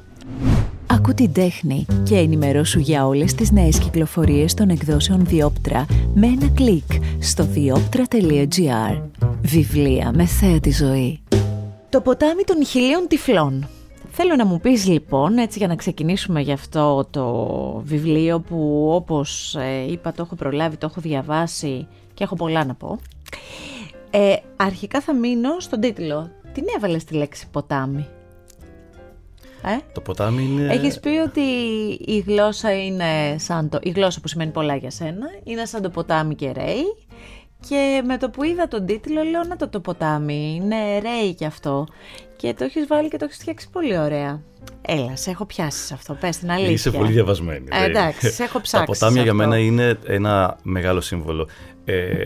Ακού 0.86 1.14
την 1.14 1.32
τέχνη 1.32 1.86
και 2.02 2.16
ενημερώσου 2.16 2.78
για 2.78 3.06
όλες 3.06 3.34
τις 3.34 3.50
νέες 3.50 3.78
κυκλοφορίες 3.78 4.54
των 4.54 4.68
εκδόσεων 4.68 5.24
Διόπτρα 5.24 5.86
με 6.14 6.26
ένα 6.26 6.48
κλικ 6.54 6.92
στο 7.18 7.44
διόπτρα.gr. 7.44 9.02
Βιβλία 9.42 10.12
με 10.14 10.24
θέα 10.24 10.60
τη 10.60 10.70
ζωή. 10.70 11.20
Το 11.90 12.00
ποτάμι 12.00 12.42
των 12.42 12.66
χιλίων 12.66 13.06
τυφλών. 13.08 13.68
Θέλω 14.10 14.36
να 14.36 14.46
μου 14.46 14.60
πεις 14.60 14.86
λοιπόν, 14.86 15.38
έτσι 15.38 15.58
για 15.58 15.66
να 15.66 15.74
ξεκινήσουμε 15.74 16.40
γι' 16.40 16.52
αυτό 16.52 17.06
το 17.10 17.24
βιβλίο 17.84 18.40
που 18.40 18.90
όπως 18.92 19.54
ε, 19.54 19.92
είπα 19.92 20.12
το 20.12 20.22
έχω 20.22 20.34
προλάβει, 20.34 20.76
το 20.76 20.86
έχω 20.90 21.00
διαβάσει 21.00 21.86
και 22.14 22.24
έχω 22.24 22.34
πολλά 22.34 22.64
να 22.64 22.74
πω. 22.74 22.98
Ε, 24.18 24.36
αρχικά 24.56 25.00
θα 25.00 25.14
μείνω 25.14 25.60
στον 25.60 25.80
τίτλο. 25.80 26.30
Την 26.52 26.64
έβαλες 26.76 27.04
τη 27.04 27.14
λέξη 27.14 27.48
ποτάμι. 27.50 28.08
Ε; 29.62 29.76
Το 29.92 30.00
ποτάμι 30.00 30.42
είναι... 30.42 30.72
Έχεις 30.72 31.00
πει 31.00 31.08
ότι 31.08 31.40
η 32.06 32.18
γλώσσα 32.26 32.84
είναι 32.84 33.38
σαν 33.38 33.68
το... 33.68 33.78
Η 33.82 33.90
γλώσσα 33.90 34.20
που 34.20 34.28
σημαίνει 34.28 34.50
πολλά 34.50 34.76
για 34.76 34.90
σένα 34.90 35.26
είναι 35.44 35.64
σαν 35.64 35.82
το 35.82 35.90
ποτάμι 35.90 36.34
και 36.34 36.52
ρέι 36.52 36.84
και 37.68 38.02
με 38.06 38.16
το 38.16 38.30
που 38.30 38.44
είδα 38.44 38.68
τον 38.68 38.86
τίτλο 38.86 39.22
λέω 39.22 39.44
να 39.48 39.56
το 39.56 39.68
το 39.68 39.80
ποτάμι, 39.80 40.60
είναι 40.62 40.98
ρέι 40.98 41.34
κι 41.34 41.44
αυτό 41.44 41.86
και 42.36 42.54
το 42.54 42.64
έχεις 42.64 42.86
βάλει 42.86 43.08
και 43.08 43.16
το 43.16 43.24
έχεις 43.24 43.36
φτιάξει 43.36 43.70
πολύ 43.70 43.98
ωραία. 43.98 44.42
Έλα, 44.82 45.16
σε 45.16 45.30
έχω 45.30 45.44
πιάσει 45.44 45.86
σε 45.86 45.94
αυτό, 45.94 46.14
πες 46.14 46.36
την 46.36 46.50
αλήθεια. 46.50 46.72
Είσαι 46.72 46.90
πολύ 46.90 47.12
διαβασμένη. 47.12 47.66
Ε, 47.70 47.84
εντάξει, 47.84 48.30
σε 48.30 48.42
έχω 48.42 48.60
ψάξει. 48.60 48.86
Τα 48.86 48.92
ποτάμια 48.92 49.22
για 49.22 49.34
μένα 49.34 49.58
είναι 49.58 49.98
ένα 50.06 50.58
μεγάλο 50.62 51.00
σύμβολο. 51.00 51.48
Ε, 51.84 52.24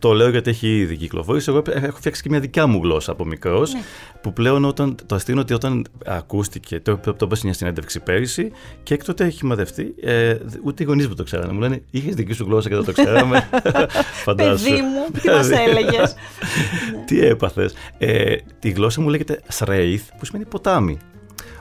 το 0.00 0.12
λέω 0.12 0.28
γιατί 0.28 0.50
έχει 0.50 0.78
ήδη 0.78 0.96
κυκλοφορήσει. 0.96 1.50
Εγώ 1.50 1.62
έχω 1.66 1.96
φτιάξει 1.96 2.22
και 2.22 2.28
μια 2.28 2.40
δικιά 2.40 2.66
μου 2.66 2.80
γλώσσα 2.82 3.12
από 3.12 3.24
μικρός. 3.24 3.72
Ναι. 3.72 3.80
Που 4.20 4.32
πλέον 4.32 4.64
όταν, 4.64 4.94
το 5.06 5.14
αστείο 5.14 5.38
ότι 5.38 5.54
όταν 5.54 5.86
ακούστηκε, 6.06 6.80
το, 6.80 6.96
το, 6.96 7.14
το 7.14 7.28
μια 7.42 7.52
συνέντευξη 7.52 8.00
πέρυσι 8.00 8.52
και 8.82 8.94
έκτοτε 8.94 9.24
έχει 9.24 9.46
μαδευτεί, 9.46 9.94
ε, 10.02 10.36
ούτε 10.64 10.82
οι 10.82 10.86
γονείς 10.86 11.08
μου 11.08 11.14
το 11.14 11.22
ξέρανε. 11.22 11.52
Μου 11.52 11.60
λένε 11.60 11.82
Είχες 11.90 12.14
δική 12.14 12.32
σου 12.32 12.44
γλώσσα 12.44 12.68
και 12.68 12.74
δεν 12.74 12.84
το 12.84 12.92
ξέραμε. 12.92 13.48
Φαντάζομαι. 14.24 14.70
Παιδί 14.70 14.82
μου, 14.82 15.20
τι 15.20 15.28
μας 15.28 15.50
έλεγες. 15.50 16.14
τι 17.06 17.20
έπαθες. 17.20 17.74
Ε, 17.98 18.36
τη 18.58 18.70
γλώσσα 18.70 19.00
μου 19.00 19.08
λέγεται 19.08 19.40
Σρέιθ, 19.48 20.08
που 20.18 20.24
σημαίνει 20.24 20.44
ποτάμι. 20.44 20.98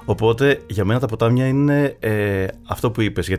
Οπότε 0.05 0.61
για 0.67 0.85
μένα 0.85 0.99
τα 0.99 1.07
ποτάμια 1.07 1.47
είναι 1.47 1.95
ε, 1.99 2.45
αυτό 2.67 2.91
που 2.91 3.01
είπες 3.01 3.27
για, 3.27 3.37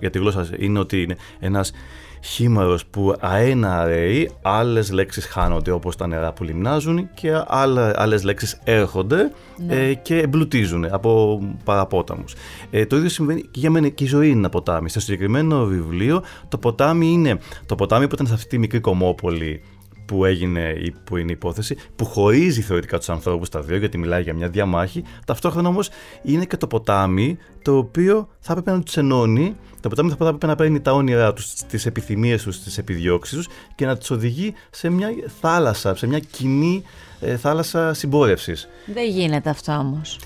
για 0.00 0.10
τη 0.10 0.18
γλώσσα 0.18 0.48
είναι 0.58 0.78
ότι 0.78 1.02
είναι 1.02 1.16
ένας 1.38 1.72
χήμαρος 2.20 2.86
που 2.86 3.14
αένα 3.20 3.80
αραίει, 3.80 4.30
άλλες 4.42 4.90
λέξεις 4.90 5.26
χάνονται 5.26 5.70
όπως 5.70 5.96
τα 5.96 6.06
νερά 6.06 6.32
που 6.32 6.44
λιμνάζουν 6.44 7.08
και 7.14 7.42
άλλε 7.46 7.90
άλλες 7.94 8.24
λέξεις 8.24 8.60
έρχονται 8.64 9.32
ναι. 9.66 9.74
ε, 9.74 9.94
και 9.94 10.18
εμπλουτίζουν 10.18 10.84
από 10.84 11.40
παραπόταμους. 11.64 12.34
Ε, 12.70 12.86
το 12.86 12.96
ίδιο 12.96 13.08
συμβαίνει 13.08 13.40
και 13.40 13.60
για 13.60 13.70
μένα 13.70 13.88
και 13.88 14.04
η 14.04 14.06
ζωή 14.06 14.28
είναι 14.28 14.38
ένα 14.38 14.48
ποτάμι. 14.48 14.90
Στο 14.90 15.00
συγκεκριμένο 15.00 15.64
βιβλίο 15.64 16.22
το 16.48 16.58
ποτάμι 16.58 17.06
είναι 17.06 17.38
το 17.66 17.74
ποτάμι 17.74 18.08
που 18.08 18.14
ήταν 18.14 18.26
σε 18.26 18.34
αυτή 18.34 18.48
τη 18.48 18.58
μικρή 18.58 18.80
κομμόπολη 18.80 19.62
που 20.08 20.24
έγινε 20.24 20.72
που 21.04 21.16
είναι 21.16 21.30
η 21.30 21.34
υπόθεση, 21.34 21.76
που 21.96 22.04
χωρίζει 22.04 22.60
θεωρητικά 22.60 22.98
τους 22.98 23.08
ανθρώπους 23.08 23.48
τα 23.48 23.60
δύο, 23.60 23.76
γιατί 23.76 23.98
μιλάει 23.98 24.22
για 24.22 24.34
μια 24.34 24.48
διαμάχη. 24.48 25.04
Ταυτόχρονα 25.26 25.68
όμως 25.68 25.90
είναι 26.22 26.44
και 26.44 26.56
το 26.56 26.66
ποτάμι 26.66 27.36
το 27.62 27.76
οποίο 27.76 28.28
θα 28.40 28.52
έπρεπε 28.52 28.70
να 28.70 28.82
τους 28.82 28.96
ενώνει. 28.96 29.56
Το 29.88 29.94
ποτάμι 29.94 30.14
θα 30.18 30.24
έπρεπε 30.26 30.46
να 30.46 30.54
παίρνει 30.54 30.80
τα 30.80 30.92
όνειρά 30.92 31.32
τους, 31.32 31.54
τις 31.54 31.86
επιθυμίες 31.86 32.42
τους, 32.42 32.62
τις 32.62 32.78
επιδιώξεις 32.78 33.36
τους 33.36 33.48
και 33.74 33.86
να 33.86 33.96
τους 33.96 34.10
οδηγεί 34.10 34.54
σε 34.70 34.88
μια 34.88 35.08
θάλασσα, 35.40 35.94
σε 35.94 36.06
μια 36.06 36.18
κοινή 36.18 36.82
ε, 37.20 37.36
θάλασσα 37.36 37.94
συμπόρευσης. 37.94 38.68
Δεν 38.94 39.08
γίνεται 39.08 39.50
αυτό 39.50 39.72
όμως. 39.72 40.18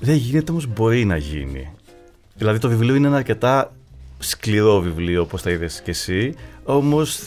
Δεν 0.00 0.14
γίνεται 0.14 0.50
όμως, 0.50 0.66
μπορεί 0.66 1.04
να 1.04 1.16
γίνει. 1.16 1.70
Δηλαδή 2.34 2.58
το 2.58 2.68
βιβλίο 2.68 2.94
είναι 2.94 3.06
ένα 3.06 3.16
αρκετά 3.16 3.72
σκληρό 4.18 4.80
βιβλίο, 4.80 5.22
όπως 5.22 5.42
τα 5.42 5.50
είδες 5.50 5.80
και 5.84 5.90
εσύ, 5.90 6.34
όμως 6.64 7.20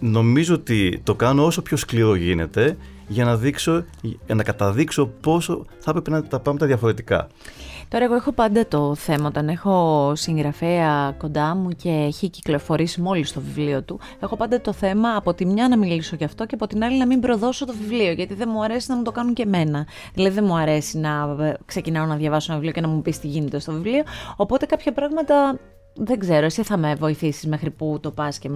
νομίζω 0.00 0.54
ότι 0.54 1.00
το 1.04 1.14
κάνω 1.14 1.44
όσο 1.44 1.62
πιο 1.62 1.76
σκληρό 1.76 2.14
γίνεται 2.14 2.76
για 3.08 3.24
να, 3.24 3.36
δείξω, 3.36 3.84
για 4.00 4.34
να 4.34 4.42
καταδείξω 4.42 5.06
πόσο 5.20 5.66
θα 5.78 5.90
έπρεπε 5.90 6.10
να 6.10 6.16
είναι 6.16 6.26
τα 6.26 6.40
πράγματα 6.40 6.66
διαφορετικά. 6.66 7.28
Τώρα 7.88 8.04
εγώ 8.04 8.14
έχω 8.14 8.32
πάντα 8.32 8.66
το 8.66 8.94
θέμα 8.94 9.26
όταν 9.26 9.48
έχω 9.48 10.12
συγγραφέα 10.14 11.14
κοντά 11.18 11.54
μου 11.54 11.68
και 11.68 11.88
έχει 11.88 12.28
κυκλοφορήσει 12.28 13.00
μόλις 13.00 13.32
το 13.32 13.40
βιβλίο 13.40 13.82
του 13.82 14.00
έχω 14.20 14.36
πάντα 14.36 14.60
το 14.60 14.72
θέμα 14.72 15.16
από 15.16 15.34
τη 15.34 15.46
μια 15.46 15.68
να 15.68 15.78
μιλήσω 15.78 16.16
γι' 16.16 16.24
αυτό 16.24 16.46
και 16.46 16.54
από 16.54 16.66
την 16.66 16.84
άλλη 16.84 16.98
να 16.98 17.06
μην 17.06 17.20
προδώσω 17.20 17.66
το 17.66 17.74
βιβλίο 17.80 18.12
γιατί 18.12 18.34
δεν 18.34 18.48
μου 18.52 18.62
αρέσει 18.62 18.90
να 18.90 18.96
μου 18.96 19.02
το 19.02 19.12
κάνουν 19.12 19.34
και 19.34 19.42
εμένα. 19.42 19.86
Δηλαδή 20.14 20.34
δεν 20.34 20.44
μου 20.44 20.56
αρέσει 20.56 20.98
να 20.98 21.36
ε, 21.40 21.56
ξεκινάω 21.64 22.06
να 22.06 22.16
διαβάσω 22.16 22.52
ένα 22.52 22.60
βιβλίο 22.60 22.80
και 22.80 22.86
να 22.88 22.94
μου 22.94 23.02
πεις 23.02 23.18
τι 23.18 23.26
γίνεται 23.26 23.58
στο 23.58 23.72
βιβλίο 23.72 24.02
οπότε 24.36 24.66
κάποια 24.66 24.92
πράγματα 24.92 25.58
δεν 25.94 26.18
ξέρω, 26.18 26.44
εσύ 26.44 26.62
θα 26.62 26.76
με 26.76 26.94
βοηθήσεις 26.94 27.46
μέχρι 27.46 27.70
που 27.70 27.98
το 28.02 28.10
πας 28.10 28.38
και 28.38 28.48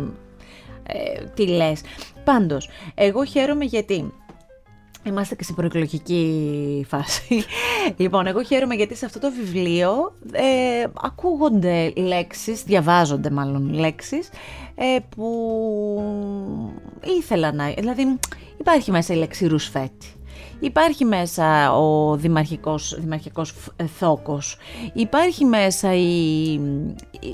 ε, 0.86 1.24
τι 1.34 1.46
λες. 1.46 1.80
Πάντως, 2.24 2.68
εγώ 2.94 3.24
χαίρομαι 3.24 3.64
γιατί 3.64 4.12
Είμαστε 5.04 5.34
και 5.34 5.42
στην 5.42 5.54
προεκλογική 5.54 6.84
φάση. 6.88 7.44
λοιπόν, 7.96 8.26
εγώ 8.26 8.42
χαίρομαι 8.42 8.74
γιατί 8.74 8.94
σε 8.96 9.04
αυτό 9.04 9.18
το 9.18 9.30
βιβλίο 9.32 10.16
ε, 10.32 10.84
ακούγονται 11.02 11.92
λέξεις, 11.96 12.62
διαβάζονται 12.62 13.30
μάλλον 13.30 13.72
λέξεις, 13.74 14.28
ε, 14.74 14.98
που 15.16 15.26
ήθελα 17.18 17.52
να... 17.52 17.70
Δηλαδή, 17.70 18.18
υπάρχει 18.58 18.90
μέσα 18.90 19.14
η 19.14 19.16
λέξη 19.16 19.46
ρουσφέτη. 19.46 20.06
Υπάρχει 20.62 21.04
μέσα 21.04 21.76
ο 21.76 22.16
δημαρχικός, 22.16 22.96
δημαρχικός 23.00 23.54
θόκος. 23.98 24.56
Υπάρχει 24.92 25.44
μέσα 25.44 25.94
η... 25.94 26.60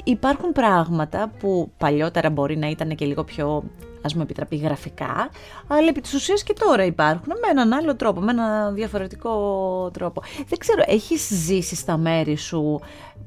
Υπάρχουν 0.04 0.52
πράγματα 0.52 1.32
που 1.38 1.70
παλιότερα 1.78 2.30
μπορεί 2.30 2.56
να 2.56 2.68
ήταν 2.68 2.94
και 2.94 3.04
λίγο 3.04 3.24
πιο 3.24 3.64
ας 4.02 4.14
μου 4.14 4.22
επιτραπεί 4.22 4.56
γραφικά, 4.56 5.30
αλλά 5.66 5.88
επί 5.88 6.00
της 6.00 6.14
ουσίας 6.14 6.42
και 6.42 6.52
τώρα 6.52 6.84
υπάρχουν 6.84 7.32
με 7.42 7.48
έναν 7.50 7.72
άλλο 7.72 7.96
τρόπο, 7.96 8.20
με 8.20 8.30
έναν 8.30 8.74
διαφορετικό 8.74 9.30
τρόπο. 9.92 10.22
Δεν 10.48 10.58
ξέρω, 10.58 10.82
έχεις 10.86 11.28
ζήσει 11.28 11.76
στα 11.76 11.96
μέρη 11.96 12.36
σου 12.36 12.80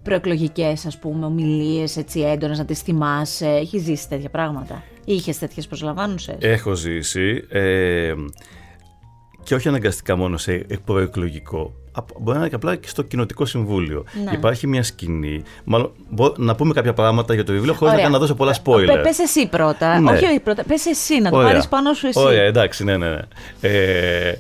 προεκλογικές 0.04 0.86
ας 0.86 0.98
πούμε 1.00 1.26
ομιλίες 1.26 1.98
έτσι 1.98 2.20
έντονες 2.20 2.58
να 2.58 2.66
τις 2.66 2.80
θυμάσαι, 2.80 3.48
έχεις 3.48 3.82
ζήσει 3.82 4.10
τέτοια 4.10 4.30
πράγματα, 4.30 4.84
είχες 5.06 5.38
τέτοιες 5.38 5.68
προσλαμβάνουσες; 5.68 6.36
Έχω 6.40 6.74
ζήσει 6.74 7.46
ε, 7.50 8.14
και 9.44 9.56
όχι 9.56 9.68
αναγκαστικά 9.68 10.16
μόνο 10.16 10.38
σε 10.38 10.66
προεκλογικό, 10.86 11.74
μπορεί 12.20 12.38
να 12.38 12.40
είναι 12.40 12.50
και 12.50 12.56
απλά 12.56 12.76
και 12.76 12.88
στο 12.88 13.02
κοινοτικό 13.02 13.46
συμβούλιο. 13.46 14.06
Ναι. 14.26 14.32
Υπάρχει 14.34 14.68
μια 14.68 14.84
σκηνή. 14.84 15.44
Μάλλον, 15.64 15.92
να 16.38 16.56
πούμε 16.56 16.74
κάποια 16.74 16.94
πράγματα 16.94 17.34
για 17.34 17.44
το 17.44 17.52
βιβλίο 17.52 17.74
χωρίς 17.74 18.02
να, 18.02 18.10
να 18.10 18.20
δώσω 18.20 18.36
πολλά 18.36 18.56
spoiler. 18.64 18.86
Πε 18.86 19.10
εσύ 19.24 19.48
πρώτα. 19.48 20.00
Ναι. 20.00 20.12
Όχι, 20.12 20.26
όχι 20.26 20.40
πρώτα. 20.40 20.64
Πες 20.64 20.86
εσύ, 20.86 21.20
να 21.20 21.30
το 21.30 21.38
πάρεις 21.38 21.68
πάνω 21.68 21.94
σου 21.94 22.08
εσύ. 22.08 22.20
Ωραία, 22.20 22.44
εντάξει, 22.44 22.84
ναι, 22.84 22.98
ναι. 22.98 23.10
ναι. 23.10 23.20
Ε, 23.62 24.40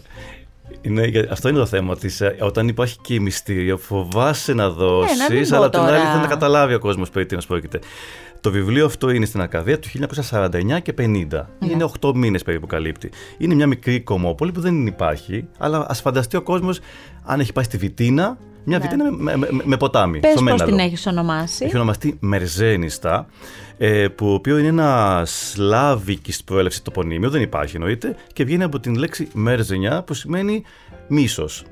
είναι, 0.82 1.28
αυτό 1.32 1.50
είναι 1.50 1.58
το 1.58 1.66
θέμα 1.66 1.98
της. 1.98 2.22
Ε, 2.22 2.36
όταν 2.40 2.68
υπάρχει 2.68 2.98
και 3.02 3.14
η 3.14 3.20
μυστήριο, 3.20 3.78
φοβάσαι 3.78 4.54
να 4.54 4.70
δώσεις, 4.70 5.50
ναι, 5.50 5.58
αλλά 5.58 5.70
την 5.70 5.80
άλλη 5.80 5.98
θέλει 5.98 6.22
να 6.22 6.28
καταλάβει 6.28 6.74
ο 6.74 6.80
κόσμος 6.80 7.10
περί 7.10 7.26
τίνος 7.26 7.46
πρόκειται. 7.46 7.80
Το 8.42 8.52
βιβλίο 8.52 8.86
αυτό 8.86 9.10
είναι 9.10 9.26
στην 9.26 9.42
Ακαδία 9.42 9.80
του 9.80 9.88
1949 10.30 10.82
και 10.82 10.94
50. 10.98 11.04
Ναι. 11.04 11.46
Είναι 11.60 11.90
8 12.02 12.14
μήνες 12.16 12.44
περίπου 12.44 12.68
καλύπτει. 12.68 13.10
Είναι 13.38 13.56
μια 13.56 13.68
μικρή 13.68 14.02
κομμόπολη 14.02 14.52
που 14.52 14.60
δεν 14.60 14.88
υπάρχει, 14.88 15.48
αλλά 15.58 15.86
ας 15.90 16.02
φανταστεί 16.02 16.38
ο 16.38 16.42
κόσμος 16.42 16.80
αν 17.24 17.40
έχει 17.40 17.54
πάει 17.54 17.64
στη 17.64 17.78
Βιτίνα, 17.78 18.38
μια 18.64 18.78
ναι. 18.78 18.84
βιτίνα 18.84 19.12
με, 19.12 19.38
με, 19.38 19.48
με, 19.52 19.62
με 19.64 19.78
ποτάμι. 19.78 20.20
Πες 20.20 20.34
πώς 20.50 20.64
την 20.64 20.80
έχεις 20.80 21.08
ονομάσει. 21.08 21.66
Έχει 21.66 21.76
ονομαστεί 21.76 22.18
Μερζένιστα, 22.20 23.28
ε, 23.78 24.08
που 24.08 24.34
οποίος 24.34 24.60
είναι 24.60 24.68
ένας 24.68 25.52
σλάβικης 25.52 26.44
προέλευσης 26.44 26.82
τοπονίμιο, 26.82 27.30
δεν 27.30 27.42
υπάρχει 27.42 27.76
εννοείται, 27.76 28.16
και 28.34 28.44
βγαίνει 28.44 28.64
από 28.64 28.80
την 28.80 28.96
λέξη 28.96 29.28
Μέρζενιά 29.34 30.04
που 30.04 30.14
σημαίνει 30.14 30.64
μίσος. 31.08 31.64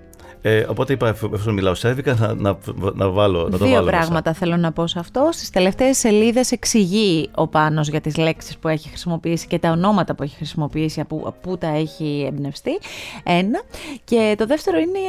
Ε, 0.41 0.65
οπότε 0.69 0.93
είπα, 0.93 1.07
εφόσον 1.07 1.53
μιλάω 1.53 1.73
σέρβικα, 1.73 2.15
να, 2.15 2.33
να, 2.33 2.57
να, 2.93 3.09
βάλω, 3.09 3.49
να 3.49 3.57
το 3.57 3.65
Δύο 3.65 3.83
πράγματα 3.83 4.33
θέλω 4.33 4.57
να 4.57 4.71
πω 4.71 4.87
σε 4.87 4.99
αυτό. 4.99 5.29
Στις 5.31 5.49
τελευταίες 5.49 5.97
σελίδες 5.97 6.51
εξηγεί 6.51 7.29
ο 7.35 7.47
Πάνος 7.47 7.87
για 7.87 8.01
τις 8.01 8.17
λέξεις 8.17 8.57
που 8.57 8.67
έχει 8.67 8.87
χρησιμοποιήσει 8.87 9.47
και 9.47 9.59
τα 9.59 9.71
ονόματα 9.71 10.15
που 10.15 10.23
έχει 10.23 10.35
χρησιμοποιήσει, 10.35 10.99
από 10.99 11.35
πού 11.41 11.57
τα 11.57 11.67
έχει 11.67 12.25
εμπνευστεί. 12.27 12.79
Ένα. 13.23 13.61
Και 14.03 14.35
το 14.37 14.45
δεύτερο 14.45 14.77
είναι, 14.77 14.99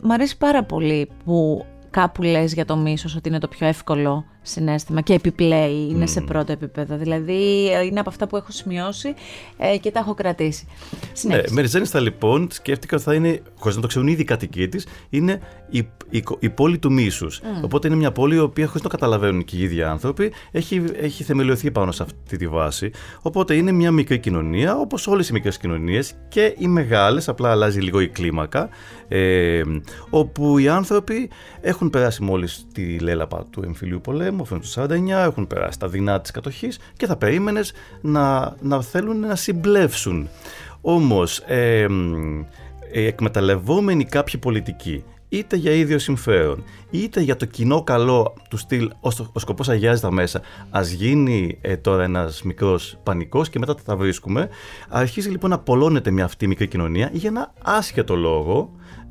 μ' 0.00 0.12
αρέσει 0.12 0.38
πάρα 0.38 0.64
πολύ 0.64 1.08
που 1.24 1.64
κάπου 1.90 2.22
λες 2.22 2.52
για 2.52 2.64
το 2.64 2.76
μίσος 2.76 3.16
ότι 3.16 3.28
είναι 3.28 3.38
το 3.38 3.48
πιο 3.48 3.66
εύκολο 3.66 4.24
συνέστημα 4.42 5.00
και 5.00 5.12
επιπλέει, 5.12 5.88
είναι 5.90 6.06
σε 6.06 6.20
πρώτο 6.20 6.52
επίπεδο. 6.52 6.96
Δηλαδή 6.96 7.70
είναι 7.86 8.00
από 8.00 8.08
αυτά 8.08 8.26
που 8.26 8.36
έχω 8.36 8.50
σημειώσει 8.50 9.14
ε, 9.56 9.76
και 9.76 9.90
τα 9.90 9.98
έχω 9.98 10.14
κρατήσει. 10.14 10.66
Ναι, 11.22 11.40
Μεριζένιστα 11.50 12.00
λοιπόν 12.00 12.48
σκέφτηκα 12.50 12.96
ότι 12.96 13.04
θα 13.04 13.14
είναι, 13.14 13.42
χωρίς 13.58 13.76
να 13.76 13.82
το 13.82 13.88
ξέρουν 13.88 14.08
ήδη 14.08 14.22
οι 14.22 14.24
κατοικοί 14.24 14.68
της, 14.68 14.86
είναι 15.10 15.40
η, 15.70 15.78
η, 16.10 16.24
η, 16.38 16.50
πόλη 16.50 16.78
του 16.78 16.92
μίσους. 16.92 17.40
Οπότε 17.62 17.86
είναι 17.86 17.96
μια 17.96 18.12
πόλη 18.12 18.34
η 18.34 18.38
οποία 18.38 18.66
χωρίς 18.66 18.82
να 18.82 18.88
το 18.88 18.96
καταλαβαίνουν 18.96 19.44
και 19.44 19.56
οι 19.56 19.62
ίδιοι 19.62 19.82
άνθρωποι 19.82 20.32
έχει, 20.50 20.84
έχει 21.00 21.22
θεμελιωθεί 21.24 21.70
πάνω 21.70 21.92
σε 21.92 22.02
αυτή 22.02 22.36
τη 22.36 22.48
βάση. 22.48 22.90
Οπότε 23.22 23.54
είναι 23.54 23.72
μια 23.72 23.90
μικρή 23.90 24.18
κοινωνία 24.18 24.76
όπως 24.76 25.06
όλες 25.06 25.28
οι 25.28 25.32
μικρές 25.32 25.58
κοινωνίες 25.58 26.14
και 26.28 26.54
οι 26.58 26.66
μεγάλες, 26.66 27.28
απλά 27.28 27.50
αλλάζει 27.50 27.80
λίγο 27.80 28.00
η 28.00 28.08
κλίμακα 28.08 28.68
ε, 29.08 29.62
όπου 30.10 30.58
οι 30.58 30.68
άνθρωποι 30.68 31.30
έχουν 31.60 31.90
περάσει 31.90 32.22
μόλις 32.22 32.66
τη 32.72 32.98
λέλαπα 32.98 33.46
του 33.50 33.62
εμφυλίου 33.64 34.00
πολέμου, 34.00 34.31
αυτό 34.40 34.58
το 34.58 34.94
49, 34.94 35.08
έχουν 35.08 35.46
περάσει 35.46 35.78
τα 35.78 35.88
δεινά 35.88 36.20
της 36.20 36.30
κατοχής 36.30 36.78
και 36.96 37.06
θα 37.06 37.16
περίμενες 37.16 37.72
να, 38.00 38.56
να 38.60 38.82
θέλουν 38.82 39.20
να 39.20 39.34
συμπλεύσουν. 39.34 40.28
Όμως, 40.80 41.38
ε, 41.38 41.86
εκμεταλλευόμενοι 42.92 44.04
κάποιοι 44.04 44.40
πολιτικοί 44.40 45.04
είτε 45.32 45.56
για 45.56 45.72
ίδιο 45.72 45.98
συμφέρον, 45.98 46.64
είτε 46.90 47.20
για 47.20 47.36
το 47.36 47.44
κοινό 47.44 47.82
καλό 47.82 48.34
του 48.50 48.56
στυλ, 48.56 48.90
ο 49.32 49.38
σκοπός 49.38 49.68
αγιάζει 49.68 50.00
τα 50.00 50.10
μέσα, 50.10 50.40
ας 50.70 50.90
γίνει 50.90 51.58
ε, 51.60 51.76
τώρα 51.76 52.02
ένας 52.02 52.42
μικρός 52.42 52.98
πανικός 53.02 53.48
και 53.48 53.58
μετά 53.58 53.74
τα 53.74 53.96
βρίσκουμε, 53.96 54.48
αρχίζει 54.88 55.30
λοιπόν 55.30 55.50
να 55.50 55.58
πολλώνεται 55.58 56.10
μια 56.10 56.24
αυτή 56.24 56.46
μικρή 56.46 56.68
κοινωνία 56.68 57.10
για 57.12 57.28
ένα 57.28 57.52
άσχετο 57.62 58.16
λόγο, 58.16 58.70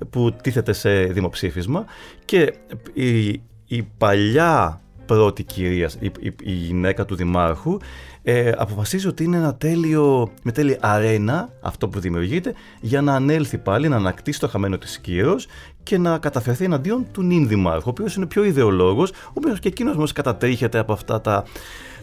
που 0.10 0.36
τίθεται 0.42 0.74
σε 0.74 1.04
δημοψήφισμα 1.04 1.86
και 2.26 2.54
η, 2.94 3.28
η 3.66 3.84
παλιά 3.98 4.82
πρώτη 5.16 5.44
κυρία, 5.44 5.90
η, 6.00 6.12
η, 6.44 6.52
γυναίκα 6.52 7.06
του 7.06 7.16
δημάρχου, 7.16 7.78
ε, 8.24 8.52
αποφασίζει 8.58 9.08
ότι 9.08 9.24
είναι 9.24 9.38
ένα 9.38 9.56
τέλειο, 9.56 10.32
με 10.44 10.52
τέλεια 10.52 10.78
αρένα 10.82 11.50
αυτό 11.62 11.88
που 11.88 12.00
δημιουργείται 12.00 12.54
για 12.82 13.02
να 13.02 13.14
ανέλθει 13.14 13.58
πάλι, 13.58 13.88
να 13.88 13.96
ανακτήσει 13.96 14.40
το 14.40 14.48
χαμένο 14.48 14.78
της 14.78 15.00
κύρος 15.00 15.48
και 15.84 15.98
να 15.98 16.18
καταφερθεί 16.18 16.64
εναντίον 16.64 17.06
του 17.12 17.24
νυν 17.24 17.48
δημάρχου, 17.48 17.88
ο 17.88 17.90
οποίος 17.90 18.16
είναι 18.16 18.26
πιο 18.26 18.44
ιδεολόγος, 18.44 19.10
ο 19.10 19.34
οποίος 19.34 19.60
και 19.60 19.68
εκείνος 19.68 19.96
όμως 19.96 20.12
κατατρίχεται 20.12 20.78
από 20.78 20.94
αυτά 20.94 21.22
τα, 21.22 21.44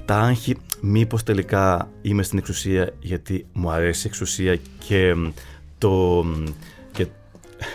τα 0.05 0.17
άγχη, 0.17 0.57
μήπως 0.81 1.23
τελικά 1.23 1.91
είμαι 2.03 2.23
στην 2.23 2.39
εξουσία 2.39 2.93
γιατί 3.01 3.47
μου 3.53 3.71
αρέσει 3.71 4.07
η 4.07 4.09
εξουσία 4.09 4.59
και 4.87 5.15
το 5.79 6.25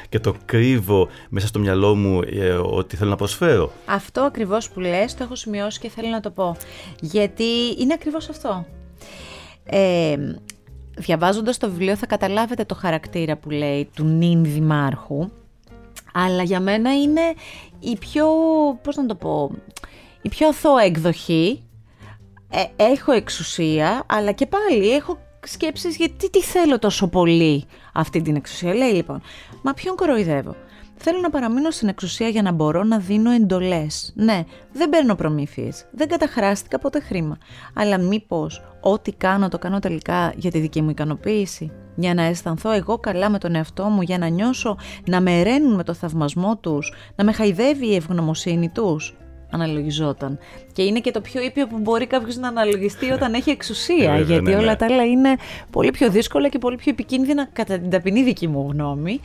και 0.09 0.19
το 0.19 0.35
κρύβω 0.45 1.07
μέσα 1.29 1.47
στο 1.47 1.59
μυαλό 1.59 1.95
μου 1.95 2.21
ε, 2.21 2.49
ότι 2.51 2.95
θέλω 2.95 3.09
να 3.09 3.15
προσφέρω. 3.15 3.71
Αυτό 3.85 4.21
ακριβώς 4.21 4.69
που 4.69 4.79
λες 4.79 5.15
το 5.15 5.23
έχω 5.23 5.35
σημειώσει 5.35 5.79
και 5.79 5.89
θέλω 5.89 6.09
να 6.09 6.19
το 6.19 6.31
πω. 6.31 6.55
Γιατί 7.01 7.43
είναι 7.77 7.93
ακριβώς 7.93 8.29
αυτό. 8.29 8.65
Ε, 9.65 10.15
διαβάζοντας 10.97 11.57
το 11.57 11.69
βιβλίο 11.69 11.95
θα 11.95 12.05
καταλάβετε 12.05 12.63
το 12.63 12.75
χαρακτήρα 12.75 13.37
που 13.37 13.49
λέει 13.49 13.89
του 13.95 14.03
νυν 14.03 14.43
δημάρχου 14.43 15.29
αλλά 16.13 16.43
για 16.43 16.59
μένα 16.59 17.01
είναι 17.01 17.21
η 17.79 17.97
πιο, 17.97 18.27
πώς 18.81 18.95
να 18.95 19.05
το 19.05 19.15
πω, 19.15 19.51
η 20.21 20.29
πιο 20.29 20.47
αθώα 20.47 20.83
εκδοχή. 20.83 21.63
Ε, 22.49 22.83
έχω 22.83 23.11
εξουσία, 23.11 24.03
αλλά 24.07 24.31
και 24.31 24.45
πάλι 24.45 24.89
έχω 24.89 25.17
σκέψεις 25.47 25.95
γιατί 25.95 26.29
τι 26.29 26.41
θέλω 26.41 26.79
τόσο 26.79 27.07
πολύ 27.07 27.65
αυτή 27.93 28.21
την 28.21 28.35
εξουσία. 28.35 28.73
Λέει 28.73 28.91
λοιπόν, 28.91 29.21
μα 29.61 29.73
ποιον 29.73 29.95
κοροϊδεύω; 29.95 30.55
Θέλω 31.05 31.19
να 31.19 31.29
παραμείνω 31.29 31.71
στην 31.71 31.87
εξουσία 31.87 32.27
για 32.27 32.41
να 32.41 32.51
μπορώ 32.51 32.83
να 32.83 32.97
δίνω 32.97 33.31
εντολές. 33.31 34.13
Ναι, 34.15 34.43
δεν 34.73 34.89
παίρνω 34.89 35.15
προμήθειες. 35.15 35.85
Δεν 35.91 36.07
καταχράστηκα 36.07 36.79
ποτέ 36.79 36.99
χρήμα. 36.99 37.37
Αλλά 37.73 37.97
μήπως 37.97 38.61
ό,τι 38.81 39.11
κάνω 39.11 39.47
το 39.49 39.57
κάνω 39.59 39.79
τελικά 39.79 40.33
για 40.35 40.51
τη 40.51 40.59
δική 40.59 40.81
μου 40.81 40.89
ικανοποίηση; 40.89 41.71
Για 41.95 42.13
να 42.13 42.23
αισθανθώ 42.23 42.71
εγώ 42.71 42.97
καλά 42.97 43.29
με 43.29 43.37
τον 43.37 43.55
εαυτό 43.55 43.83
μου, 43.83 44.01
για 44.01 44.17
να 44.17 44.27
νιώσω 44.27 44.77
να 45.05 45.21
με 45.21 45.43
ρένουν 45.43 45.75
με 45.75 45.83
το 45.83 45.93
θαυμασμό 45.93 46.57
τους, 46.57 46.93
να 47.15 47.23
με 47.23 47.31
χαϊδεύει 47.31 47.87
η 47.87 47.95
ευγνωμοσύνη 47.95 48.69
τους 48.69 49.15
αναλογιζόταν. 49.53 50.39
Και 50.73 50.83
είναι 50.83 50.99
και 50.99 51.11
το 51.11 51.21
πιο 51.21 51.41
ήπιο 51.41 51.67
που 51.67 51.77
μπορεί 51.79 52.07
κάποιος 52.07 52.35
να 52.37 52.47
αναλογιστεί 52.47 53.11
όταν 53.11 53.33
έχει 53.33 53.49
εξουσία. 53.49 54.19
γιατί 54.19 54.41
ναι, 54.41 54.55
όλα 54.55 54.71
ναι. 54.71 54.75
τα 54.75 54.85
άλλα 54.85 55.03
είναι 55.05 55.35
πολύ 55.71 55.91
πιο 55.91 56.09
δύσκολα 56.09 56.49
και 56.49 56.57
πολύ 56.57 56.75
πιο 56.75 56.91
επικίνδυνα, 56.91 57.49
κατά 57.53 57.79
την 57.79 57.89
ταπεινή 57.89 58.23
δική 58.23 58.47
μου 58.47 58.69
γνώμη. 58.71 59.19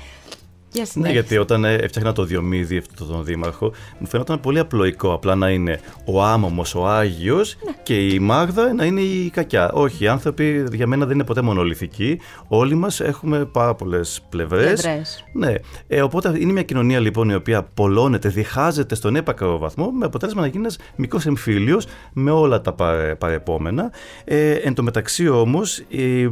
Ναι, 0.95 1.11
γιατί 1.11 1.37
όταν 1.39 1.65
ε, 1.65 1.75
έφτιαχνα 1.75 2.13
το 2.13 2.25
Διομήδη, 2.25 2.77
αυτό 2.77 3.05
τον 3.05 3.25
δήμαρχο, 3.25 3.73
μου 3.99 4.07
φαίνονταν 4.07 4.41
πολύ 4.41 4.59
απλοϊκό. 4.59 5.13
Απλά 5.13 5.35
να 5.35 5.51
είναι 5.51 5.81
ο 6.05 6.23
άμομο, 6.23 6.65
ο 6.75 6.87
Άγιος 6.87 7.57
ναι. 7.65 7.73
και 7.83 8.07
η 8.07 8.19
Μάγδα 8.19 8.73
να 8.73 8.85
είναι 8.85 9.01
η 9.01 9.31
κακιά. 9.31 9.71
Όχι, 9.73 10.05
οι 10.05 10.09
άνθρωποι 10.09 10.65
για 10.73 10.87
μένα 10.87 11.07
δεν 11.07 11.15
είναι 11.15 11.25
ποτέ 11.25 11.43
μονολυθικοί. 11.43 12.21
Όλοι 12.49 12.75
μας 12.75 13.01
έχουμε 13.01 13.45
πάρα 13.45 13.75
πολλές 13.75 14.21
πλευρές. 14.29 14.87
Ναι. 15.33 15.55
Ε, 15.87 16.03
οπότε 16.03 16.33
είναι 16.39 16.53
μια 16.53 16.63
κοινωνία 16.63 17.01
λοιπόν 17.01 17.29
η 17.29 17.35
οποία 17.35 17.63
πολλώνεται, 17.63 18.29
διχάζεται 18.29 18.95
στον 18.95 19.17
έπακρο 19.17 19.59
βαθμό, 19.59 19.91
με 19.91 20.05
αποτέλεσμα 20.05 20.41
να 20.41 20.47
γίνει 20.47 20.63
ένας 20.63 20.79
μικρός 20.97 21.27
εμφύλιος 21.27 21.87
με 22.13 22.31
όλα 22.31 22.61
τα 22.61 22.75
παρεπόμενα. 23.19 23.91
Ε, 24.25 24.53
εν 24.53 24.75
τω 24.75 24.83
μεταξύ 24.83 25.29
όμως 25.29 25.79
ε, 25.79 26.29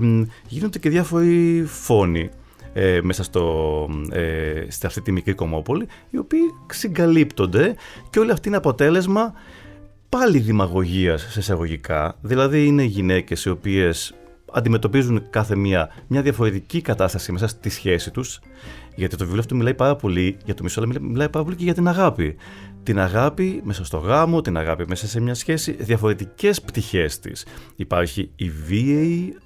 γίνονται 0.48 0.78
και 0.78 0.88
διάφοροι 0.88 1.64
φόνοι 1.66 2.30
ε, 2.78 3.00
μέσα 3.02 3.22
στο, 3.22 3.88
ε, 4.10 4.64
σε 4.68 4.86
αυτή 4.86 5.00
τη 5.00 5.12
μικρή 5.12 5.34
κομμόπολη, 5.34 5.86
οι 6.10 6.18
οποίοι 6.18 6.40
συγκαλύπτονται 6.70 7.74
και 8.10 8.18
όλη 8.18 8.30
αυτή 8.30 8.48
είναι 8.48 8.56
αποτέλεσμα 8.56 9.34
πάλι 10.08 10.38
δημαγωγίας 10.38 11.26
σε 11.30 11.38
εισαγωγικά. 11.38 12.16
Δηλαδή 12.20 12.66
είναι 12.66 12.82
γυναίκες 12.82 13.44
οι 13.44 13.50
οποίες 13.50 14.14
αντιμετωπίζουν 14.52 15.22
κάθε 15.30 15.56
μία 15.56 15.90
μια 16.06 16.22
διαφορετική 16.22 16.80
κατάσταση 16.80 17.32
μέσα 17.32 17.46
στη 17.48 17.70
σχέση 17.70 18.10
τους 18.10 18.40
γιατί 18.96 19.16
το 19.16 19.22
βιβλίο 19.24 19.40
αυτό 19.40 19.54
μιλάει 19.54 19.74
πάρα 19.74 19.96
πολύ 19.96 20.36
για 20.44 20.54
το 20.54 20.62
μισό, 20.62 20.80
αλλά 20.80 21.00
μιλάει 21.00 21.28
πάρα 21.28 21.44
πολύ 21.44 21.56
και 21.56 21.64
για 21.64 21.74
την 21.74 21.88
αγάπη. 21.88 22.36
Την 22.82 23.00
αγάπη 23.00 23.60
μέσα 23.64 23.84
στο 23.84 23.98
γάμο, 23.98 24.40
την 24.40 24.56
αγάπη 24.56 24.84
μέσα 24.88 25.06
σε 25.06 25.20
μια 25.20 25.34
σχέση, 25.34 25.72
διαφορετικές 25.72 26.60
πτυχές 26.60 27.18
της. 27.18 27.46
Υπάρχει 27.76 28.30
η 28.36 28.50
βίαιη 28.50 29.36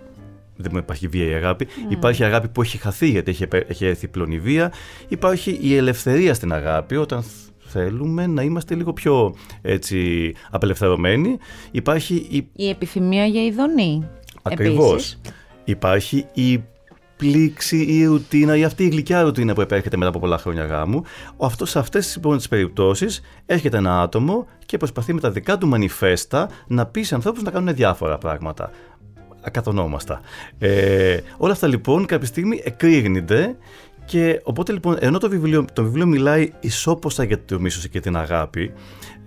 δεν 0.61 0.76
υπάρχει 0.76 1.08
βία 1.08 1.30
η 1.30 1.34
αγάπη. 1.34 1.66
Mm. 1.68 1.92
Υπάρχει 1.92 2.24
αγάπη 2.24 2.48
που 2.48 2.62
έχει 2.62 2.78
χαθεί 2.78 3.08
γιατί 3.08 3.30
έχει, 3.30 3.46
έχει 3.66 3.84
έρθει 3.84 4.08
πλώνη 4.08 4.38
βία. 4.38 4.72
Υπάρχει 5.08 5.58
η 5.61 5.76
ελευθερία 5.76 6.34
στην 6.34 6.52
αγάπη 6.52 6.96
όταν 6.96 7.24
θέλουμε 7.58 8.26
να 8.26 8.42
είμαστε 8.42 8.74
λίγο 8.74 8.92
πιο 8.92 9.34
έτσι, 9.62 10.32
απελευθερωμένοι. 10.50 11.38
Υπάρχει 11.70 12.14
η... 12.14 12.48
η 12.52 12.68
επιθυμία 12.68 13.26
για 13.26 13.44
ειδονή. 13.44 14.08
Ακριβώς. 14.42 15.18
Υπάρχει 15.64 16.26
η 16.32 16.62
πλήξη, 17.16 17.76
η 17.76 18.04
ρουτίνα, 18.04 18.56
ή 18.56 18.64
αυτή 18.64 18.84
η 18.84 18.88
γλυκιά 18.88 19.22
ρουτίνα 19.22 19.54
που 19.54 19.61
επέρχεται 19.61 19.96
μετά 19.96 20.08
από 20.08 20.18
πολλά 20.18 20.38
χρόνια 20.38 20.64
γάμου. 20.64 21.02
Αυτός, 21.40 21.70
σε 21.70 21.78
αυτές 21.78 22.16
λοιπόν, 22.16 22.36
τις 22.36 22.48
περιπτώσεις 22.48 23.20
έρχεται 23.46 23.76
ένα 23.76 24.00
άτομο 24.00 24.46
και 24.66 24.76
προσπαθεί 24.76 25.12
με 25.12 25.20
τα 25.20 25.30
δικά 25.30 25.58
του 25.58 25.66
μανιφέστα 25.66 26.48
να 26.66 26.86
πει 26.86 27.02
σε 27.02 27.14
ανθρώπους 27.14 27.42
να 27.42 27.50
κάνουν 27.50 27.74
διάφορα 27.74 28.18
πράγματα. 28.18 28.70
Ακατονόμαστα. 29.41 30.20
Ε, 30.59 31.18
όλα 31.36 31.53
αυτά 31.53 31.66
λοιπόν 31.66 32.07
κάποια 32.07 32.26
στιγμή 32.26 32.61
εκρήγνεται 32.64 33.57
και 34.05 34.41
οπότε 34.43 34.72
λοιπόν, 34.72 34.97
ενώ 35.01 35.18
το 35.18 35.28
βιβλίο, 35.28 35.64
το 35.72 35.82
βιβλίο 35.82 36.07
μιλάει 36.07 36.53
ισόποσα 36.61 37.24
για 37.24 37.45
το 37.45 37.61
μίσος 37.61 37.88
και 37.88 38.01
την 38.01 38.16
αγάπη, 38.16 38.72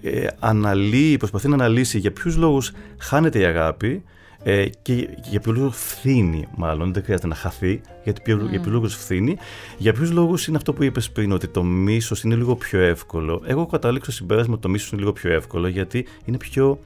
ε, 0.01 0.28
αναλύει, 0.39 1.18
προσπαθεί 1.18 1.47
να 1.47 1.53
αναλύσει 1.53 1.97
για 1.99 2.11
ποιους 2.11 2.36
λόγους 2.38 2.72
χάνεται 2.97 3.39
η 3.39 3.43
αγάπη, 3.43 4.03
ε, 4.43 4.66
και 4.82 5.09
για 5.30 5.39
ποιους 5.39 5.57
λόγους 5.57 5.78
φθήνει, 5.78 6.47
μάλλον 6.55 6.93
δεν 6.93 7.03
χρειάζεται 7.03 7.28
να 7.28 7.36
χαθεί, 7.36 7.82
γιατί 8.03 8.22
mm. 8.26 8.49
για 8.49 8.59
ποιους 8.59 8.74
λόγους 8.74 8.95
φθήνει. 8.95 9.38
Για 9.78 9.93
ποιους 9.93 10.11
λόγους 10.11 10.47
είναι 10.47 10.57
αυτό 10.57 10.74
που 10.74 10.84
είπες 10.84 11.11
πριν, 11.11 11.32
ότι 11.32 11.47
το 11.47 11.64
μίσος 11.64 12.24
είναι 12.24 12.36
λίγο 12.36 12.55
πιο 12.55 12.80
εύκολο. 12.80 13.41
Εγώ 13.45 13.66
καταλήξω 13.66 14.11
στο 14.11 14.20
συμπέρασμα 14.20 14.53
ότι 14.53 14.61
το 14.61 14.70
μίσος 14.70 14.91
είναι 14.91 15.01
λίγο 15.01 15.14
πιο 15.14 15.32
εύκολο, 15.32 15.68
γιατί 15.68 16.05
είναι 16.26 16.38
πιο 16.38 16.80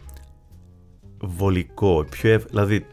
βολικό. 1.22 2.06
Πιο 2.10 2.40
Δηλαδή, 2.50 2.86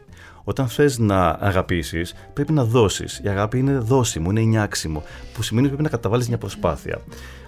όταν 0.47 0.67
θες 0.67 0.99
να 0.99 1.29
αγαπήσεις, 1.39 2.13
πρέπει 2.33 2.53
να 2.53 2.63
δώσεις. 2.63 3.21
Η 3.23 3.27
αγάπη 3.27 3.59
είναι 3.59 3.77
δώσιμο, 3.77 4.29
είναι 4.29 4.41
νιάξιμο, 4.41 5.03
που 5.33 5.41
σημαίνει 5.41 5.67
ότι 5.67 5.75
πρέπει 5.75 5.91
να 5.91 5.97
καταβάλεις 5.97 6.27
μια 6.27 6.37
προσπάθεια. 6.37 7.01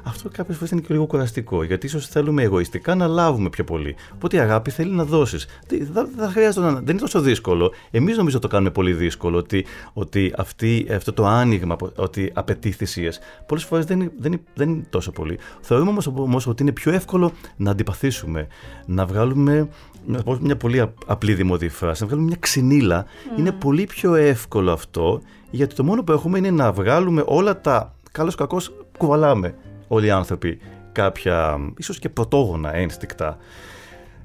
Αυτό 0.04 0.30
κάποιες 0.30 0.58
φορές 0.58 0.72
είναι 0.72 0.82
και 0.82 0.93
λίγο 0.93 1.06
κουραστικό, 1.06 1.64
γιατί 1.64 1.86
ίσως 1.86 2.08
θέλουμε 2.08 2.43
εγωιστικά 2.43 2.95
να 2.95 3.08
λάβουμε 3.08 3.50
πιο 3.50 3.64
πολύ. 3.64 3.95
Οπότε 4.14 4.36
η 4.36 4.39
αγάπη 4.39 4.72
θέλει 4.72 4.91
να 4.91 5.04
δώσεις. 5.04 5.45
Δεν, 5.68 6.30
χρειάζεται 6.32 6.66
να, 6.66 6.74
δεν 6.74 6.89
είναι 6.89 7.00
τόσο 7.00 7.22
δύσκολο. 7.22 7.74
Εμείς 7.91 8.18
νομίζω 8.18 8.39
το 8.39 8.48
κάνουμε 8.48 8.72
πολύ 8.72 8.93
δύσκολο 8.93 9.38
ότι, 9.38 9.66
ότι 9.93 10.34
αυτή, 10.38 10.88
αυτό 10.95 11.14
το 11.14 11.26
άνοιγμα, 11.26 11.76
ότι 11.95 12.32
απαιτεί 12.34 12.72
θυσίες, 12.72 13.20
πολλές 13.45 13.64
φορές 13.64 13.86
δεν, 13.86 14.12
δεν, 14.20 14.41
δεν 14.54 14.70
είναι 14.70 14.84
τόσο 14.89 15.12
πολύ. 15.12 15.39
Θεωρούμε 15.62 16.00
όμως 16.16 16.48
ότι 16.48 16.62
είναι 16.62 16.72
πιο 16.72 16.91
εύκολο 16.91 17.32
να 17.58 17.72
αντιπαθήσουμε, 17.72 18.48
να 18.86 19.06
βγάλουμε 19.06 19.68
να 20.08 20.24
πω 20.24 20.38
μια 20.41 20.58
πολύ 20.58 20.86
απλή 21.05 21.34
δημοτική 21.34 21.74
φράση, 21.74 22.01
να 22.01 22.08
βγάλουμε 22.08 22.28
μια 22.28 22.38
ξυνήλα. 22.39 23.05
Mm. 23.05 23.39
Είναι 23.39 23.51
πολύ 23.51 23.84
πιο 23.84 24.16
εύκολο 24.16 24.72
αυτό, 24.72 25.22
γιατί 25.49 25.76
το 25.76 25.84
μόνο 25.84 26.03
που 26.03 26.12
έχουμε 26.12 26.38
είναι 26.38 26.51
να 26.51 26.72
βγάλουμε 26.72 27.24
όλα 27.26 27.62
τα 27.62 27.95
καλώς 28.12 28.36
κακώς 28.36 28.74
κουβαλάμε 28.97 29.55
όλοι 29.88 30.05
οι 30.05 30.10
άνθρωποι 30.10 30.60
κάποια 30.91 31.58
ίσως 31.78 31.99
και 31.99 32.10
πρωτόγωνα 32.10 32.76
ένστικτα 32.76 33.38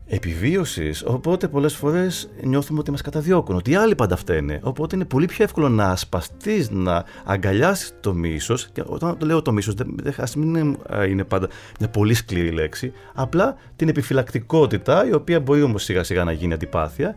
επιβίωσης. 0.06 1.04
Οπότε 1.06 1.48
πολλές 1.48 1.74
φορές 1.74 2.30
νιώθουμε 2.42 2.78
ότι 2.78 2.90
μας 2.90 3.02
καταδιώκουν, 3.02 3.56
ότι 3.56 3.70
οι 3.70 3.74
άλλοι 3.74 3.94
πάντα 3.94 4.16
φταίνε. 4.16 4.60
Οπότε 4.62 4.96
είναι 4.96 5.04
πολύ 5.04 5.26
πιο 5.26 5.44
εύκολο 5.44 5.68
να 5.68 5.88
ασπαστεί, 5.88 6.66
να 6.70 7.04
αγκαλιάσεις 7.24 7.94
το 8.00 8.14
μίσος. 8.14 8.68
Και 8.72 8.82
όταν 8.86 9.18
το 9.18 9.26
λέω 9.26 9.42
το 9.42 9.52
μίσος, 9.52 9.74
δεν 9.74 10.14
α 10.16 10.24
μην 10.36 10.54
είναι, 10.54 10.76
είναι 11.08 11.24
πάντα 11.24 11.48
μια 11.78 11.88
πολύ 11.88 12.14
σκληρή 12.14 12.50
λέξη. 12.50 12.92
Απλά 13.14 13.56
την 13.76 13.88
επιφυλακτικότητα, 13.88 15.08
η 15.08 15.12
οποία 15.12 15.40
μπορεί 15.40 15.62
όμως 15.62 15.82
σιγά 15.82 16.02
σιγά 16.02 16.24
να 16.24 16.32
γίνει 16.32 16.52
αντιπάθεια. 16.52 17.14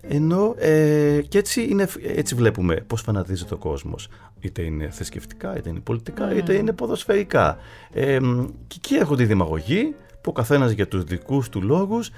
Ενώ 0.00 0.54
ε, 0.58 1.20
και 1.28 1.38
έτσι, 1.38 1.68
είναι, 1.70 1.88
έτσι 2.02 2.34
βλέπουμε 2.34 2.74
πώς 2.86 3.00
φανατίζεται 3.00 3.54
ο 3.54 3.56
κόσμος. 3.56 4.08
Είτε 4.40 4.62
είναι 4.62 4.88
θρησκευτικά, 4.90 5.56
είτε 5.56 5.68
είναι 5.68 5.80
πολιτικά, 5.80 6.34
είτε 6.34 6.54
είναι 6.54 6.72
ποδοσφαιρικά. 6.72 7.58
Ε, 7.92 8.18
και 8.66 8.76
εκεί 8.76 8.94
έρχονται 8.94 9.22
οι 9.22 9.26
δημαγωγοί, 9.26 9.94
που 10.20 10.30
ο 10.30 10.32
καθένας 10.32 10.70
για 10.70 10.88
τους 10.88 11.04
δικούς 11.04 11.48
του 11.48 11.62
λόγους 11.62 12.10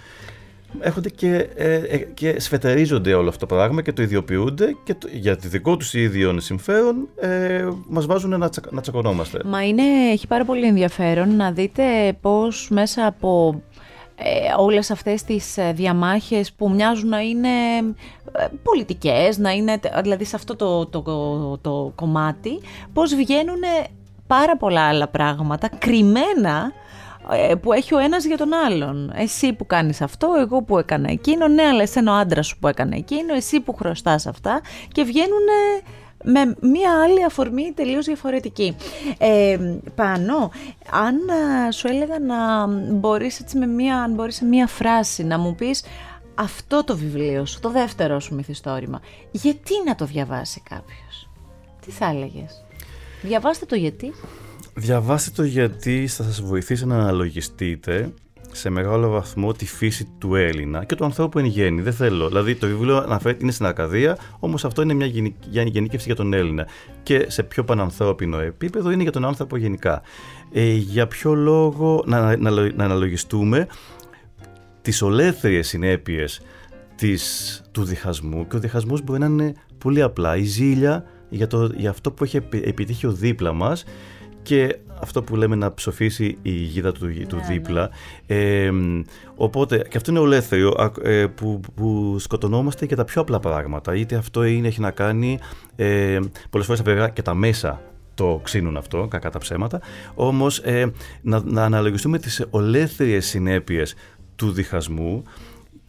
έρχονται 0.81 1.09
και, 1.09 1.49
ε, 1.55 1.75
ε, 1.75 1.97
και 1.99 2.41
σφετερίζονται 2.41 3.15
όλο 3.15 3.29
αυτό 3.29 3.47
το 3.47 3.55
πράγμα 3.55 3.83
και 3.83 3.93
το 3.93 4.03
ιδιοποιούνται 4.03 4.77
και 4.85 4.95
το, 4.95 5.09
για 5.13 5.37
τη 5.37 5.49
δικό 5.49 5.77
τους 5.77 5.95
ίδιων 5.95 6.41
συμφέρον 6.41 7.09
ε, 7.21 7.69
μας 7.89 8.07
βάζουν 8.07 8.39
να, 8.39 8.49
τσα, 8.49 8.61
να 8.71 8.81
τσακωνόμαστε. 8.81 9.41
Μα 9.45 9.67
είναι, 9.67 9.83
έχει 10.13 10.27
πάρα 10.27 10.45
πολύ 10.45 10.67
ενδιαφέρον 10.67 11.37
να 11.37 11.53
δείτε 11.53 11.83
πώς 12.21 12.69
μέσα 12.71 13.07
από 13.07 13.63
ε, 14.17 14.55
όλες 14.59 14.91
αυτές 14.91 15.23
τις 15.23 15.57
ε, 15.57 15.73
διαμάχες 15.75 16.53
που 16.53 16.71
μοιάζουν 16.71 17.09
να 17.09 17.21
είναι 17.21 17.49
ε, 18.33 18.47
πολιτικές, 18.63 19.39
να 19.39 19.51
είναι, 19.51 19.81
δηλαδή 20.03 20.25
σε 20.25 20.37
αυτό 20.37 20.57
το, 20.57 20.87
το, 20.87 21.03
το, 21.03 21.59
το 21.61 21.93
κομμάτι, 21.95 22.61
πώς 22.93 23.15
βγαίνουν 23.15 23.61
πάρα 24.27 24.57
πολλά 24.57 24.89
άλλα 24.89 25.09
πράγματα 25.09 25.69
κρυμμένα 25.79 26.73
ε, 26.75 26.80
που 27.61 27.73
έχει 27.73 27.95
ο 27.95 27.99
ένας 27.99 28.25
για 28.25 28.37
τον 28.37 28.53
άλλον. 28.53 29.13
Εσύ 29.17 29.53
που 29.53 29.67
κάνεις 29.67 30.01
αυτό, 30.01 30.29
εγώ 30.41 30.63
που 30.63 30.79
έκανα 30.79 31.11
εκείνο, 31.11 31.49
ναι 31.49 31.63
αλλά 31.63 31.83
εσένα 31.83 32.13
ο 32.13 32.17
άντρας 32.17 32.47
σου 32.47 32.59
που 32.59 32.69
έκανε 32.69 32.97
εκείνο, 32.97 33.35
εσύ 33.35 33.61
που 33.61 33.75
χρωστάς 33.75 34.27
αυτά 34.27 34.61
και 34.93 35.03
βγαίνουν 35.03 35.47
με 36.25 36.55
μία 36.61 37.03
άλλη 37.03 37.25
αφορμή 37.25 37.73
τελείως 37.77 38.07
διαφορετική. 38.07 38.77
Ε, 39.19 39.59
πάνω, 39.95 40.51
αν 40.91 41.17
σου 41.73 41.89
έλεγα 41.89 42.19
να 42.19 42.67
μπορείς 42.95 43.41
έτσι 43.41 43.59
με 43.59 43.67
μία, 43.67 43.97
αν 43.97 44.15
μπορείς 44.15 44.35
σε 44.35 44.45
μία 44.45 44.67
φράση 44.67 45.25
να 45.25 45.39
μου 45.39 45.55
πεις 45.55 45.85
αυτό 46.35 46.85
το 46.85 46.97
βιβλίο 46.97 47.47
σου, 47.47 47.61
το 47.61 47.71
δεύτερο 47.71 48.21
σου 48.21 48.35
μυθιστόρημα, 48.35 49.01
γιατί 49.31 49.73
να 49.87 49.95
το 49.95 50.05
διαβάσει 50.05 50.63
κάποιος; 50.69 51.31
Τι 51.85 51.91
θα 51.91 52.07
έλεγες; 52.07 52.65
Διαβάστε 53.23 53.67
το 53.67 53.75
γιατί. 53.75 54.13
Διαβάστε 54.81 55.31
το 55.35 55.43
γιατί 55.43 56.07
θα 56.07 56.23
σας 56.23 56.43
βοηθήσει 56.43 56.87
να 56.87 56.95
αναλογιστείτε 56.95 58.13
σε 58.53 58.71
μεγάλο 58.71 59.09
βαθμό 59.11 59.53
τη 59.53 59.67
φύση 59.67 60.09
του 60.19 60.35
Έλληνα 60.35 60.85
και 60.85 60.95
του 60.95 61.05
ανθρώπου 61.05 61.39
εν 61.39 61.45
γέννη. 61.45 61.83
Δεν 61.83 61.93
θέλω. 61.93 62.29
Δηλαδή, 62.29 62.55
το 62.55 62.67
βιβλίο 62.67 62.97
αναφέρεται 62.97 63.43
είναι 63.43 63.53
στην 63.53 63.67
Ακαδία, 63.67 64.19
όμως 64.39 64.65
αυτό 64.65 64.83
είναι 64.83 64.95
μια 64.95 65.07
γενικεύση 65.47 66.07
για 66.07 66.15
τον 66.15 66.33
Έλληνα. 66.33 66.67
Και 67.03 67.25
σε 67.29 67.43
πιο 67.43 67.65
πανανθρώπινο 67.65 68.39
επίπεδο 68.39 68.91
είναι 68.91 69.03
για 69.03 69.13
τον 69.13 69.25
άνθρωπο 69.25 69.57
γενικά. 69.57 70.03
Ε, 70.53 70.73
για 70.73 71.07
ποιο 71.07 71.35
λόγο 71.35 72.05
να, 72.07 72.37
να, 72.37 72.51
να 72.51 72.85
αναλογιστούμε 72.85 73.67
τις 74.83 75.03
ολέθριες 75.03 75.69
συνέπειες 75.69 76.41
του 77.73 77.85
διχασμού; 77.85 78.47
Και 78.47 78.57
ο 78.57 78.59
διχασμός 78.59 79.03
μπορεί 79.03 79.21
να 79.21 79.27
είναι 79.27 79.53
πολύ 79.79 80.03
απλά 80.03 80.37
η 80.37 80.45
ζήλια 80.45 81.05
για, 81.29 81.47
το, 81.47 81.71
για 81.77 81.91
αυτό 81.91 82.13
που 82.13 82.25
έχει 82.25 82.37
επιτύχει 82.51 83.07
ο 83.07 83.13
δίπλα 83.13 83.53
μας 83.53 83.85
και 84.51 84.79
αυτό 85.01 85.23
που 85.23 85.37
λέμε 85.37 85.57
να 85.57 85.75
ψοφήσει 85.75 86.39
η 86.43 86.51
γίδα 86.51 86.93
του, 86.93 87.27
του 87.29 87.37
ναι, 87.37 87.43
δίπλα. 87.49 87.91
Ε, 88.27 88.71
οπότε, 89.35 89.87
και 89.89 89.97
αυτό 89.97 90.11
είναι 90.11 90.21
ολέθριο 90.21 90.93
ε, 91.03 91.27
που, 91.27 91.61
που 91.75 92.17
σκοτωνόμαστε 92.19 92.85
για 92.85 92.97
τα 92.97 93.05
πιο 93.05 93.21
απλά 93.21 93.41
πράγματα. 93.41 93.95
Είτε 93.95 94.17
αυτό 94.17 94.45
είναι, 94.45 94.69
έχει 94.69 94.81
να 94.81 94.91
κάνει 94.91 95.39
ε, 95.77 96.19
πολλές 96.51 96.67
φορές 96.67 96.83
βέβαια 96.83 97.09
και 97.09 97.23
τα 97.23 97.35
μέσα 97.35 97.81
το 98.15 98.41
ξύνουν 98.43 98.77
αυτό, 98.77 99.07
κακά 99.11 99.31
τα 99.31 99.39
ψέματα. 99.39 99.81
Όμως 100.15 100.59
ε, 100.59 100.93
να, 101.23 101.43
να 101.45 101.65
αναλογιστούμε 101.65 102.19
τις 102.19 102.47
ολέθριες 102.51 103.27
συνέπειες 103.27 103.95
του 104.37 104.51
διχασμού 104.51 105.23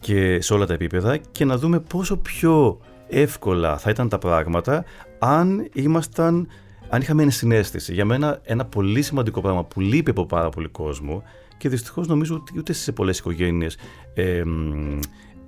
και 0.00 0.40
σε 0.40 0.54
όλα 0.54 0.66
τα 0.66 0.74
επίπεδα 0.74 1.16
και 1.16 1.44
να 1.44 1.56
δούμε 1.56 1.80
πόσο 1.80 2.16
πιο 2.16 2.80
εύκολα 3.08 3.78
θα 3.78 3.90
ήταν 3.90 4.08
τα 4.08 4.18
πράγματα 4.18 4.84
αν 5.18 5.68
ήμασταν 5.72 6.48
αν 6.92 7.00
είχαμε 7.00 7.22
ενσυναίσθηση. 7.22 7.92
Για 7.92 8.04
μένα 8.04 8.40
ένα 8.42 8.64
πολύ 8.64 9.02
σημαντικό 9.02 9.40
πράγμα 9.40 9.64
που 9.64 9.80
λείπει 9.80 10.10
από 10.10 10.26
πάρα 10.26 10.48
πολύ 10.48 10.68
κόσμο 10.68 11.22
και 11.58 11.68
δυστυχώς 11.68 12.06
νομίζω 12.06 12.34
ότι 12.34 12.58
ούτε 12.58 12.72
σε 12.72 12.92
πολλές 12.92 13.18
οικογένειες 13.18 13.76
ε, 14.14 14.42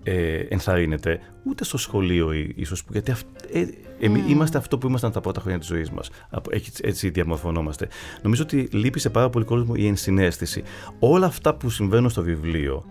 ε, 0.03 0.37
ενθαρρύνεται, 0.49 1.21
ούτε 1.45 1.65
στο 1.65 1.79
σχολείο 1.79 2.33
ίσως. 2.55 2.83
Γιατί 2.91 3.11
αυ, 3.11 3.21
ε, 3.53 3.65
εμείς 4.01 4.23
mm. 4.27 4.31
είμαστε 4.31 4.59
αυτό 4.59 4.79
που 4.79 4.87
ήμασταν 4.87 5.13
τα 5.13 5.21
πρώτα 5.21 5.41
χρόνια 5.41 5.59
της 5.59 5.69
ζωής 5.69 5.91
μας. 5.91 6.11
Έτσι, 6.51 6.83
έτσι 6.85 7.11
διαμορφωνόμαστε. 7.11 7.89
Νομίζω 8.23 8.43
ότι 8.43 8.69
λείπει 8.73 8.99
σε 8.99 9.11
πάρα 9.11 9.31
πολύ 9.31 9.45
κόσμο 9.45 9.75
η 9.77 9.87
ενσυναίσθηση. 9.87 10.63
Όλα 10.99 11.27
αυτά 11.27 11.55
που 11.55 11.71
συμβαίνουν 11.71 12.11
στο 12.11 12.23
βιβλίο 12.23 12.85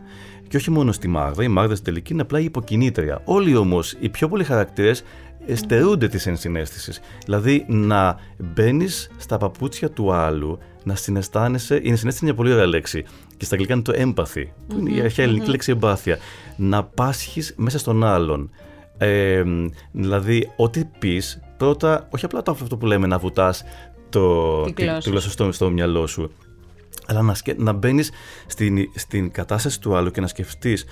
και 0.48 0.58
όχι 0.58 0.72
μόνο 0.72 0.92
στη 0.92 1.08
Μάγδα, 1.08 1.44
η 1.44 1.48
Μάγδα 1.48 1.74
στην 1.74 1.86
τελική 1.86 2.14
είναι 2.14 2.22
απλά 2.22 2.40
η 2.40 2.44
υποκινήτρια. 2.44 3.22
Όλοι 3.26 3.56
όμως 3.56 3.96
οι 4.00 4.10
πιο 4.10 4.28
πολλοί 4.28 4.44
χαρακτήρες 4.44 5.04
στερούνται 5.54 6.08
της 6.08 6.28
ενσυναίσθησης. 6.28 7.00
Δηλαδή 7.26 7.66
να 7.68 8.20
μπαίνεις 8.38 9.10
στα 9.18 9.38
παπούτσια 9.38 9.90
του 9.90 10.14
άλλου, 10.14 10.60
να 10.84 10.96
συναισθάνεσαι. 10.96 11.76
Η 11.76 11.90
ενσυναίσθηση 11.90 12.26
είναι 12.26 12.34
μια 12.34 12.44
πολύ 12.44 12.52
ωραία 12.52 12.66
λέξη. 12.66 13.06
Και 13.38 13.46
στα 13.46 13.56
αγγλικά 13.56 13.74
είναι 13.74 13.84
το 13.84 13.94
empathy, 13.96 14.46
που 14.68 14.78
είναι 14.80 14.92
η 14.92 15.02
αρχαία 15.02 15.26
ελληνική 15.26 15.50
λέξη 15.50 15.72
εμπάθεια. 15.72 16.18
Να 16.56 16.84
πάσχεις 16.84 17.54
μέσα 17.58 17.80
στον 17.80 18.04
άλλον. 18.04 18.50
Ε, 18.98 19.44
δηλαδή, 19.92 20.52
ό,τι 20.56 20.86
πεις, 21.00 21.42
πρώτα, 21.58 22.08
όχι 22.12 22.26
απλά 22.26 22.42
το 22.42 22.52
αυτό 22.52 22.78
που 22.78 22.86
λέμε 22.86 23.08
να 23.08 23.18
βουτάς 23.18 23.64
το, 24.10 24.62
τη, 24.62 24.86
στο, 25.20 25.52
στο 25.52 25.70
μυαλό 25.70 26.08
σου, 26.08 26.32
αλλά 27.08 27.22
να, 27.22 27.36
να 27.58 27.72
μπαίνεις 27.72 28.12
στην, 28.46 28.78
στην 28.96 29.32
κατάσταση 29.32 29.82
του 29.82 29.96
άλλου 29.96 30.12
και 30.12 30.22
να 30.22 30.28
σκεφτείς 30.28 30.86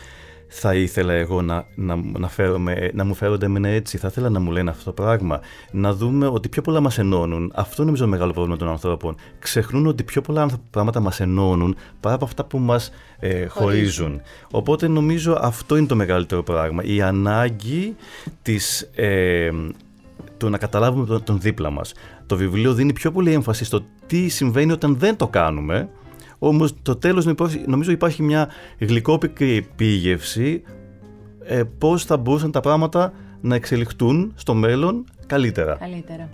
θα 0.54 0.76
ήθελα 0.76 1.14
εγώ 1.14 1.41
να, 1.41 1.66
να, 1.76 1.95
να, 1.95 2.28
φέρομαι, 2.28 2.89
να 2.93 3.06
μου 3.06 3.14
φέρονται 3.14 3.45
εμένα 3.45 3.68
έτσι, 3.68 3.97
θα 3.97 4.08
ήθελα 4.08 4.30
να 4.30 4.39
μου 4.39 4.52
λένε 4.52 4.70
αυτό 4.70 4.84
το 4.84 4.91
πράγμα. 4.91 5.39
Να 5.72 5.93
δούμε 5.93 6.28
ότι 6.28 6.49
πιο 6.49 6.62
πολλά 6.62 6.80
μας 6.80 6.97
ενώνουν. 6.97 7.52
Αυτό 7.56 7.84
νομίζω 7.84 8.08
μεγάλο 8.08 8.32
πρόβλημα 8.32 8.58
των 8.58 8.68
ανθρώπων. 8.68 9.16
Ξεχνούν 9.39 9.88
ότι 9.88 10.04
πιο 10.04 10.22
πολλά 10.22 10.49
πράγματα 10.70 10.99
μας 10.99 11.20
ενώνουν 11.20 11.76
παρά 11.99 12.16
από 12.16 12.26
αυτά 12.26 12.43
που 12.43 12.58
μας 12.58 12.91
ε, 13.20 13.45
χωρίζουν. 13.45 14.22
Οπότε 14.52 14.88
νομίζω 14.88 15.38
αυτό 15.41 15.78
είναι 15.78 15.88
το 15.88 15.95
μεγαλύτερο 15.95 16.43
πράγμα. 16.43 16.84
Η 16.84 17.02
ανάγκη 17.02 17.95
της, 18.41 18.89
ε, 18.95 19.49
του 20.38 20.49
να 20.49 20.58
καταλάβουμε 20.58 21.06
τον, 21.06 21.24
τον 21.24 21.39
δίπλα 21.39 21.70
μας. 21.70 21.93
Το 22.26 22.36
βιβλίο 22.36 22.74
δίνει 22.74 22.93
πιο 22.93 23.12
πολύ 23.12 23.34
έμφαση 23.34 23.66
στο 23.66 23.82
τι 24.08 24.28
συμβαίνει 24.28 24.72
όταν 24.72 24.97
δεν 24.97 25.16
το 25.16 25.28
κάνουμε 25.28 25.89
Όμως 26.44 26.74
το 26.82 26.96
τέλος 26.96 27.26
νομίζω 27.66 27.92
υπάρχει 27.92 28.24
μια 28.24 28.50
γλυκόπικρη 28.80 29.56
επίγευση 29.56 30.64
ε, 31.44 31.64
πώς 31.78 32.06
θα 32.06 32.18
μπορούσαν 32.18 32.52
τα 32.52 32.60
πράγματα 32.60 33.14
να 33.42 33.56
εξελιχθούν 33.56 34.34
στο 34.36 34.54
μέλλον 34.54 35.06
καλύτερα. 35.28 35.76
Καλύτερα. 35.80 36.30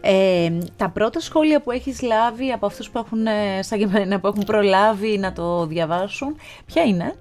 Ε, 0.00 0.50
τα 0.76 0.88
πρώτα 0.90 1.20
σχόλια 1.20 1.60
που 1.60 1.70
έχεις 1.70 2.02
λάβει 2.02 2.50
από 2.50 2.66
αυτούς 2.66 2.90
που 2.90 2.98
έχουν, 2.98 3.26
ε, 3.26 3.62
σαν 3.62 3.78
και 3.78 3.84
εμένα, 3.84 4.20
που 4.20 4.26
έχουν 4.26 4.44
προλάβει 4.46 5.18
να 5.18 5.32
το 5.32 5.66
διαβάσουν, 5.66 6.36
ποια 6.66 6.82
είναι; 6.82 7.14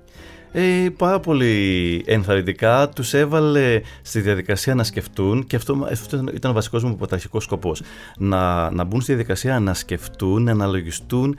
Ε, 0.51 0.89
πάρα 0.97 1.19
πολύ 1.19 2.03
ενθαρρυντικά 2.05 2.89
τους 2.89 3.13
έβαλε 3.13 3.81
στη 4.01 4.19
διαδικασία 4.19 4.75
να 4.75 4.83
σκεφτούν 4.83 5.47
και 5.47 5.55
αυτό, 5.55 5.87
αυτό 5.91 6.23
ήταν 6.33 6.51
ο 6.51 6.53
βασικός 6.53 6.83
μου 6.83 6.95
πρωταρχικός 6.95 7.43
σκοπός 7.43 7.81
να, 8.17 8.71
να 8.71 8.83
μπουν 8.83 9.01
στη 9.01 9.13
διαδικασία 9.13 9.59
να 9.59 9.73
σκεφτούν, 9.73 10.43
να 10.43 10.51
αναλογιστούν 10.51 11.37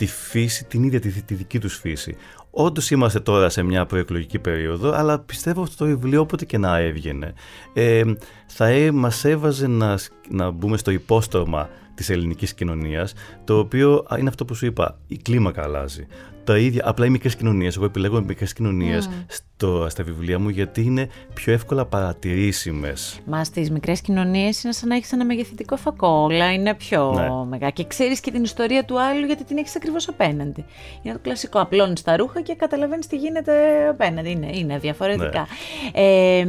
τη 0.00 0.06
φύση, 0.06 0.64
την 0.64 0.82
ίδια 0.82 1.00
τη, 1.00 1.10
τη 1.10 1.34
δική 1.34 1.58
τους 1.58 1.76
φύση. 1.76 2.16
Όντως 2.50 2.90
είμαστε 2.90 3.20
τώρα 3.20 3.48
σε 3.48 3.62
μια 3.62 3.86
προεκλογική 3.86 4.38
περίοδο, 4.38 4.92
αλλά 4.92 5.18
πιστεύω 5.18 5.62
ότι 5.62 5.76
το 5.76 5.84
βιβλίο 5.84 6.20
όποτε 6.20 6.44
και 6.44 6.58
να 6.58 6.78
έβγαινε 6.78 7.32
ε, 7.72 8.02
θα 8.46 8.66
ε, 8.66 8.90
μας 8.90 9.24
έβαζε 9.24 9.66
να, 9.66 9.98
να 10.28 10.50
μπούμε 10.50 10.76
στο 10.76 10.90
υπόστρωμα 10.90 11.68
της 11.94 12.10
ελληνικής 12.10 12.54
κοινωνίας, 12.54 13.12
το 13.44 13.58
οποίο 13.58 14.06
είναι 14.18 14.28
αυτό 14.28 14.44
που 14.44 14.54
σου 14.54 14.66
είπα, 14.66 14.98
η 15.06 15.16
κλίμακα 15.16 15.62
αλλάζει 15.62 16.06
τα 16.44 16.58
ίδια, 16.58 16.82
απλά 16.84 17.06
οι 17.06 17.10
μικρές 17.10 17.36
κοινωνίες. 17.36 17.76
Εγώ 17.76 17.84
επιλέγω 17.84 18.22
μικρές 18.22 18.52
κοινωνίες 18.52 19.08
mm. 19.08 19.86
στα 19.88 20.04
βιβλία 20.04 20.38
μου 20.38 20.48
γιατί 20.48 20.82
είναι 20.82 21.08
πιο 21.34 21.52
εύκολα 21.52 21.84
παρατηρήσιμες. 21.84 23.20
Μα 23.26 23.44
στις 23.44 23.70
μικρές 23.70 24.00
κοινωνίες 24.00 24.62
είναι 24.62 24.72
σαν 24.72 24.88
να 24.88 24.94
έχεις 24.94 25.12
ένα 25.12 25.24
μεγεθυντικό 25.24 25.76
φακό. 25.76 26.08
Όλα 26.08 26.52
είναι 26.52 26.74
πιο 26.74 27.12
ναι. 27.12 27.48
μεγάλα. 27.48 27.70
Και 27.70 27.84
ξέρεις 27.86 28.20
και 28.20 28.30
την 28.30 28.42
ιστορία 28.42 28.84
του 28.84 29.00
άλλου 29.00 29.26
γιατί 29.26 29.44
την 29.44 29.58
έχεις 29.58 29.76
ακριβώς 29.76 30.08
απέναντι. 30.08 30.64
Είναι 31.02 31.14
το 31.14 31.20
κλασικό. 31.22 31.60
Απλώνεις 31.60 32.02
τα 32.02 32.16
ρούχα 32.16 32.39
και 32.42 32.54
καταλαβαίνεις 32.54 33.06
τι 33.06 33.16
γίνεται 33.16 33.86
απέναντι. 33.88 34.30
Είναι, 34.30 34.56
είναι 34.56 34.78
διαφορετικά. 34.78 35.46
Ναι. 35.94 36.00
Ε, 36.02 36.46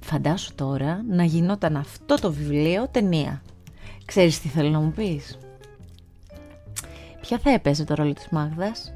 φαντάσου 0.00 0.54
τώρα 0.54 1.04
να 1.08 1.24
γινόταν 1.24 1.76
αυτό 1.76 2.14
το 2.14 2.32
βιβλίο 2.32 2.88
ταινία. 2.90 3.42
Ξέρεις 4.04 4.40
τι 4.40 4.48
θέλω 4.48 4.68
να 4.68 4.78
μου 4.78 4.92
πεις; 4.92 5.38
Ποια 7.20 7.38
θα 7.38 7.50
έπαιζε 7.50 7.84
το 7.84 7.94
ρόλο 7.94 8.12
της 8.12 8.28
Μάγδας; 8.30 8.94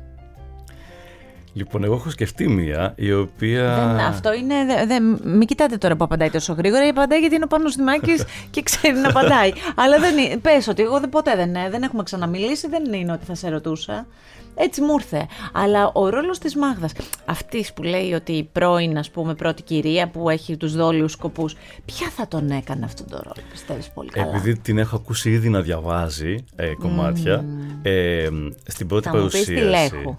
Λοιπόν, 1.58 1.84
εγώ 1.84 1.94
έχω 1.94 2.10
σκεφτεί 2.10 2.48
μία 2.48 2.92
η 2.96 3.12
οποία. 3.12 3.94
Δεν, 3.96 4.06
αυτό 4.06 4.32
είναι. 4.34 4.54
Δε, 4.86 5.00
μην 5.28 5.46
κοιτάτε 5.46 5.76
τώρα 5.76 5.96
που 5.96 6.04
απαντάει 6.04 6.30
τόσο 6.30 6.52
γρήγορα. 6.52 6.88
Απαντάει 6.88 7.18
γιατί 7.18 7.34
είναι 7.34 7.44
ο 7.44 7.46
Πάνος 7.46 7.74
Δημάκης 7.76 8.24
και 8.50 8.62
ξέρει 8.62 8.98
να 8.98 9.08
απαντάει. 9.08 9.52
Αλλά 9.74 9.98
δεν 9.98 10.40
πες 10.40 10.68
ότι 10.68 10.82
εγώ 10.82 11.00
ποτέ 11.10 11.36
δεν, 11.36 11.52
δεν 11.70 11.82
έχουμε 11.82 12.02
ξαναμιλήσει, 12.02 12.68
δεν 12.68 12.92
είναι 12.92 13.12
ότι 13.12 13.24
θα 13.24 13.34
σε 13.34 13.48
ρωτούσα. 13.48 14.06
Έτσι 14.54 14.80
μου 14.80 14.92
ήρθε. 14.92 15.26
Αλλά 15.52 15.90
ο 15.92 16.08
ρόλος 16.08 16.38
της 16.38 16.56
Μάγδας, 16.56 16.92
αυτής 17.24 17.72
που 17.72 17.82
λέει 17.82 18.12
ότι 18.12 18.32
η 18.32 18.48
πρώην, 18.52 18.98
ας 18.98 19.10
πούμε, 19.10 19.34
πρώτη 19.34 19.62
κυρία 19.62 20.08
που 20.08 20.30
έχει 20.30 20.56
τους 20.56 20.76
δόλιους 20.76 21.12
σκοπούς, 21.12 21.56
ποια 21.84 22.08
θα 22.08 22.28
τον 22.28 22.50
έκανε 22.50 22.84
αυτόν 22.84 23.06
τον 23.08 23.20
ρόλο, 23.22 23.46
πιστεύεις 23.50 23.90
πολύ 23.90 24.10
καλά; 24.10 24.36
Επειδή 24.36 24.58
την 24.58 24.78
έχω 24.78 24.96
ακούσει 24.96 25.30
ήδη 25.30 25.48
να 25.48 25.60
διαβάζει 25.60 26.44
ε, 26.56 26.74
κομμάτια, 26.74 27.44
ε, 27.82 28.28
στην 28.66 28.86
πρώτη 28.86 29.04
θα 29.04 29.10
παρουσίαση. 29.10 29.52
Μου 29.52 29.56
πεις 29.56 29.88
τη 29.90 30.14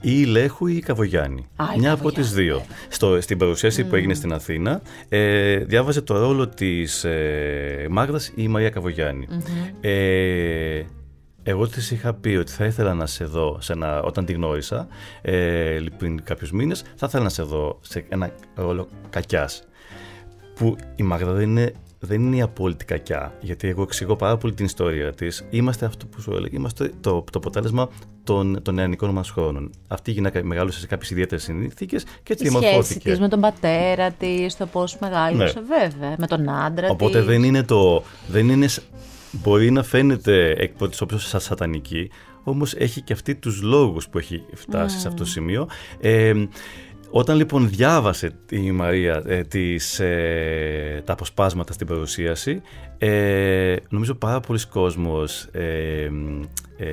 ή 0.00 0.24
Λέχου 0.24 0.66
ή 0.66 0.80
Καβογιάννη. 0.80 1.48
Μια 1.78 1.92
από 1.92 2.12
τις 2.12 2.32
δύο. 2.32 2.64
Στο, 2.88 3.20
στην 3.20 3.38
παρουσίαση 3.38 3.84
που 3.84 3.94
έγινε 3.94 4.14
στην 4.14 4.32
Αθήνα, 4.32 4.82
ε, 5.08 5.56
διάβαζε 5.56 6.00
το 6.00 6.18
ρόλο 6.18 6.48
της 6.48 7.04
ε, 7.04 7.86
Μάγδας 7.90 8.28
ή 8.28 8.32
η 8.36 8.48
Μαρία 8.48 8.72
Ε, 9.80 10.82
εγώ 11.42 11.68
της 11.68 11.90
είχα 11.90 12.14
πει 12.14 12.28
ότι 12.28 12.52
θα 12.52 12.64
ήθελα 12.64 12.94
να 12.94 13.06
σε 13.06 13.24
δω 13.24 13.58
σε 13.60 13.72
ένα, 13.72 14.02
όταν 14.02 14.24
τη 14.24 14.32
γνώρισα, 14.32 14.88
ε, 15.22 15.80
πριν 15.98 16.24
κάποιους 16.24 16.52
μήνες, 16.52 16.84
θα 16.96 17.06
ήθελα 17.06 17.22
να 17.22 17.28
σε 17.28 17.42
δω 17.42 17.78
σε 17.80 18.04
ένα 18.08 18.30
ρόλο 18.54 18.88
κακιάς. 19.10 19.64
Που 20.54 20.76
η 20.96 21.02
Μάγδα 21.02 21.32
δεν 21.32 21.48
είναι 21.48 21.72
δεν 22.02 22.20
είναι 22.20 22.36
η 22.36 22.40
απόλυτη 22.40 22.84
κακιά, 22.84 23.32
γιατί 23.40 23.68
εγώ 23.68 23.82
εξηγώ 23.82 24.16
πάρα 24.16 24.36
πολύ 24.36 24.52
την 24.52 24.64
ιστορία 24.64 25.12
της. 25.12 25.46
Είμαστε 25.50 25.86
αυτό 25.86 26.06
που 26.06 26.20
σου 26.20 26.30
έλεγα, 26.30 26.56
είμαστε 26.56 26.92
το, 27.00 27.24
το 27.32 27.38
αποτέλεσμα 27.38 27.88
των, 28.24 28.62
των 28.62 28.74
νεανικών 28.74 29.10
μας 29.10 29.30
χρόνων. 29.30 29.70
Αυτή 29.88 30.10
η 30.10 30.12
γυναίκα 30.12 30.44
μεγάλωσε 30.44 30.78
σε 30.78 30.86
κάποιες 30.86 31.10
ιδιαίτερες 31.10 31.44
συνθήκες 31.44 32.04
και 32.22 32.32
έτσι 32.32 32.44
διαμορφώθηκε. 32.44 32.78
Η 32.78 32.84
σχέση 32.84 32.98
της 33.00 33.20
με 33.20 33.28
τον 33.28 33.40
πατέρα 33.40 34.10
της, 34.10 34.56
το 34.56 34.66
πώς 34.66 34.98
μεγάλωσε, 34.98 35.60
ναι. 35.60 35.78
βέβαια, 35.78 36.14
με 36.18 36.26
τον 36.26 36.48
άντρα 36.48 36.82
της. 36.82 36.90
Οπότε 36.90 37.22
δεν 37.22 37.42
είναι 37.42 37.62
το. 37.62 38.02
Δεν 38.28 38.48
είναι, 38.48 38.68
μπορεί 39.30 39.70
να 39.70 39.82
φαίνεται 39.82 40.54
εκ 40.56 40.72
πρώτης 40.72 41.00
όψεως 41.00 41.28
σαν 41.28 41.40
σατανική, 41.40 42.10
όμως 42.42 42.74
έχει 42.74 43.00
και 43.00 43.12
αυτή 43.12 43.34
τους 43.34 43.62
λόγους 43.62 44.08
που 44.08 44.18
έχει 44.18 44.44
φτάσει 44.54 44.98
σε 44.98 45.08
αυτό 45.08 45.22
το 45.22 45.30
σημείο. 45.30 45.68
Ε, 46.00 46.32
όταν 47.10 47.36
λοιπόν 47.36 47.68
διάβασε 47.68 48.32
η 48.50 48.70
Μαρία 48.70 49.22
ε, 49.26 49.42
τις, 49.42 50.00
ε, 50.00 51.02
τα 51.04 51.12
αποσπάσματα 51.12 51.72
στην 51.72 51.86
παρουσίαση, 51.86 52.62
ε, 52.98 53.76
νομίζω 53.88 54.14
πάρα 54.14 54.40
πολλοί 54.40 54.66
κόσμος 54.66 55.42
ε, 55.42 56.10
ε, 56.76 56.88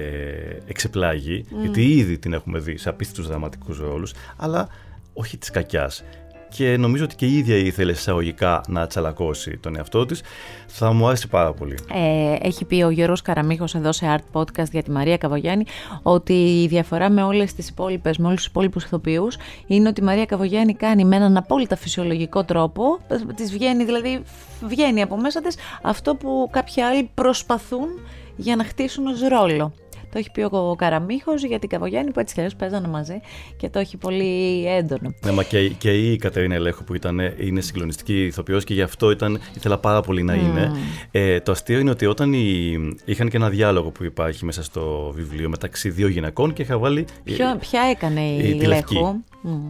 εξεπλάγει, 0.66 1.46
γιατί 1.62 1.82
ήδη 1.82 2.18
την 2.18 2.34
έχουμε 2.34 2.60
δει 2.60 2.78
σε 2.78 2.90
απίστευτους 2.90 3.28
δραματικούς 3.28 3.80
ρόλους, 3.80 4.14
αλλά 4.38 4.68
όχι 5.14 5.38
της 5.38 5.52
κακιάς 5.52 6.04
και 6.50 6.78
νομίζω 6.78 7.04
ότι 7.04 7.16
και 7.16 7.26
η 7.26 7.38
ίδια 7.38 7.56
ήθελε 7.56 7.92
εισαγωγικά 7.92 8.62
να 8.68 8.88
τσαλακώσει 8.88 9.58
τον 9.58 9.76
εαυτό 9.76 10.06
της. 10.06 10.22
Θα 10.68 10.94
μου 10.94 11.08
άρεσε 11.08 11.28
πάρα 11.28 11.54
πολύ. 11.54 11.78
Ε, 11.94 12.36
έχει 12.48 12.66
πει 12.66 12.84
ο 12.84 12.90
Γιώργος 12.90 13.22
Καραμίχος 13.22 13.76
εδώ 13.76 13.92
σε 13.92 14.18
Art 14.18 14.40
Podcast 14.40 14.70
για 14.72 14.84
τη 14.84 14.92
Μαρία 14.92 15.18
Καβογιάννη 15.18 15.66
ότι 16.02 16.34
η 16.64 16.68
διαφορά 16.68 17.10
με 17.10 17.24
όλες 17.24 17.54
τις 17.54 17.70
υπόλοιπες, 17.70 18.18
με 18.18 18.28
όλους 18.28 18.38
τους 18.38 18.48
υπόλοιπους 18.48 18.84
ηθοποιούς 18.84 19.38
είναι 19.68 19.90
ότι 19.90 20.02
η 20.02 20.04
Μαρία 20.04 20.26
Καβογιάννη 20.26 20.74
κάνει 20.74 21.06
με 21.06 21.16
έναν 21.16 21.38
απόλυτα 21.38 21.76
φυσιολογικό 21.76 22.44
τρόπο, 22.44 23.00
της 23.36 23.52
βγαίνει 23.52 23.84
δηλαδή, 23.86 24.22
βγαίνει 24.62 25.02
από 25.02 25.18
μέσα 25.18 25.42
της 25.42 25.56
αυτό 25.82 26.16
που 26.16 26.50
κάποιοι 26.52 26.82
άλλοι 26.82 27.10
προσπαθούν 27.14 27.88
για 28.36 28.56
να 28.56 28.64
χτίσουν 28.64 29.08
ως 29.08 29.22
ρόλο. 29.22 29.74
Το 30.12 30.18
έχει 30.18 30.32
πει 30.32 30.42
ο 30.42 30.76
Καραμίχος 30.78 31.44
για 31.44 31.60
την 31.60 31.70
Καβογιάννη 31.70 32.12
που 32.12 32.20
έτσι 32.20 32.34
κι 32.34 32.40
αλλιώς 32.40 32.56
παίζανε 32.56 32.88
μαζί 32.88 33.20
και 33.58 33.70
το 33.70 33.80
έχει 33.80 33.98
πολύ 33.98 34.66
έντονο. 34.68 35.14
Ναι, 35.26 35.32
μα 35.32 35.44
και, 35.44 35.70
και 35.70 35.92
η 35.92 36.18
Κατερίνα 36.18 36.56
Ελέγχου 36.56 36.84
που 36.84 36.94
ήταν, 36.94 37.20
είναι 37.40 37.62
συγκλονιστική 37.62 38.26
ηθοποιός 38.26 38.64
και 38.64 38.74
γι' 38.74 38.82
αυτό 38.82 39.12
ήταν, 39.12 39.40
ήθελα 39.56 39.78
πάρα 39.78 40.02
πολύ 40.02 40.24
να 40.24 40.34
είναι. 40.34 40.72
Ε, 41.12 41.40
το 41.40 41.52
αστείο 41.52 41.80
είναι 41.80 41.90
ότι 41.90 42.06
όταν 42.06 42.34
η, 42.34 42.78
είχαν 43.06 43.30
και 43.30 43.38
ένα 43.38 43.50
διάλογο 43.50 43.90
που 43.90 44.04
υπάρχει 44.04 44.46
μέσα 44.46 44.64
στο 44.64 45.12
βιβλίο 45.16 45.50
μεταξύ 45.50 45.90
δύο 45.90 46.08
γυναικών 46.08 46.54
και 46.54 46.62
είχα 46.62 46.78
βάλει. 46.78 47.06
Ποιο, 47.24 47.58
ποια 47.60 47.82
έκανε 47.82 48.22
η, 48.22 48.58
η 48.60 48.64
Ελέγχου. 48.64 49.24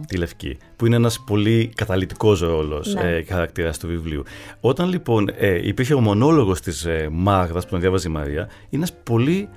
Τη 0.06 0.16
Λευκή, 0.16 0.58
που 0.76 0.86
είναι 0.86 0.96
ένας 0.96 1.20
πολύ 1.26 1.72
καταλητικός 1.74 2.40
ρόλος 2.40 2.94
ναι. 2.94 3.00
ε, 3.00 3.22
χαρακτήρας 3.22 3.78
του 3.78 3.86
βιβλίου. 3.86 4.22
Όταν 4.60 4.88
λοιπόν 4.88 5.28
ε, 5.36 5.66
υπήρχε 5.66 5.94
ο 5.94 6.00
μονόλογος 6.00 6.60
της 6.60 6.84
ε, 6.84 7.08
Μάγδας 7.12 7.64
που 7.64 7.70
τον 7.70 7.80
διάβαζε 7.80 8.08
η 8.08 8.10
Μαρία, 8.10 8.42
είναι 8.42 8.50
ένας 8.70 8.92
πολύ 9.02 9.48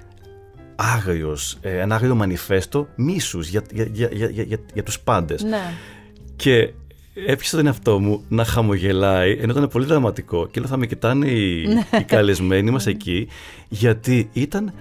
άγριος, 0.82 1.58
ε, 1.62 1.80
ένα 1.80 1.96
άγριο 1.96 2.16
μανιφέστο 2.16 2.88
μίσους 2.96 3.48
για, 3.48 3.64
για, 3.72 3.88
για, 3.92 4.10
για, 4.30 4.60
για, 4.74 4.84
τους 4.84 5.00
πάντες. 5.00 5.44
Ναι. 5.44 5.74
Και 6.36 6.74
έπιασα 7.14 7.58
τον 7.58 7.66
εαυτό 7.66 8.00
μου 8.00 8.24
να 8.28 8.46
χαμογελάει, 8.46 9.32
ενώ 9.32 9.52
ήταν 9.52 9.68
πολύ 9.68 9.86
δραματικό 9.86 10.48
και 10.48 10.60
λέω 10.60 10.70
θα 10.70 10.78
με 10.78 10.86
κοιτάνε 10.86 11.28
οι, 11.28 11.68
ναι. 11.68 12.00
οι 12.00 12.04
καλεσμένοι 12.04 12.72
μας 12.72 12.88
εκεί, 12.88 13.28
γιατί 13.68 14.30
ήταν 14.34 14.74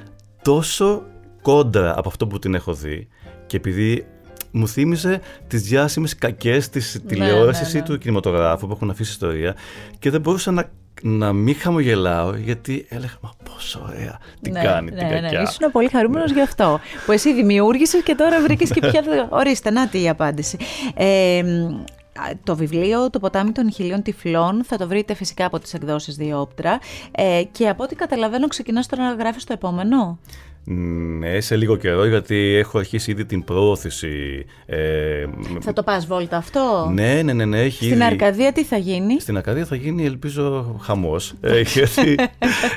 τόσο 0.42 1.02
κόντρα 1.42 1.98
από 1.98 2.08
αυτό 2.08 2.26
που 2.26 2.38
την 2.38 2.54
έχω 2.54 2.74
δει 2.74 3.08
και 3.46 3.56
επειδή 3.56 4.06
μου 4.50 4.68
θύμιζε 4.68 5.20
τις 5.46 5.62
διάσημες 5.62 6.16
κακές 6.16 6.68
της 6.68 7.00
ναι, 7.02 7.08
τηλεόρασης 7.08 7.74
ή 7.74 7.82
του 7.82 7.98
κινηματογράφου 7.98 8.66
που 8.66 8.72
έχουν 8.72 8.90
αφήσει 8.90 9.10
ιστορία 9.10 9.56
και 9.98 10.10
δεν 10.10 10.20
μπορούσα 10.20 10.50
να 10.50 10.70
να 11.02 11.32
μην 11.32 11.54
χαμογελάω 11.54 12.36
γιατί 12.36 12.86
έλεγα 12.88 13.18
Μα 13.20 13.30
πόσο 13.44 13.80
ωραία 13.88 14.18
την 14.42 14.52
ναι, 14.52 14.62
κάνει 14.62 14.90
ναι, 14.90 14.96
την 14.96 15.06
ναι, 15.06 15.20
κακιά. 15.20 15.38
Ναι, 15.38 15.48
ήσουν 15.48 15.70
πολύ 15.72 15.88
χαρούμενος 15.88 16.32
γι' 16.32 16.40
αυτό. 16.40 16.80
Που 17.06 17.12
εσύ 17.12 17.34
δημιούργησες 17.34 18.02
και 18.02 18.14
τώρα 18.14 18.40
βρήκες 18.40 18.70
και 18.70 18.80
πια. 18.80 19.26
Ορίστε, 19.28 19.70
να 19.70 19.88
η 19.92 20.08
απάντηση. 20.08 20.56
Ε, 20.94 21.42
το 22.44 22.56
βιβλίο 22.56 23.10
«Το 23.10 23.18
ποτάμι 23.18 23.52
των 23.52 23.72
χιλίων 23.72 24.02
τυφλών» 24.02 24.64
θα 24.64 24.76
το 24.76 24.88
βρείτε 24.88 25.14
φυσικά 25.14 25.44
από 25.44 25.58
τις 25.58 25.74
εκδόσεις 25.74 26.16
Διόπτρα 26.16 26.78
ε, 27.10 27.42
και 27.52 27.68
από 27.68 27.82
ό,τι 27.82 27.94
καταλαβαίνω 27.94 28.46
ξεκινάς 28.46 28.86
τώρα 28.86 29.02
να 29.02 29.14
γράφεις 29.14 29.44
το 29.44 29.52
επόμενο; 29.52 30.18
Ναι, 30.64 31.40
σε 31.40 31.56
λίγο 31.56 31.76
καιρό, 31.76 32.06
γιατί 32.06 32.36
έχω 32.36 32.78
αρχίσει 32.78 33.10
ήδη 33.10 33.24
την 33.24 33.44
προώθηση. 33.44 34.44
Ε, 34.66 35.24
θα 35.60 35.72
το 35.72 35.82
πας 35.82 36.06
βόλτα 36.06 36.36
αυτό; 36.36 36.90
Ναι, 36.94 37.22
ναι, 37.22 37.32
ναι. 37.32 37.44
ναι 37.44 37.60
έχει 37.60 37.84
Στην 37.84 38.02
Αρκαδία 38.02 38.52
τι 38.52 38.64
θα 38.64 38.76
γίνει; 38.76 39.20
Στην 39.20 39.36
Αρκαδία 39.36 39.64
θα 39.64 39.76
γίνει, 39.76 40.04
ελπίζω, 40.04 40.76
χαμός. 40.82 41.34
ε, 41.40 41.60
γιατί 41.74 42.14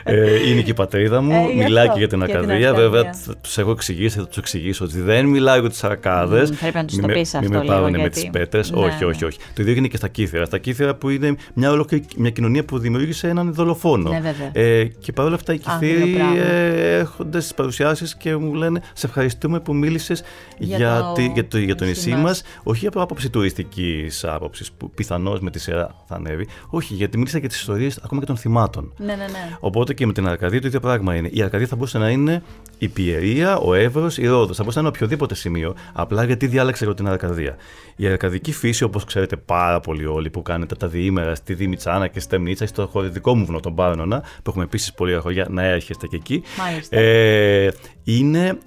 ε, 0.04 0.50
είναι 0.50 0.62
και 0.62 0.72
η 0.72 0.74
πατρίδα 0.74 1.22
μου, 1.22 1.32
ε, 1.32 1.64
μιλάει 1.64 1.90
και 1.90 1.98
για 1.98 2.08
την 2.08 2.24
Αρκαδία. 2.24 2.74
Βέβαια, 2.74 3.04
του 3.42 3.60
έχω 3.60 3.72
εξηγήσει, 3.72 4.18
θα 4.18 4.28
τους 4.28 4.38
εξηγήσω 4.38 4.86
ότι 4.86 5.02
δεν 5.02 5.26
μιλάω 5.26 5.60
για 5.60 5.70
τις 5.70 5.84
Αρκάδες. 5.84 6.52
Mm, 6.52 6.56
πρέπει 6.60 6.76
να 6.76 6.86
τους 6.86 6.98
το 6.98 7.08
πεις 7.08 7.36
αυτό. 7.36 7.50
Μην 7.50 7.60
με 7.60 7.66
πάρουν 7.66 8.02
με 8.02 8.10
τις 8.10 8.30
πέτρες. 8.32 8.72
Ναι, 8.72 8.80
όχι, 8.80 9.04
όχι, 9.04 9.22
ναι. 9.22 9.28
όχι. 9.28 9.38
Το 9.38 9.62
ίδιο 9.62 9.72
έγινε 9.72 9.88
και 9.88 9.98
στα 9.98 10.08
Κύθρα. 10.08 10.46
Στα 10.46 10.58
Κύθρα 10.58 10.96
που 10.96 11.10
είναι 11.10 11.36
μια, 11.54 11.72
ολόκληρη, 11.72 12.06
μια 12.18 12.30
κοινωνία 12.30 12.64
που 12.66 12.80
δημιούργησε 12.80 13.28
έναν 13.28 13.54
δολοφόνο. 13.54 14.10
Ναι, 14.10 14.34
ε, 14.52 14.84
και 14.84 15.12
παρόλα 15.12 15.36
αυτά 15.36 15.54
οι 15.54 15.58
Κύθροι 15.58 16.18
ε, 16.38 16.98
έρχονται 16.98 17.40
στις 17.40 17.54
παρουσιάσεις 17.78 18.16
και 18.16 18.36
μου 18.36 18.54
λένε 18.54 18.82
Σε 18.94 19.08
ευχαριστούμε 19.08 19.60
που 19.60 19.76
μίλησες 19.76 20.24
για, 20.58 20.78
για, 20.78 21.12
το... 21.16 21.22
για, 21.22 21.48
το, 21.48 21.58
για 21.58 21.76
το 21.76 21.86
νησί 21.86 22.16
μας. 22.16 22.44
Όχι 22.64 22.88
από 22.88 23.02
άποψη 23.02 23.30
τουριστικής 23.30 24.24
άποψης, 24.24 24.72
που 24.72 24.90
πιθανώς 24.90 25.40
με 25.40 25.52
τη 25.52 25.60
σειρά 25.60 25.96
θα 26.08 26.16
ανέβει. 26.16 26.48
Όχι, 26.70 26.94
γιατί 26.94 27.18
μίλησα 27.18 27.38
για 27.38 27.50
τις 27.50 27.60
ιστορίες 27.60 28.00
ακόμα 28.04 28.22
και 28.22 28.28
των 28.28 28.38
θυμάτων. 28.38 28.94
Ναι, 28.98 29.06
ναι, 29.06 29.16
ναι. 29.16 29.58
Οπότε 29.60 29.94
και 29.94 30.06
με 30.06 30.14
την 30.14 30.28
Αρκαδία 30.28 30.62
το 30.62 30.68
ίδιο 30.68 30.80
πράγμα 30.80 31.16
είναι. 31.16 31.30
Η 31.32 31.42
Αρκαδία 31.42 31.68
θα 31.68 31.76
μπορούσε 31.76 31.98
να 31.98 32.10
είναι 32.10 32.44
η 32.78 32.88
Πιερία, 32.88 33.58
ο 33.58 33.74
Εύρος, 33.74 34.18
η 34.18 34.28
Ρόδος. 34.28 34.56
Θα 34.56 34.64
μπορούσε 34.64 34.80
να 34.80 34.88
είναι 34.88 34.96
οποιοδήποτε 34.96 35.36
σημείο. 35.36 35.76
Απλά 35.94 36.24
γιατί 36.24 36.48
διάλεξα 36.48 36.86
εγώ 36.86 36.94
την 36.94 37.08
Αρκαδία. 37.08 37.58
Η 37.96 38.08
αρκαδική 38.08 38.52
φύση, 38.52 38.84
όπως 38.84 39.04
ξέρετε 39.04 39.36
πάρα 39.36 39.80
πολύ 39.80 40.06
όλοι 40.06 40.30
που 40.30 40.42
κάνετε 40.42 40.76
τα 40.76 40.88
διήμερα 40.88 41.36
στη 41.36 41.54
Δήμητσάνα 41.54 42.08
και 42.08 42.20
στη 42.20 42.22
Στεμνίτσα, 42.22 42.68
στο 42.68 42.88
χωρητικό 42.88 43.36
μου 43.36 43.46
βουνό, 43.46 43.60
τον 43.60 43.76
Πάρνονα, 43.76 44.20
που 44.20 44.50
έχουμε 44.50 44.64
επίσης 44.64 44.94
πολλή 44.94 45.14
αγωγιά 45.14 45.48
να 45.50 45.64
έρχεστε 45.64 46.08
και 46.08 46.16
εκεί. 46.16 46.44
Ε, 46.90 47.63
είναι 48.04 48.58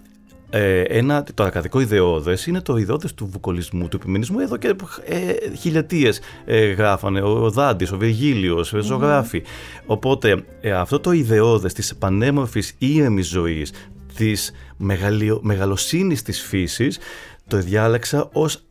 ε, 0.51 0.81
ένα, 0.81 1.25
το 1.35 1.43
αρκαδικό 1.43 1.81
ιδεώδες 1.81 2.47
είναι 2.47 2.61
το 2.61 2.77
ιδεώδες 2.77 3.15
του 3.15 3.27
βουκολισμού, 3.27 3.89
του 3.89 3.97
επιμενισμού 3.97 4.41
εδώ 4.41 4.57
και 4.57 4.75
ε, 5.05 5.35
χιλιετίες 5.59 6.21
ε, 6.45 6.65
γράφανε. 6.67 7.21
Ο, 7.21 7.45
ο 7.45 7.51
Δάντης, 7.51 7.93
ο 7.93 7.97
Βεργίλιος, 7.97 8.73
ο 8.73 8.81
ζωγράφοι. 8.81 9.43
Οπότε 9.87 10.45
ε, 10.61 10.73
αυτό 10.73 11.01
το 11.01 11.13
ιδεώδες 11.13 11.73
της 11.73 11.97
πανέμορφης 11.97 12.75
ήρεμης 12.79 13.29
ζωής, 13.29 13.73
της 14.17 14.53
μεγαλοσύνης 15.41 16.23
της 16.23 16.43
φύσης, 16.43 16.99
το 17.47 17.57
διάλεξα 17.57 18.29
ως 18.33 18.63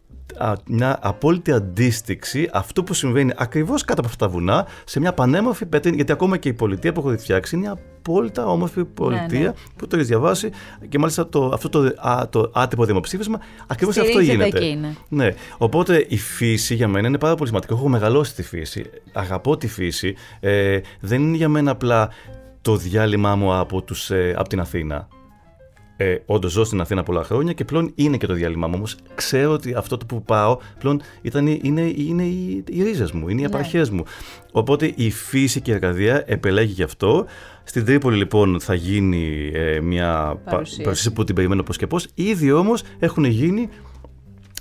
μια 0.65 0.99
απόλυτη 1.01 1.51
αντίστοιξη 1.51 2.49
αυτού 2.53 2.83
που 2.83 2.93
συμβαίνει 2.93 3.31
ακριβώς 3.35 3.85
κάτω 3.85 3.99
από 3.99 4.09
αυτά 4.09 4.25
τα 4.25 4.31
βουνά 4.31 4.67
σε 4.85 4.99
μια 4.99 5.13
πανέμορφη 5.13 5.65
πέτρη, 5.65 5.95
γιατί 5.95 6.11
ακόμα 6.11 6.37
και 6.37 6.49
η 6.49 6.53
πολιτεία 6.53 6.93
που 6.93 6.99
έχω 6.99 7.17
φτιάξει 7.17 7.55
είναι 7.55 7.65
μια 7.65 7.77
απόλυτα 7.97 8.45
όμορφη 8.45 8.85
πολιτεία 8.85 9.39
ναι, 9.39 9.45
ναι. 9.45 9.53
που 9.75 9.87
το 9.87 9.95
έχεις 9.95 10.07
διαβάσει 10.07 10.49
και 10.89 10.99
μάλιστα 10.99 11.29
το, 11.29 11.45
αυτό 11.53 11.69
το, 11.69 11.79
α, 11.79 12.29
το 12.29 12.51
άτυπο 12.53 12.85
δημοψήφισμα 12.85 13.39
ακριβώς 13.67 13.97
αυτό 13.97 14.19
γίνεται. 14.19 14.57
Εκεί, 14.57 14.75
ναι. 14.75 14.93
ναι. 15.23 15.33
Οπότε 15.57 16.05
η 16.09 16.17
φύση 16.17 16.75
για 16.75 16.87
μένα 16.87 17.07
είναι 17.07 17.17
πάρα 17.17 17.35
πολύ 17.35 17.47
σημαντικό. 17.47 17.73
Έχω 17.73 17.89
μεγαλώσει 17.89 18.35
τη 18.35 18.43
φύση, 18.43 18.85
αγαπώ 19.13 19.57
τη 19.57 19.67
φύση. 19.67 20.15
Ε, 20.39 20.79
δεν 20.99 21.21
είναι 21.21 21.37
για 21.37 21.49
μένα 21.49 21.71
απλά 21.71 22.09
το 22.61 22.75
διάλειμμα 22.75 23.35
μου 23.35 23.55
από, 23.55 23.81
τους, 23.81 24.09
ε, 24.09 24.33
από 24.37 24.49
την 24.49 24.59
Αθήνα 24.59 25.07
ε, 25.97 26.15
Όντως 26.25 26.51
ζω 26.51 26.63
στην 26.63 26.81
Αθήνα 26.81 27.03
πολλά 27.03 27.23
χρόνια 27.23 27.53
και 27.53 27.65
πλέον 27.65 27.91
είναι 27.95 28.17
και 28.17 28.27
το 28.27 28.33
διάλειμμα 28.33 28.67
μου. 28.67 28.73
Όμως 28.75 28.97
ξέρω 29.15 29.51
ότι 29.51 29.73
αυτό 29.73 29.97
το 29.97 30.05
που 30.05 30.23
πάω 30.23 30.57
πλέον 30.79 31.01
ήταν, 31.21 31.47
είναι, 31.47 31.81
είναι 31.95 32.23
οι, 32.23 32.63
οι 32.69 32.83
ρίζες 32.83 33.11
μου, 33.11 33.29
είναι 33.29 33.41
οι 33.41 33.47
ναι. 33.73 33.85
μου. 33.91 34.03
Οπότε 34.51 34.93
η 34.95 35.11
φύση 35.11 35.61
και 35.61 35.71
η 35.71 35.73
Αρκαδία 35.73 36.23
επελέγει 36.27 36.71
γι' 36.71 36.83
αυτό. 36.83 37.25
Στην 37.63 37.85
Τρίπολη 37.85 38.17
λοιπόν 38.17 38.59
θα 38.59 38.73
γίνει 38.73 39.51
ε, 39.53 39.79
μια 39.79 40.41
παρουσίαση 40.43 41.13
που 41.13 41.23
την 41.23 41.35
περιμένω 41.35 41.63
πώς 41.63 41.77
και 41.77 41.87
πώς. 41.87 42.07
Ήδη 42.13 42.51
όμως 42.51 42.83
έχουν 42.99 43.23
γίνει 43.23 43.69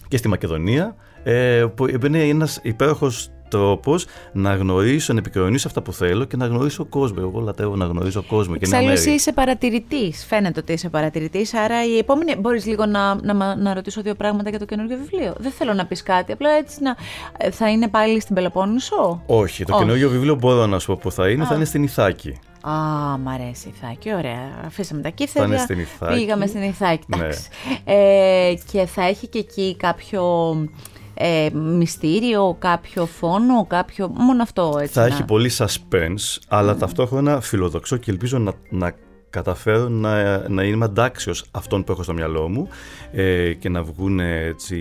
και 0.09 0.17
στη 0.17 0.29
Μακεδονία. 0.29 0.97
Ε, 1.27 1.65
που 1.75 1.87
είναι 2.05 2.23
ένας 2.23 2.61
υπέροχος 2.63 3.31
τρόπο 3.49 3.95
να 4.33 4.55
γνωρίσω, 4.55 5.13
να 5.13 5.19
επικοινωνήσω 5.19 5.69
αυτά 5.69 5.83
που 5.83 5.93
θέλω 5.93 6.25
και 6.25 6.37
να 6.37 6.47
γνωρίσω 6.47 6.85
κόσμος. 6.85 7.25
Εγώ 7.25 7.41
λατρεύω 7.41 7.77
να 7.77 7.85
γνωρίζω 7.85 8.23
κόσμος. 8.23 8.57
Εξάλλου, 8.57 8.89
εσύ 8.89 9.11
είσαι 9.11 9.33
παρατηρητής. 9.33 10.25
Φαίνεται 10.25 10.61
ότι 10.61 10.73
είσαι 10.73 10.89
παρατηρητής. 10.89 11.55
Άρα, 11.55 11.85
η 11.85 11.99
επόμενη. 11.99 12.37
Μπορείς 12.37 12.67
λίγο 12.67 12.87
να, 12.87 13.15
να, 13.23 13.57
να 13.57 13.75
ρωτήσω 13.75 14.03
δύο 14.03 14.15
πράγματα 14.15 14.51
για 14.51 14.59
το 14.59 14.65
καινούργιο 14.65 14.97
βιβλίο. 14.97 15.35
Δεν 15.39 15.51
θέλω 15.51 15.73
να 15.73 15.87
πεις 15.87 16.03
κάτι. 16.03 16.33
Απλά 16.33 16.51
έτσι 16.51 16.83
να. 16.83 16.97
Ε, 17.37 17.51
θα 17.51 17.71
είναι 17.71 17.89
πάλι 17.89 18.21
στην 18.21 18.35
Πελοπόννησο; 18.35 19.23
Όχι. 19.27 19.65
Το 19.65 19.75
Όχι. 19.75 19.85
καινούργιο 19.85 20.09
βιβλίο 20.09 20.35
μπορώ 20.35 20.67
να 20.67 20.79
σου 20.79 20.87
πω 20.87 20.99
που 21.03 21.11
θα 21.11 21.29
είναι. 21.29 21.43
Α. 21.43 21.47
Θα 21.47 21.55
είναι 21.55 21.65
στην 21.65 21.83
Ιθάκη. 21.83 22.39
Α, 22.67 22.73
μ' 23.19 23.29
αρέσει 23.29 23.69
η 23.69 23.73
Ιθάκη, 23.77 24.15
ωραία. 24.15 24.63
Αφήσαμε 24.67 25.03
τα 25.03 25.09
κύθερια, 25.09 25.67
πήγαμε 26.15 26.47
στην 26.47 26.63
Ιθάκη, 26.63 27.05
ναι. 27.17 27.29
Ε, 27.85 28.55
και 28.73 28.87
θα 28.87 29.03
έχει 29.03 29.27
και 29.27 29.39
εκεί 29.39 29.77
κάποιο 29.77 30.23
ε, 31.15 31.49
μυστήριο, 31.53 32.57
κάποιο 32.59 33.07
φόνο, 33.07 33.67
κάποιο... 33.67 34.09
μόνο 34.09 34.43
αυτό 34.43 34.77
έτσι. 34.81 34.93
Θα 34.93 35.01
να... 35.01 35.07
έχει 35.07 35.25
πολύ 35.25 35.51
suspense, 35.57 36.39
αλλά 36.49 36.75
mm. 36.75 36.79
ταυτόχρονα 36.79 37.41
φιλοδοξώ 37.41 37.97
και 37.97 38.11
ελπίζω 38.11 38.39
να, 38.39 38.53
να 38.71 38.95
καταφέρω 39.31 39.89
να, 39.89 40.49
να 40.49 40.63
είμαι 40.63 40.85
αντάξιος 40.85 41.45
αυτών 41.51 41.85
που 41.85 41.93
έχω 41.93 42.03
στο 42.03 42.13
μυαλό 42.13 42.49
μου 42.49 42.69
ε, 43.13 43.53
και 43.53 43.69
να, 43.69 43.83
βγουν 43.83 44.21
έτσι, 44.21 44.77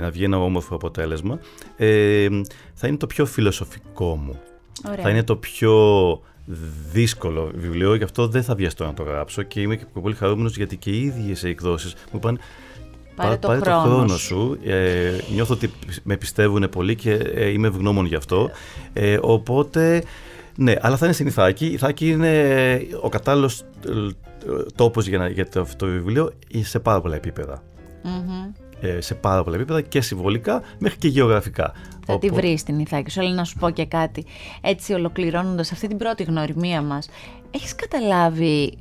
να 0.00 0.10
βγει 0.10 0.24
ένα 0.24 0.38
όμορφο 0.38 0.74
αποτέλεσμα. 0.74 1.38
Ε, 1.76 2.28
θα 2.74 2.86
είναι 2.86 2.96
το 2.96 3.06
πιο 3.06 3.26
φιλοσοφικό 3.26 4.16
μου. 4.16 4.40
Ωραία. 4.88 5.02
Θα 5.02 5.10
είναι 5.10 5.22
το 5.22 5.36
πιο 5.36 5.72
δύσκολο 6.92 7.50
βιβλίο, 7.54 7.94
γι' 7.94 8.04
αυτό 8.04 8.28
δεν 8.28 8.42
θα 8.42 8.54
βιαστώ 8.54 8.84
να 8.84 8.94
το 8.94 9.02
γράψω 9.02 9.42
και 9.42 9.60
είμαι 9.60 9.76
και 9.76 9.84
πολύ 10.00 10.14
χαρούμενος 10.14 10.56
γιατί 10.56 10.76
και 10.76 10.90
οι 10.90 11.02
ίδιες 11.02 11.44
εκδόσεις 11.44 11.94
μου 11.94 12.18
είπαν 12.18 12.38
Πάρε, 13.14 13.36
το, 13.36 13.48
πάρε 13.48 13.60
χρόνο. 13.60 13.82
το 13.82 13.88
χρόνο 13.88 14.16
σου. 14.16 14.58
Ε, 14.64 15.10
νιώθω 15.32 15.54
ότι 15.54 15.70
με 16.02 16.16
πιστεύουν 16.16 16.68
πολύ 16.70 16.94
και 16.94 17.12
ε, 17.12 17.48
είμαι 17.48 17.66
ευγνώμων 17.68 18.06
γι' 18.06 18.14
αυτό. 18.14 18.50
Ε, 18.92 19.18
οπότε, 19.20 20.02
ναι, 20.56 20.74
αλλά 20.80 20.96
θα 20.96 21.04
είναι 21.04 21.14
στην 21.14 21.26
Ιθάκη. 21.26 21.66
Η 21.66 21.72
Ιθάκη 21.72 22.08
είναι 22.08 22.86
ο 23.00 23.08
κατάλληλος 23.08 23.60
ε, 23.60 23.90
τόπος 24.74 25.06
για, 25.06 25.28
για 25.28 25.48
το, 25.48 25.66
το 25.76 25.86
βιβλίο 25.86 26.32
σε 26.62 26.78
πάρα 26.78 27.00
πολλά 27.00 27.20
Ε, 28.80 29.00
σε 29.00 29.14
πάρα 29.14 29.44
πολλά 29.44 29.56
επίπεδα 29.56 29.80
και 29.80 30.00
συμβολικά 30.00 30.62
μέχρι 30.78 30.98
και 30.98 31.08
γεωγραφικά. 31.08 31.72
Θα 32.06 32.18
τη 32.18 32.28
βρεις 32.28 32.60
στην 32.60 32.78
Ιθάκη 32.78 33.10
σου, 33.10 33.20
αλλά 33.20 33.34
να 33.34 33.44
σου 33.44 33.58
πω 33.58 33.70
και 33.70 33.86
κάτι. 33.86 34.24
Έτσι, 34.60 34.92
ολοκληρώνοντας 34.92 35.72
αυτή 35.72 35.88
την 35.88 35.96
πρώτη 35.96 36.22
γνωριμία 36.22 36.82
μας, 36.82 37.08
έχεις 37.50 37.74
καταλάβει 37.74 38.78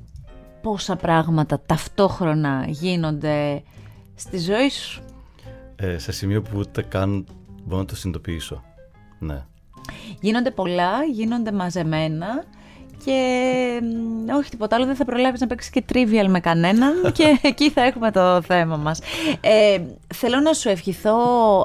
πόσα 0.61 0.95
πράγματα 0.95 1.61
ταυτόχρονα 1.65 2.65
γίνονται 2.67 3.63
στη 4.21 4.37
ζωή 4.37 4.69
σου. 4.69 5.01
Ε, 5.75 5.97
σε 5.97 6.11
σημείο 6.11 6.41
που 6.41 6.57
ούτε 6.57 6.81
καν 6.81 7.25
μπορώ 7.63 7.81
να 7.81 7.87
το 7.87 7.95
συνειδητοποιήσω. 7.95 8.63
Ναι. 9.19 9.45
Γίνονται 10.19 10.51
πολλά, 10.51 11.03
γίνονται 11.03 11.51
μαζεμένα 11.51 12.43
και 13.05 13.81
όχι 14.37 14.49
τίποτα 14.49 14.75
άλλο, 14.75 14.85
δεν 14.85 14.95
θα 14.95 15.05
προλάβεις 15.05 15.39
να 15.39 15.47
παίξεις 15.47 15.71
και 15.71 15.83
trivial 15.93 16.27
με 16.27 16.39
κανέναν 16.39 16.93
και 17.17 17.39
εκεί 17.41 17.69
θα 17.69 17.81
έχουμε 17.81 18.11
το 18.11 18.41
θέμα 18.41 18.77
μας. 18.77 18.99
Ε, 19.41 19.81
θέλω 20.13 20.39
να 20.39 20.53
σου 20.53 20.69
ευχηθώ 20.69 21.15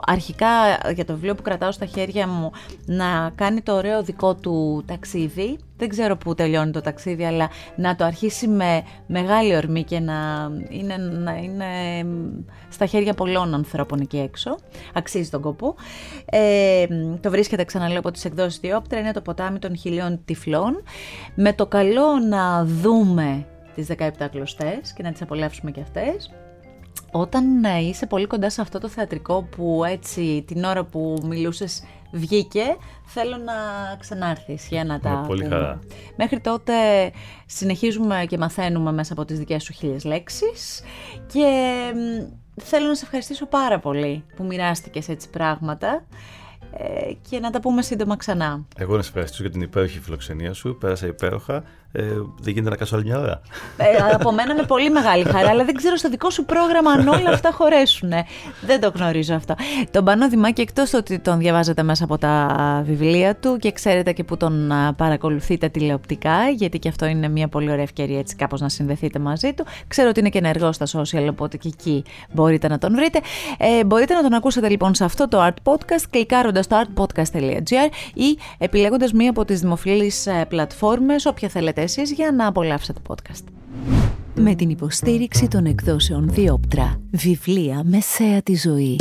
αρχικά 0.06 0.48
για 0.94 1.04
το 1.04 1.12
βιβλίο 1.12 1.34
που 1.34 1.42
κρατάω 1.42 1.72
στα 1.72 1.86
χέρια 1.86 2.28
μου 2.28 2.52
να 2.86 3.32
κάνει 3.34 3.60
το 3.60 3.74
ωραίο 3.74 4.02
δικό 4.02 4.34
του 4.34 4.84
ταξίδι 4.86 5.58
δεν 5.76 5.88
ξέρω 5.88 6.16
πού 6.16 6.34
τελειώνει 6.34 6.70
το 6.70 6.80
ταξίδι, 6.80 7.24
αλλά 7.24 7.50
να 7.76 7.96
το 7.96 8.04
αρχίσει 8.04 8.48
με 8.48 8.82
μεγάλη 9.06 9.56
ορμή 9.56 9.84
και 9.84 10.00
να 10.00 10.50
είναι, 10.68 10.96
να 10.96 11.36
είναι 11.36 11.66
στα 12.68 12.86
χέρια 12.86 13.14
πολλών 13.14 13.54
ανθρώπων 13.54 14.00
εκεί 14.00 14.18
έξω. 14.18 14.56
Αξίζει 14.94 15.30
τον 15.30 15.40
κόπο. 15.40 15.74
Ε, 16.24 16.86
το 17.20 17.30
βρίσκεται, 17.30 17.64
ξαναλέω, 17.64 17.98
από 17.98 18.10
τις 18.10 18.24
εκδόσεις 18.24 18.60
Διόπτρα, 18.60 18.98
είναι 18.98 19.12
το 19.12 19.20
ποτάμι 19.20 19.58
των 19.58 19.76
χιλιών 19.76 20.20
τυφλών. 20.24 20.82
Με 21.34 21.52
το 21.52 21.66
καλό 21.66 22.18
να 22.28 22.64
δούμε 22.64 23.46
τις 23.74 23.86
17 23.98 24.10
κλωστές 24.30 24.92
και 24.94 25.02
να 25.02 25.12
τις 25.12 25.22
απολαύσουμε 25.22 25.70
και 25.70 25.80
αυτές. 25.80 26.30
Όταν 27.10 27.64
ε, 27.64 27.78
είσαι 27.78 28.06
πολύ 28.06 28.26
κοντά 28.26 28.50
σε 28.50 28.60
αυτό 28.60 28.78
το 28.78 28.88
θεατρικό 28.88 29.42
που 29.42 29.84
έτσι 29.84 30.44
την 30.46 30.64
ώρα 30.64 30.84
που 30.84 31.18
μιλούσες 31.24 31.82
βγήκε, 32.10 32.76
θέλω 33.04 33.36
να 33.36 33.52
ξανάρθεις 33.98 34.66
για 34.68 34.84
να 34.84 35.00
τα 35.00 35.24
πολύ 35.26 35.44
χαρά. 35.44 35.78
Μέχρι 36.16 36.40
τότε 36.40 36.72
συνεχίζουμε 37.46 38.24
και 38.28 38.38
μαθαίνουμε 38.38 38.92
μέσα 38.92 39.12
από 39.12 39.24
τις 39.24 39.38
δικές 39.38 39.62
σου 39.62 39.72
χίλιες 39.72 40.04
λέξεις. 40.04 40.82
Και 41.26 41.46
θέλω 42.62 42.86
να 42.86 42.94
σε 42.94 43.04
ευχαριστήσω 43.04 43.46
πάρα 43.46 43.78
πολύ 43.78 44.24
που 44.36 44.44
μοιράστηκες 44.44 45.08
έτσι 45.08 45.30
πράγματα. 45.30 46.06
Ε, 46.78 47.12
και 47.30 47.38
να 47.38 47.50
τα 47.50 47.60
πούμε 47.60 47.82
σύντομα 47.82 48.16
ξανά. 48.16 48.66
Εγώ 48.76 48.96
να 48.96 49.02
σε 49.02 49.08
ευχαριστήσω 49.08 49.42
για 49.42 49.52
την 49.52 49.60
υπέροχη 49.60 50.00
φιλοξενία 50.00 50.52
σου, 50.52 50.76
πέρασα 50.80 51.06
υπέροχα 51.06 51.64
Ε, 51.98 52.02
δεν 52.40 52.52
γίνεται 52.52 52.70
να 52.70 52.76
κάσω 52.76 52.96
άλλη 52.96 53.04
μια 53.04 53.18
ώρα. 53.18 53.40
Ε, 53.76 54.14
από 54.14 54.32
μένα 54.32 54.54
με 54.54 54.62
πολύ 54.62 54.90
μεγάλη 54.90 55.24
χαρά, 55.24 55.48
αλλά 55.48 55.64
δεν 55.64 55.74
ξέρω 55.74 55.96
στο 55.96 56.08
δικό 56.08 56.30
σου 56.30 56.44
πρόγραμμα 56.44 56.90
αν 56.90 57.08
όλα 57.08 57.30
αυτά 57.30 57.50
χωρέσουν. 57.52 58.10
Δεν 58.60 58.80
το 58.80 58.92
γνωρίζω 58.94 59.34
αυτό. 59.34 59.54
Τον 59.90 60.04
Πανό 60.04 60.28
Δημάκη, 60.28 60.60
εκτός 60.60 60.94
ότι 60.94 61.18
τον 61.18 61.38
διαβάζετε 61.38 61.82
μέσα 61.82 62.04
από 62.04 62.18
τα 62.18 62.46
βιβλία 62.86 63.36
του 63.36 63.56
και 63.56 63.72
ξέρετε 63.72 64.12
και 64.12 64.24
που 64.24 64.36
τον 64.36 64.72
παρακολουθείτε 64.96 65.68
τηλεοπτικά, 65.68 66.48
γιατί 66.48 66.78
και 66.78 66.88
αυτό 66.88 67.06
είναι 67.06 67.28
μια 67.28 67.48
πολύ 67.48 67.70
ωραία 67.70 67.82
ευκαιρία 67.82 68.18
έτσι 68.18 68.36
κάπως 68.36 68.60
να 68.60 68.68
συνδεθείτε 68.68 69.18
μαζί 69.18 69.52
του. 69.52 69.64
Ξέρω 69.88 70.08
ότι 70.08 70.20
είναι 70.20 70.28
και 70.28 70.38
ενεργός 70.38 70.74
στα 70.74 70.86
social, 70.86 71.26
οπότε 71.30 71.56
και 71.56 71.68
εκεί 71.68 72.04
μπορείτε 72.32 72.68
να 72.68 72.78
τον 72.78 72.94
βρείτε. 72.94 73.20
Ε, 73.58 73.84
μπορείτε 73.84 74.14
να 74.14 74.22
τον 74.22 74.32
ακούσετε 74.32 74.68
λοιπόν 74.68 74.94
σε 74.94 75.04
αυτό 75.04 75.28
το 75.28 75.46
Art 75.46 75.72
Podcast, 75.72 76.04
κλικάροντας 76.10 76.64
στο 76.64 76.82
artpodcast.gr 76.82 77.88
ή 78.14 78.38
επιλέγοντας 78.58 79.12
μία 79.12 79.30
από 79.30 79.44
τις 79.44 79.60
δημοφιλείς 79.60 80.26
ε, 80.26 80.44
πλατφόρμες, 80.48 81.26
όποια 81.26 81.48
θέλετε 81.48 81.85
εσείς, 81.86 82.12
για 82.12 82.32
να 82.32 82.46
απολαύσετε 82.46 83.00
το 83.02 83.14
podcast. 83.14 83.44
Με 84.34 84.54
την 84.54 84.70
υποστήριξη 84.70 85.48
των 85.48 85.66
εκδόσεων 85.66 86.28
Διόπτρα, 86.28 87.00
βιβλία 87.10 87.82
μεσαία 87.84 88.42
τη 88.42 88.56
ζωή. 88.56 89.00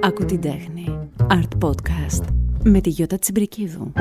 Ακού 0.00 0.24
την 0.24 0.40
τέχνη. 0.40 0.98
Art 1.28 1.68
Podcast 1.68 2.24
με 2.62 2.80
τη 2.80 2.90
Γιώτα 2.90 3.18
Τσιμπρικίδου. 3.18 3.92